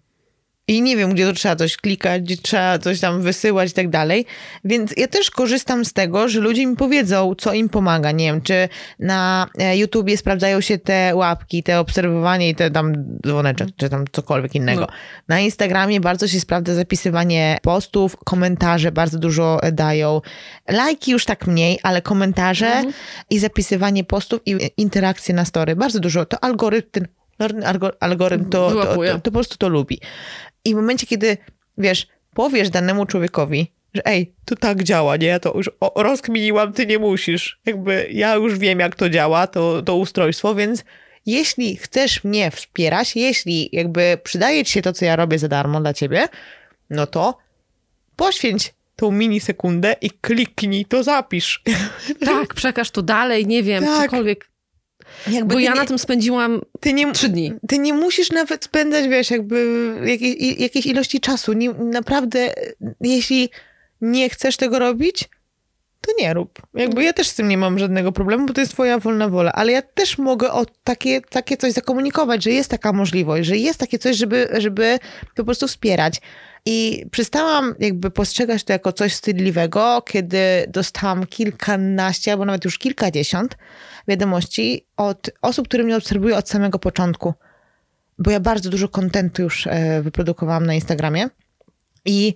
I 0.69 0.81
nie 0.81 0.97
wiem, 0.97 1.13
gdzie 1.13 1.25
to 1.25 1.33
trzeba 1.33 1.55
coś 1.55 1.77
klikać, 1.77 2.21
gdzie 2.21 2.37
trzeba 2.37 2.79
coś 2.79 2.99
tam 2.99 3.21
wysyłać 3.21 3.69
i 3.71 3.73
tak 3.73 3.89
dalej. 3.89 4.25
Więc 4.63 4.93
ja 4.97 5.07
też 5.07 5.31
korzystam 5.31 5.85
z 5.85 5.93
tego, 5.93 6.29
że 6.29 6.39
ludzie 6.39 6.65
mi 6.65 6.75
powiedzą, 6.75 7.35
co 7.37 7.53
im 7.53 7.69
pomaga. 7.69 8.11
Nie 8.11 8.25
wiem, 8.25 8.41
czy 8.41 8.69
na 8.99 9.47
e, 9.59 9.77
YouTubie 9.77 10.17
sprawdzają 10.17 10.61
się 10.61 10.77
te 10.77 11.15
łapki, 11.15 11.63
te 11.63 11.79
obserwowanie 11.79 12.49
i 12.49 12.55
te 12.55 12.71
tam 12.71 12.93
dzwoneczek, 13.25 13.67
czy 13.77 13.89
tam 13.89 14.05
cokolwiek 14.11 14.55
innego. 14.55 14.81
No. 14.81 14.87
Na 15.27 15.39
Instagramie 15.39 16.01
bardzo 16.01 16.27
się 16.27 16.39
sprawdza 16.39 16.73
zapisywanie 16.73 17.57
postów, 17.61 18.17
komentarze 18.17 18.91
bardzo 18.91 19.19
dużo 19.19 19.59
dają. 19.71 20.21
Lajki 20.69 21.11
już 21.11 21.25
tak 21.25 21.47
mniej, 21.47 21.79
ale 21.83 22.01
komentarze 22.01 22.67
mhm. 22.67 22.93
i 23.29 23.39
zapisywanie 23.39 24.03
postów 24.03 24.41
i 24.45 24.57
interakcje 24.77 25.35
na 25.35 25.45
story. 25.45 25.75
Bardzo 25.75 25.99
dużo. 25.99 26.25
To 26.25 26.43
algorytm, 26.43 27.05
algorytm 27.99 28.49
to, 28.49 28.71
to, 28.71 28.95
to, 28.95 28.95
to, 28.95 29.19
po 29.19 29.31
prostu 29.31 29.57
to 29.57 29.69
lubi. 29.69 29.99
I 30.67 30.73
w 30.73 30.77
momencie, 30.77 31.07
kiedy, 31.07 31.37
wiesz, 31.77 32.07
powiesz 32.33 32.69
danemu 32.69 33.05
człowiekowi, 33.05 33.71
że 33.93 34.05
ej, 34.05 34.33
to 34.45 34.55
tak 34.55 34.83
działa, 34.83 35.17
nie? 35.17 35.39
To 35.39 35.53
już 35.57 35.69
rozkminiłam, 35.95 36.73
ty 36.73 36.85
nie 36.85 36.99
musisz. 36.99 37.59
Jakby 37.65 38.09
ja 38.11 38.35
już 38.35 38.59
wiem, 38.59 38.79
jak 38.79 38.95
to 38.95 39.09
działa, 39.09 39.47
to, 39.47 39.81
to 39.81 39.95
ustrojstwo, 39.95 40.55
więc 40.55 40.83
jeśli 41.25 41.77
chcesz 41.77 42.23
mnie 42.23 42.51
wspierać, 42.51 43.15
jeśli 43.15 43.69
jakby 43.71 44.17
przydaje 44.23 44.65
ci 44.65 44.71
się 44.71 44.81
to, 44.81 44.93
co 44.93 45.05
ja 45.05 45.15
robię 45.15 45.39
za 45.39 45.47
darmo 45.47 45.81
dla 45.81 45.93
ciebie, 45.93 46.27
no 46.89 47.07
to 47.07 47.37
poświęć 48.15 48.73
tą 48.95 49.11
minisekundę 49.11 49.95
i 50.01 50.11
kliknij, 50.11 50.85
to 50.85 51.03
zapisz. 51.03 51.63
Tak, 52.25 52.53
przekaż 52.53 52.91
to 52.91 53.01
dalej, 53.01 53.47
nie 53.47 53.63
wiem, 53.63 53.83
tak. 53.83 54.03
cokolwiek. 54.11 54.49
Jakby 55.27 55.53
Bo 55.53 55.59
ja 55.59 55.73
nie, 55.73 55.79
na 55.79 55.85
tym 55.85 55.99
spędziłam 55.99 56.61
ty 56.79 56.93
nie, 56.93 57.11
trzy 57.11 57.29
dni. 57.29 57.53
Ty 57.67 57.77
nie 57.77 57.93
musisz 57.93 58.31
nawet 58.31 58.63
spędzać, 58.63 59.07
wiesz, 59.07 59.31
jakby 59.31 59.65
jakiej, 60.05 60.61
jakiejś 60.61 60.85
ilości 60.85 61.19
czasu. 61.19 61.53
Nie, 61.53 61.73
naprawdę, 61.73 62.53
jeśli 63.01 63.49
nie 64.01 64.29
chcesz 64.29 64.57
tego 64.57 64.79
robić, 64.79 65.29
to 66.01 66.11
nie 66.19 66.33
rób. 66.33 66.61
Jakby 66.73 67.03
ja 67.03 67.13
też 67.13 67.27
z 67.27 67.35
tym 67.35 67.47
nie 67.47 67.57
mam 67.57 67.79
żadnego 67.79 68.11
problemu, 68.11 68.45
bo 68.45 68.53
to 68.53 68.61
jest 68.61 68.73
twoja 68.73 68.99
wolna 68.99 69.29
wola, 69.29 69.51
ale 69.51 69.71
ja 69.71 69.81
też 69.81 70.17
mogę 70.17 70.51
o 70.51 70.65
takie, 70.83 71.21
takie 71.21 71.57
coś 71.57 71.73
zakomunikować, 71.73 72.43
że 72.43 72.51
jest 72.51 72.69
taka 72.69 72.93
możliwość, 72.93 73.47
że 73.47 73.57
jest 73.57 73.79
takie 73.79 73.99
coś, 73.99 74.17
żeby, 74.17 74.49
żeby 74.57 74.99
po 75.35 75.43
prostu 75.43 75.67
wspierać. 75.67 76.21
I 76.65 77.05
przestałam 77.11 77.75
jakby 77.79 78.11
postrzegać 78.11 78.63
to 78.63 78.73
jako 78.73 78.93
coś 78.93 79.13
wstydliwego, 79.13 80.01
kiedy 80.01 80.37
dostałam 80.67 81.25
kilkanaście 81.25 82.31
albo 82.31 82.45
nawet 82.45 82.65
już 82.65 82.77
kilkadziesiąt 82.77 83.57
wiadomości 84.07 84.85
od 84.97 85.29
osób, 85.41 85.67
które 85.67 85.83
mnie 85.83 85.97
obserwują 85.97 86.37
od 86.37 86.49
samego 86.49 86.79
początku. 86.79 87.33
Bo 88.19 88.31
ja 88.31 88.39
bardzo 88.39 88.69
dużo 88.69 88.87
kontentu 88.87 89.41
już 89.41 89.67
e, 89.67 90.01
wyprodukowałam 90.01 90.65
na 90.65 90.73
Instagramie 90.73 91.29
i 92.05 92.35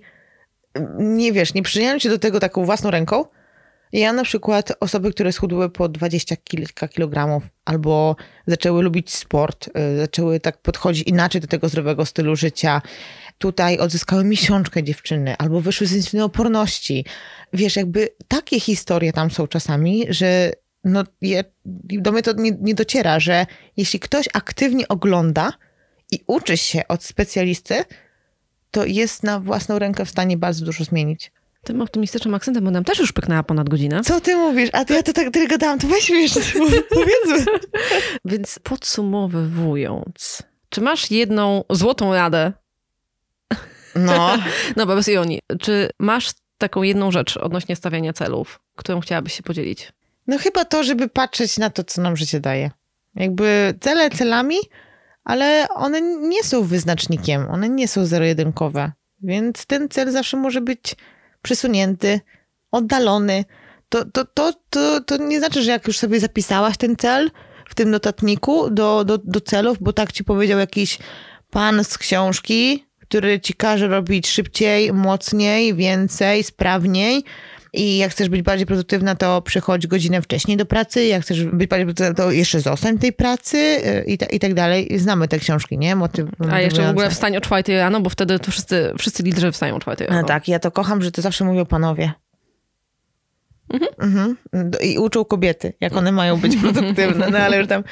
mm, 0.74 1.16
nie 1.16 1.32
wiesz, 1.32 1.54
nie 1.54 1.62
przyczyniam 1.62 2.00
się 2.00 2.08
do 2.08 2.18
tego 2.18 2.40
taką 2.40 2.64
własną 2.64 2.90
ręką. 2.90 3.24
Ja 3.92 4.12
na 4.12 4.24
przykład 4.24 4.72
osoby, 4.80 5.10
które 5.10 5.32
schudły 5.32 5.70
po 5.70 5.88
dwadzieścia 5.88 6.36
kilka 6.36 6.88
kilogramów 6.88 7.42
albo 7.64 8.16
zaczęły 8.46 8.82
lubić 8.82 9.14
sport, 9.14 9.70
e, 9.74 9.96
zaczęły 9.96 10.40
tak 10.40 10.58
podchodzić 10.58 11.08
inaczej 11.08 11.40
do 11.40 11.46
tego 11.46 11.68
zdrowego 11.68 12.06
stylu 12.06 12.36
życia. 12.36 12.82
Tutaj 13.38 13.78
odzyskały 13.78 14.24
miesiączkę 14.24 14.82
dziewczyny 14.82 15.36
albo 15.38 15.60
wyszły 15.60 15.86
z 15.86 16.14
oporności. 16.14 17.04
Wiesz, 17.52 17.76
jakby 17.76 18.08
takie 18.28 18.60
historie 18.60 19.12
tam 19.12 19.30
są 19.30 19.46
czasami, 19.46 20.06
że 20.08 20.52
no, 20.84 21.04
je, 21.20 21.44
do 21.64 22.12
mnie 22.12 22.22
to 22.22 22.32
nie, 22.32 22.50
nie 22.60 22.74
dociera, 22.74 23.20
że 23.20 23.46
jeśli 23.76 24.00
ktoś 24.00 24.28
aktywnie 24.32 24.88
ogląda 24.88 25.52
i 26.10 26.24
uczy 26.26 26.56
się 26.56 26.88
od 26.88 27.04
specjalisty, 27.04 27.84
to 28.70 28.84
jest 28.86 29.22
na 29.22 29.40
własną 29.40 29.78
rękę 29.78 30.04
w 30.04 30.10
stanie 30.10 30.36
bardzo 30.36 30.64
dużo 30.64 30.84
zmienić. 30.84 31.32
Tym 31.64 31.82
optymistycznym 31.82 32.34
akcentem, 32.34 32.64
bo 32.64 32.70
nam 32.70 32.84
też 32.84 32.98
już 32.98 33.12
pyknęła 33.12 33.42
ponad 33.42 33.68
godzinę. 33.68 34.00
Co 34.04 34.20
ty 34.20 34.36
mówisz? 34.36 34.70
A 34.72 34.84
to 34.84 34.94
ja 34.94 35.02
to 35.02 35.12
tak 35.12 35.30
tyle 35.30 35.46
gadałam, 35.46 35.78
to 35.78 35.86
weź 35.86 36.10
wiesz, 36.10 36.32
powiedzmy. 36.88 37.52
Więc 38.24 38.58
podsumowując, 38.62 40.42
czy 40.68 40.80
masz 40.80 41.10
jedną 41.10 41.64
złotą 41.70 42.14
radę? 42.14 42.52
No. 43.94 44.38
no, 44.76 44.86
bez 44.86 45.08
ironii. 45.08 45.40
Czy 45.60 45.90
masz 45.98 46.30
taką 46.58 46.82
jedną 46.82 47.10
rzecz 47.10 47.36
odnośnie 47.36 47.76
stawiania 47.76 48.12
celów, 48.12 48.60
którą 48.76 49.00
chciałabyś 49.00 49.32
się 49.32 49.42
podzielić? 49.42 49.92
No 50.26 50.38
chyba 50.38 50.64
to, 50.64 50.84
żeby 50.84 51.08
patrzeć 51.08 51.58
na 51.58 51.70
to, 51.70 51.84
co 51.84 52.02
nam 52.02 52.16
życie 52.16 52.40
daje. 52.40 52.70
Jakby 53.14 53.74
cele 53.80 54.10
celami, 54.10 54.56
ale 55.24 55.66
one 55.74 56.00
nie 56.02 56.44
są 56.44 56.62
wyznacznikiem, 56.62 57.50
one 57.50 57.68
nie 57.68 57.88
są 57.88 58.06
zero-jedynkowe. 58.06 58.92
Więc 59.22 59.66
ten 59.66 59.88
cel 59.88 60.12
zawsze 60.12 60.36
może 60.36 60.60
być 60.60 60.96
przesunięty, 61.42 62.20
oddalony. 62.70 63.44
To, 63.88 64.04
to, 64.04 64.24
to, 64.24 64.52
to, 64.70 65.00
to 65.00 65.16
nie 65.16 65.38
znaczy, 65.38 65.62
że 65.62 65.70
jak 65.70 65.86
już 65.86 65.98
sobie 65.98 66.20
zapisałaś 66.20 66.76
ten 66.76 66.96
cel 66.96 67.30
w 67.68 67.74
tym 67.74 67.90
notatniku 67.90 68.70
do, 68.70 69.04
do, 69.04 69.18
do 69.18 69.40
celów, 69.40 69.78
bo 69.80 69.92
tak 69.92 70.12
ci 70.12 70.24
powiedział 70.24 70.58
jakiś 70.58 70.98
pan 71.50 71.84
z 71.84 71.98
książki, 71.98 72.86
który 73.00 73.40
ci 73.40 73.54
każe 73.54 73.88
robić 73.88 74.28
szybciej, 74.28 74.92
mocniej, 74.92 75.74
więcej, 75.74 76.42
sprawniej. 76.42 77.24
I 77.72 77.98
jak 77.98 78.10
chcesz 78.10 78.28
być 78.28 78.42
bardziej 78.42 78.66
produktywna, 78.66 79.14
to 79.14 79.42
przychodź 79.42 79.86
godzinę 79.86 80.22
wcześniej 80.22 80.56
do 80.56 80.66
pracy. 80.66 81.04
Jak 81.04 81.22
chcesz 81.22 81.44
być 81.44 81.68
bardziej 81.68 81.86
produktywna, 81.86 82.14
to 82.14 82.32
jeszcze 82.32 82.60
zostań 82.60 82.98
tej 82.98 83.12
pracy 83.12 83.56
y, 83.56 84.04
i, 84.06 84.18
ta, 84.18 84.26
i 84.26 84.38
tak 84.38 84.54
dalej. 84.54 84.98
Znamy 84.98 85.28
te 85.28 85.38
książki, 85.38 85.78
nie? 85.78 85.96
Motyw, 85.96 86.28
A 86.50 86.60
jeszcze 86.60 86.86
w 86.86 86.90
ogóle 86.90 87.10
wstań 87.10 87.36
o 87.36 87.40
czwartej 87.40 87.76
rano, 87.76 88.00
bo 88.00 88.10
wtedy 88.10 88.38
to 88.38 88.50
wszyscy, 88.50 88.92
wszyscy 88.98 89.22
liderzy 89.22 89.52
wstają 89.52 89.76
o 89.76 89.80
czwartej 89.80 90.06
rano. 90.06 90.20
No 90.20 90.26
tak, 90.26 90.48
ja 90.48 90.58
to 90.58 90.70
kocham, 90.70 91.02
że 91.02 91.12
to 91.12 91.22
zawsze 91.22 91.44
mówią 91.44 91.66
panowie. 91.66 92.12
Mhm. 93.68 93.90
Mhm. 93.98 94.36
I 94.82 94.98
uczą 94.98 95.24
kobiety, 95.24 95.72
jak 95.80 95.96
one 95.96 96.12
mają 96.12 96.40
być 96.40 96.56
produktywne, 96.56 97.30
no 97.30 97.38
ale 97.38 97.58
już 97.58 97.68
tam, 97.68 97.84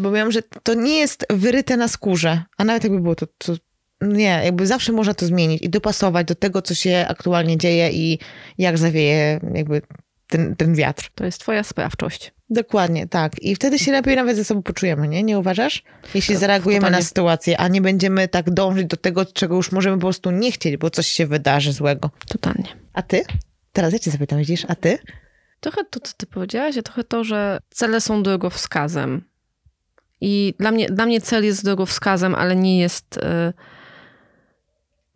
bo 0.00 0.12
wiem, 0.12 0.32
że 0.32 0.42
to 0.62 0.74
nie 0.74 0.98
jest 0.98 1.26
wyryte 1.30 1.76
na 1.76 1.88
skórze, 1.88 2.42
a 2.56 2.64
nawet 2.64 2.84
jakby 2.84 3.00
było 3.00 3.14
to, 3.14 3.26
to 3.38 3.54
nie, 4.00 4.40
jakby 4.44 4.66
zawsze 4.66 4.92
można 4.92 5.14
to 5.14 5.26
zmienić 5.26 5.62
i 5.62 5.70
dopasować 5.70 6.26
do 6.26 6.34
tego, 6.34 6.62
co 6.62 6.74
się 6.74 7.06
aktualnie 7.08 7.58
dzieje 7.58 7.90
i 7.90 8.18
jak 8.58 8.78
zawieje 8.78 9.40
jakby 9.54 9.82
ten, 10.26 10.56
ten 10.56 10.74
wiatr. 10.74 11.10
To 11.14 11.24
jest 11.24 11.40
twoja 11.40 11.64
sprawczość. 11.64 12.32
Dokładnie, 12.50 13.06
tak. 13.06 13.42
I 13.42 13.54
wtedy 13.54 13.78
się 13.78 13.92
lepiej 13.92 14.16
nawet 14.16 14.36
ze 14.36 14.44
sobą 14.44 14.62
poczujemy, 14.62 15.08
nie? 15.08 15.22
Nie 15.22 15.38
uważasz? 15.38 15.82
Jeśli 16.14 16.36
zareagujemy 16.36 16.80
Totalnie. 16.80 16.98
na 16.98 17.08
sytuację, 17.08 17.60
a 17.60 17.68
nie 17.68 17.80
będziemy 17.80 18.28
tak 18.28 18.50
dążyć 18.50 18.86
do 18.86 18.96
tego, 18.96 19.26
czego 19.26 19.56
już 19.56 19.72
możemy 19.72 19.96
po 19.96 20.00
prostu 20.00 20.30
nie 20.30 20.52
chcieć, 20.52 20.76
bo 20.76 20.90
coś 20.90 21.06
się 21.06 21.26
wydarzy 21.26 21.72
złego. 21.72 22.10
Totalnie. 22.28 22.68
A 22.92 23.02
ty? 23.02 23.22
Teraz 23.72 23.92
ja 23.92 23.98
cię 23.98 24.10
zapytam, 24.10 24.38
widzisz, 24.38 24.64
a 24.68 24.74
ty? 24.74 24.98
Trochę 25.60 25.84
to, 25.84 26.00
co 26.00 26.12
ty 26.16 26.26
powiedziałaś, 26.26 26.78
a 26.78 26.82
trochę 26.82 27.04
to, 27.04 27.24
że 27.24 27.58
cele 27.70 28.00
są 28.00 28.22
drogowskazem. 28.22 29.24
I 30.20 30.54
dla 30.58 30.70
mnie, 30.70 30.86
dla 30.86 31.06
mnie 31.06 31.20
cel 31.20 31.44
jest 31.44 31.64
drogowskazem, 31.64 32.34
ale 32.34 32.56
nie 32.56 32.80
jest 32.80 33.16
y, 33.16 33.20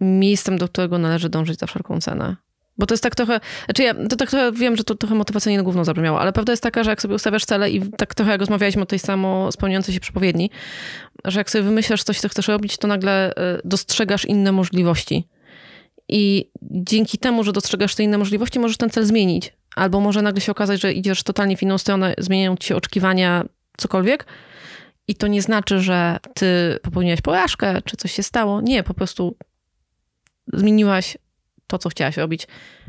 miejscem, 0.03 0.59
do 0.59 0.69
którego 0.69 0.99
należy 0.99 1.29
dążyć 1.29 1.59
za 1.59 1.67
wszelką 1.67 2.01
cenę. 2.01 2.37
Bo 2.79 2.87
to 2.87 2.95
jest 2.95 3.03
tak 3.03 3.15
trochę, 3.15 3.41
znaczy 3.65 3.83
ja 3.83 3.95
to 3.95 4.17
tak 4.17 4.31
trochę 4.31 4.53
wiem, 4.53 4.77
że 4.77 4.85
to 4.85 4.95
trochę 4.95 5.15
motywacyjnie 5.15 5.63
główną 5.63 5.85
zabrzmiało, 5.85 6.21
ale 6.21 6.33
prawda 6.33 6.53
jest 6.53 6.63
taka, 6.63 6.85
że 6.85 6.91
jak 6.91 7.03
sobie 7.03 7.15
ustawiasz 7.15 7.45
cele 7.45 7.71
i 7.71 7.91
tak 7.91 8.15
trochę 8.15 8.31
jak 8.31 8.41
rozmawialiśmy 8.41 8.83
o 8.83 8.87
tej 8.87 8.99
samo 8.99 9.53
spełniającej 9.53 9.95
się 9.95 10.01
przepowiedni, 10.01 10.51
że 11.25 11.41
jak 11.41 11.51
sobie 11.51 11.65
wymyślasz 11.65 12.03
coś, 12.03 12.21
co 12.21 12.29
chcesz 12.29 12.49
robić, 12.49 12.77
to 12.77 12.89
nagle 12.89 13.31
y, 13.31 13.35
dostrzegasz 13.65 14.25
inne 14.25 14.53
możliwości. 14.53 15.29
I 16.09 16.51
dzięki 16.63 17.19
temu, 17.19 17.45
że 17.45 17.53
dostrzegasz 17.53 17.95
te 17.95 18.03
inne 18.03 18.19
możliwości, 18.19 18.59
możesz 18.59 18.77
ten 18.77 18.91
cel 18.91 19.05
zmienić. 19.05 19.53
Albo 19.77 20.01
może 20.01 20.23
nagle 20.23 20.41
się 20.41 20.53
okazać, 20.53 20.81
że 20.81 20.93
idziesz 20.93 21.23
totalnie 21.23 21.57
w 21.57 21.63
inną 21.63 21.79
stronę, 21.79 22.15
zmieniają 22.19 22.57
ci 22.57 22.69
się 22.69 22.77
oczekiwania, 22.77 23.45
cokolwiek. 23.77 24.27
I 25.09 25.15
to 25.15 25.27
nie 25.27 25.43
znaczy, 25.43 25.81
że 25.81 26.19
ty 26.35 26.79
popełniłaś 26.83 27.21
porażkę, 27.21 27.83
czy 27.85 27.97
coś 27.97 28.13
się 28.13 28.23
stało. 28.23 28.61
Nie, 28.61 28.83
po 28.83 28.95
prostu 28.95 29.37
zmieniłaś 30.53 31.19
to, 31.67 31.79
co 31.79 31.89
chciałaś 31.89 32.17
robić 32.17 32.49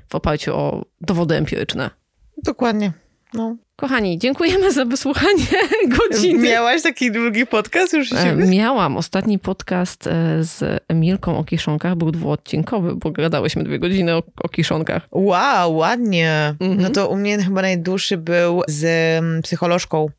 w 0.10 0.16
oparciu 0.16 0.56
o 0.56 0.86
dowody 1.02 1.36
empiryczne. 1.36 1.90
Dokładnie. 2.44 2.92
No. 3.34 3.56
Kochani, 3.76 4.20
dziękujemy 4.20 4.72
za 4.72 4.86
wysłuchanie 4.86 5.46
godziny. 5.98 6.50
Miałaś 6.50 6.82
taki 6.82 7.12
długi 7.12 7.46
podcast 7.46 7.94
już 7.94 8.14
e, 8.14 8.36
Miałam. 8.36 8.98
Ostatni 8.98 9.40
podcast 9.40 10.08
e, 10.08 10.44
z 10.44 10.84
Emilką 10.88 11.38
o 11.38 11.44
kiszonkach 11.44 11.96
był 11.96 12.12
dwuodcinkowy, 12.12 12.96
bo 12.96 13.12
gadałyśmy 13.12 13.64
dwie 13.64 13.80
godziny 13.80 14.16
o, 14.16 14.24
o 14.44 14.50
kiszonkach. 14.50 15.08
Wow, 15.12 15.76
ładnie. 15.76 16.56
Mhm. 16.60 16.82
No 16.82 16.90
to 16.90 17.10
u 17.10 17.16
mnie 17.16 17.44
chyba 17.44 17.62
najdłuższy 17.62 18.18
był 18.18 18.62
z 18.68 18.84
mm, 19.20 19.42
psycholożką 19.42 20.10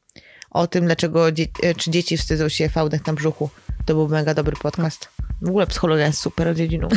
o 0.50 0.66
tym, 0.66 0.84
dlaczego 0.84 1.32
dzie 1.32 1.46
e, 1.62 1.74
czy 1.74 1.90
dzieci 1.90 2.16
wstydzą 2.16 2.48
się 2.48 2.68
fałdek 2.68 3.06
na 3.06 3.12
brzuchu. 3.12 3.50
To 3.86 3.94
był 3.94 4.08
mega 4.08 4.34
dobry 4.34 4.56
podcast. 4.56 5.13
W 5.44 5.48
ogóle 5.48 5.66
psychologia 5.66 6.06
jest 6.06 6.20
super 6.20 6.54
dziedziną. 6.56 6.88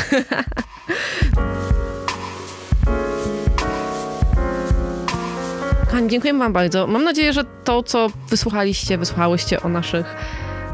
Kochani, 5.86 6.10
dziękuję 6.10 6.34
wam 6.34 6.54
bardzo. 6.54 6.88
Mam 6.88 7.04
nadzieję, 7.04 7.34
że 7.34 7.44
to, 7.64 7.84
co 7.84 8.08
wysłuchaliście, 8.30 8.98
wysłuchałyście 8.98 9.62
o 9.62 9.70
naszych 9.70 10.16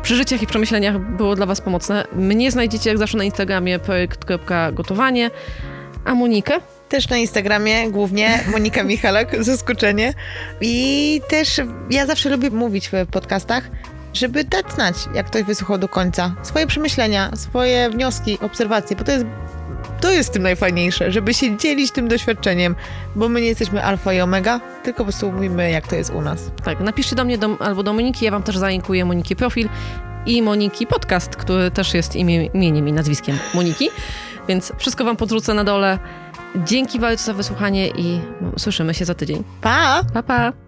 przeżyciach 0.03 0.41
i 0.41 0.47
przemyśleniach 0.47 0.99
było 0.99 1.36
dla 1.36 1.45
was 1.45 1.61
pomocne. 1.61 2.05
Mnie 2.15 2.51
znajdziecie 2.51 2.89
jak 2.89 2.99
zawsze 2.99 3.17
na 3.17 3.24
Instagramie 3.24 3.80
projekt.gotowanie, 3.80 5.32
a 6.05 6.15
Monikę? 6.15 6.53
Też 6.89 7.09
na 7.09 7.17
Instagramie 7.17 7.91
głównie 7.91 8.43
Monika 8.51 8.84
Michalak, 8.84 9.43
zaskoczenie. 9.43 10.13
I 10.61 11.21
też 11.28 11.61
ja 11.89 12.05
zawsze 12.05 12.30
lubię 12.30 12.49
mówić 12.49 12.89
w 12.89 13.07
podcastach, 13.11 13.69
żeby 14.14 14.43
dać 14.43 14.74
znać, 14.74 14.95
jak 15.14 15.26
ktoś 15.26 15.43
wysłuchał 15.43 15.78
do 15.78 15.89
końca. 15.89 16.36
Swoje 16.43 16.68
przemyślenia, 16.68 17.36
swoje 17.36 17.89
wnioski, 17.89 18.39
obserwacje, 18.41 18.95
bo 18.95 19.03
to 19.03 19.11
jest 19.11 19.26
to 20.01 20.11
jest 20.11 20.34
tym 20.34 20.43
najfajniejsze, 20.43 21.11
żeby 21.11 21.34
się 21.34 21.57
dzielić 21.57 21.91
tym 21.91 22.07
doświadczeniem, 22.07 22.76
bo 23.16 23.30
my 23.30 23.41
nie 23.41 23.47
jesteśmy 23.47 23.84
alfa 23.84 24.14
i 24.14 24.22
omega, 24.22 24.59
tylko 24.84 24.97
po 24.97 25.03
prostu 25.03 25.32
mówimy, 25.32 25.72
jak 25.72 25.88
to 25.88 25.95
jest 25.95 26.14
u 26.14 26.22
nas. 26.22 26.51
Tak, 26.64 26.80
napiszcie 26.80 27.16
do 27.16 27.26
mnie 27.26 27.38
do, 27.38 27.57
albo 27.59 27.84
do 27.84 27.93
Moniki, 27.93 28.26
ja 28.26 28.32
wam 28.32 28.43
też 28.43 28.57
zalinkuję 28.57 29.05
Moniki 29.05 29.36
profil 29.36 29.70
i 30.26 30.41
Moniki 30.41 30.88
podcast, 30.88 31.36
który 31.36 31.72
też 31.72 31.93
jest 31.93 32.16
imię, 32.16 32.45
imieniem 32.45 32.88
i 32.88 32.93
nazwiskiem 32.93 33.38
Moniki, 33.53 33.89
więc 34.47 34.74
wszystko 34.78 35.05
wam 35.05 35.18
podrzucę 35.18 35.53
na 35.53 35.64
dole. 35.64 35.99
Dzięki 36.55 36.99
bardzo 36.99 37.26
za 37.26 37.34
wysłuchanie 37.34 37.88
i 37.88 38.22
słyszymy 38.57 38.93
się 38.93 39.05
za 39.05 39.14
tydzień. 39.14 39.43
Pa! 39.61 40.01
Pa, 40.14 40.24
pa! 40.24 40.62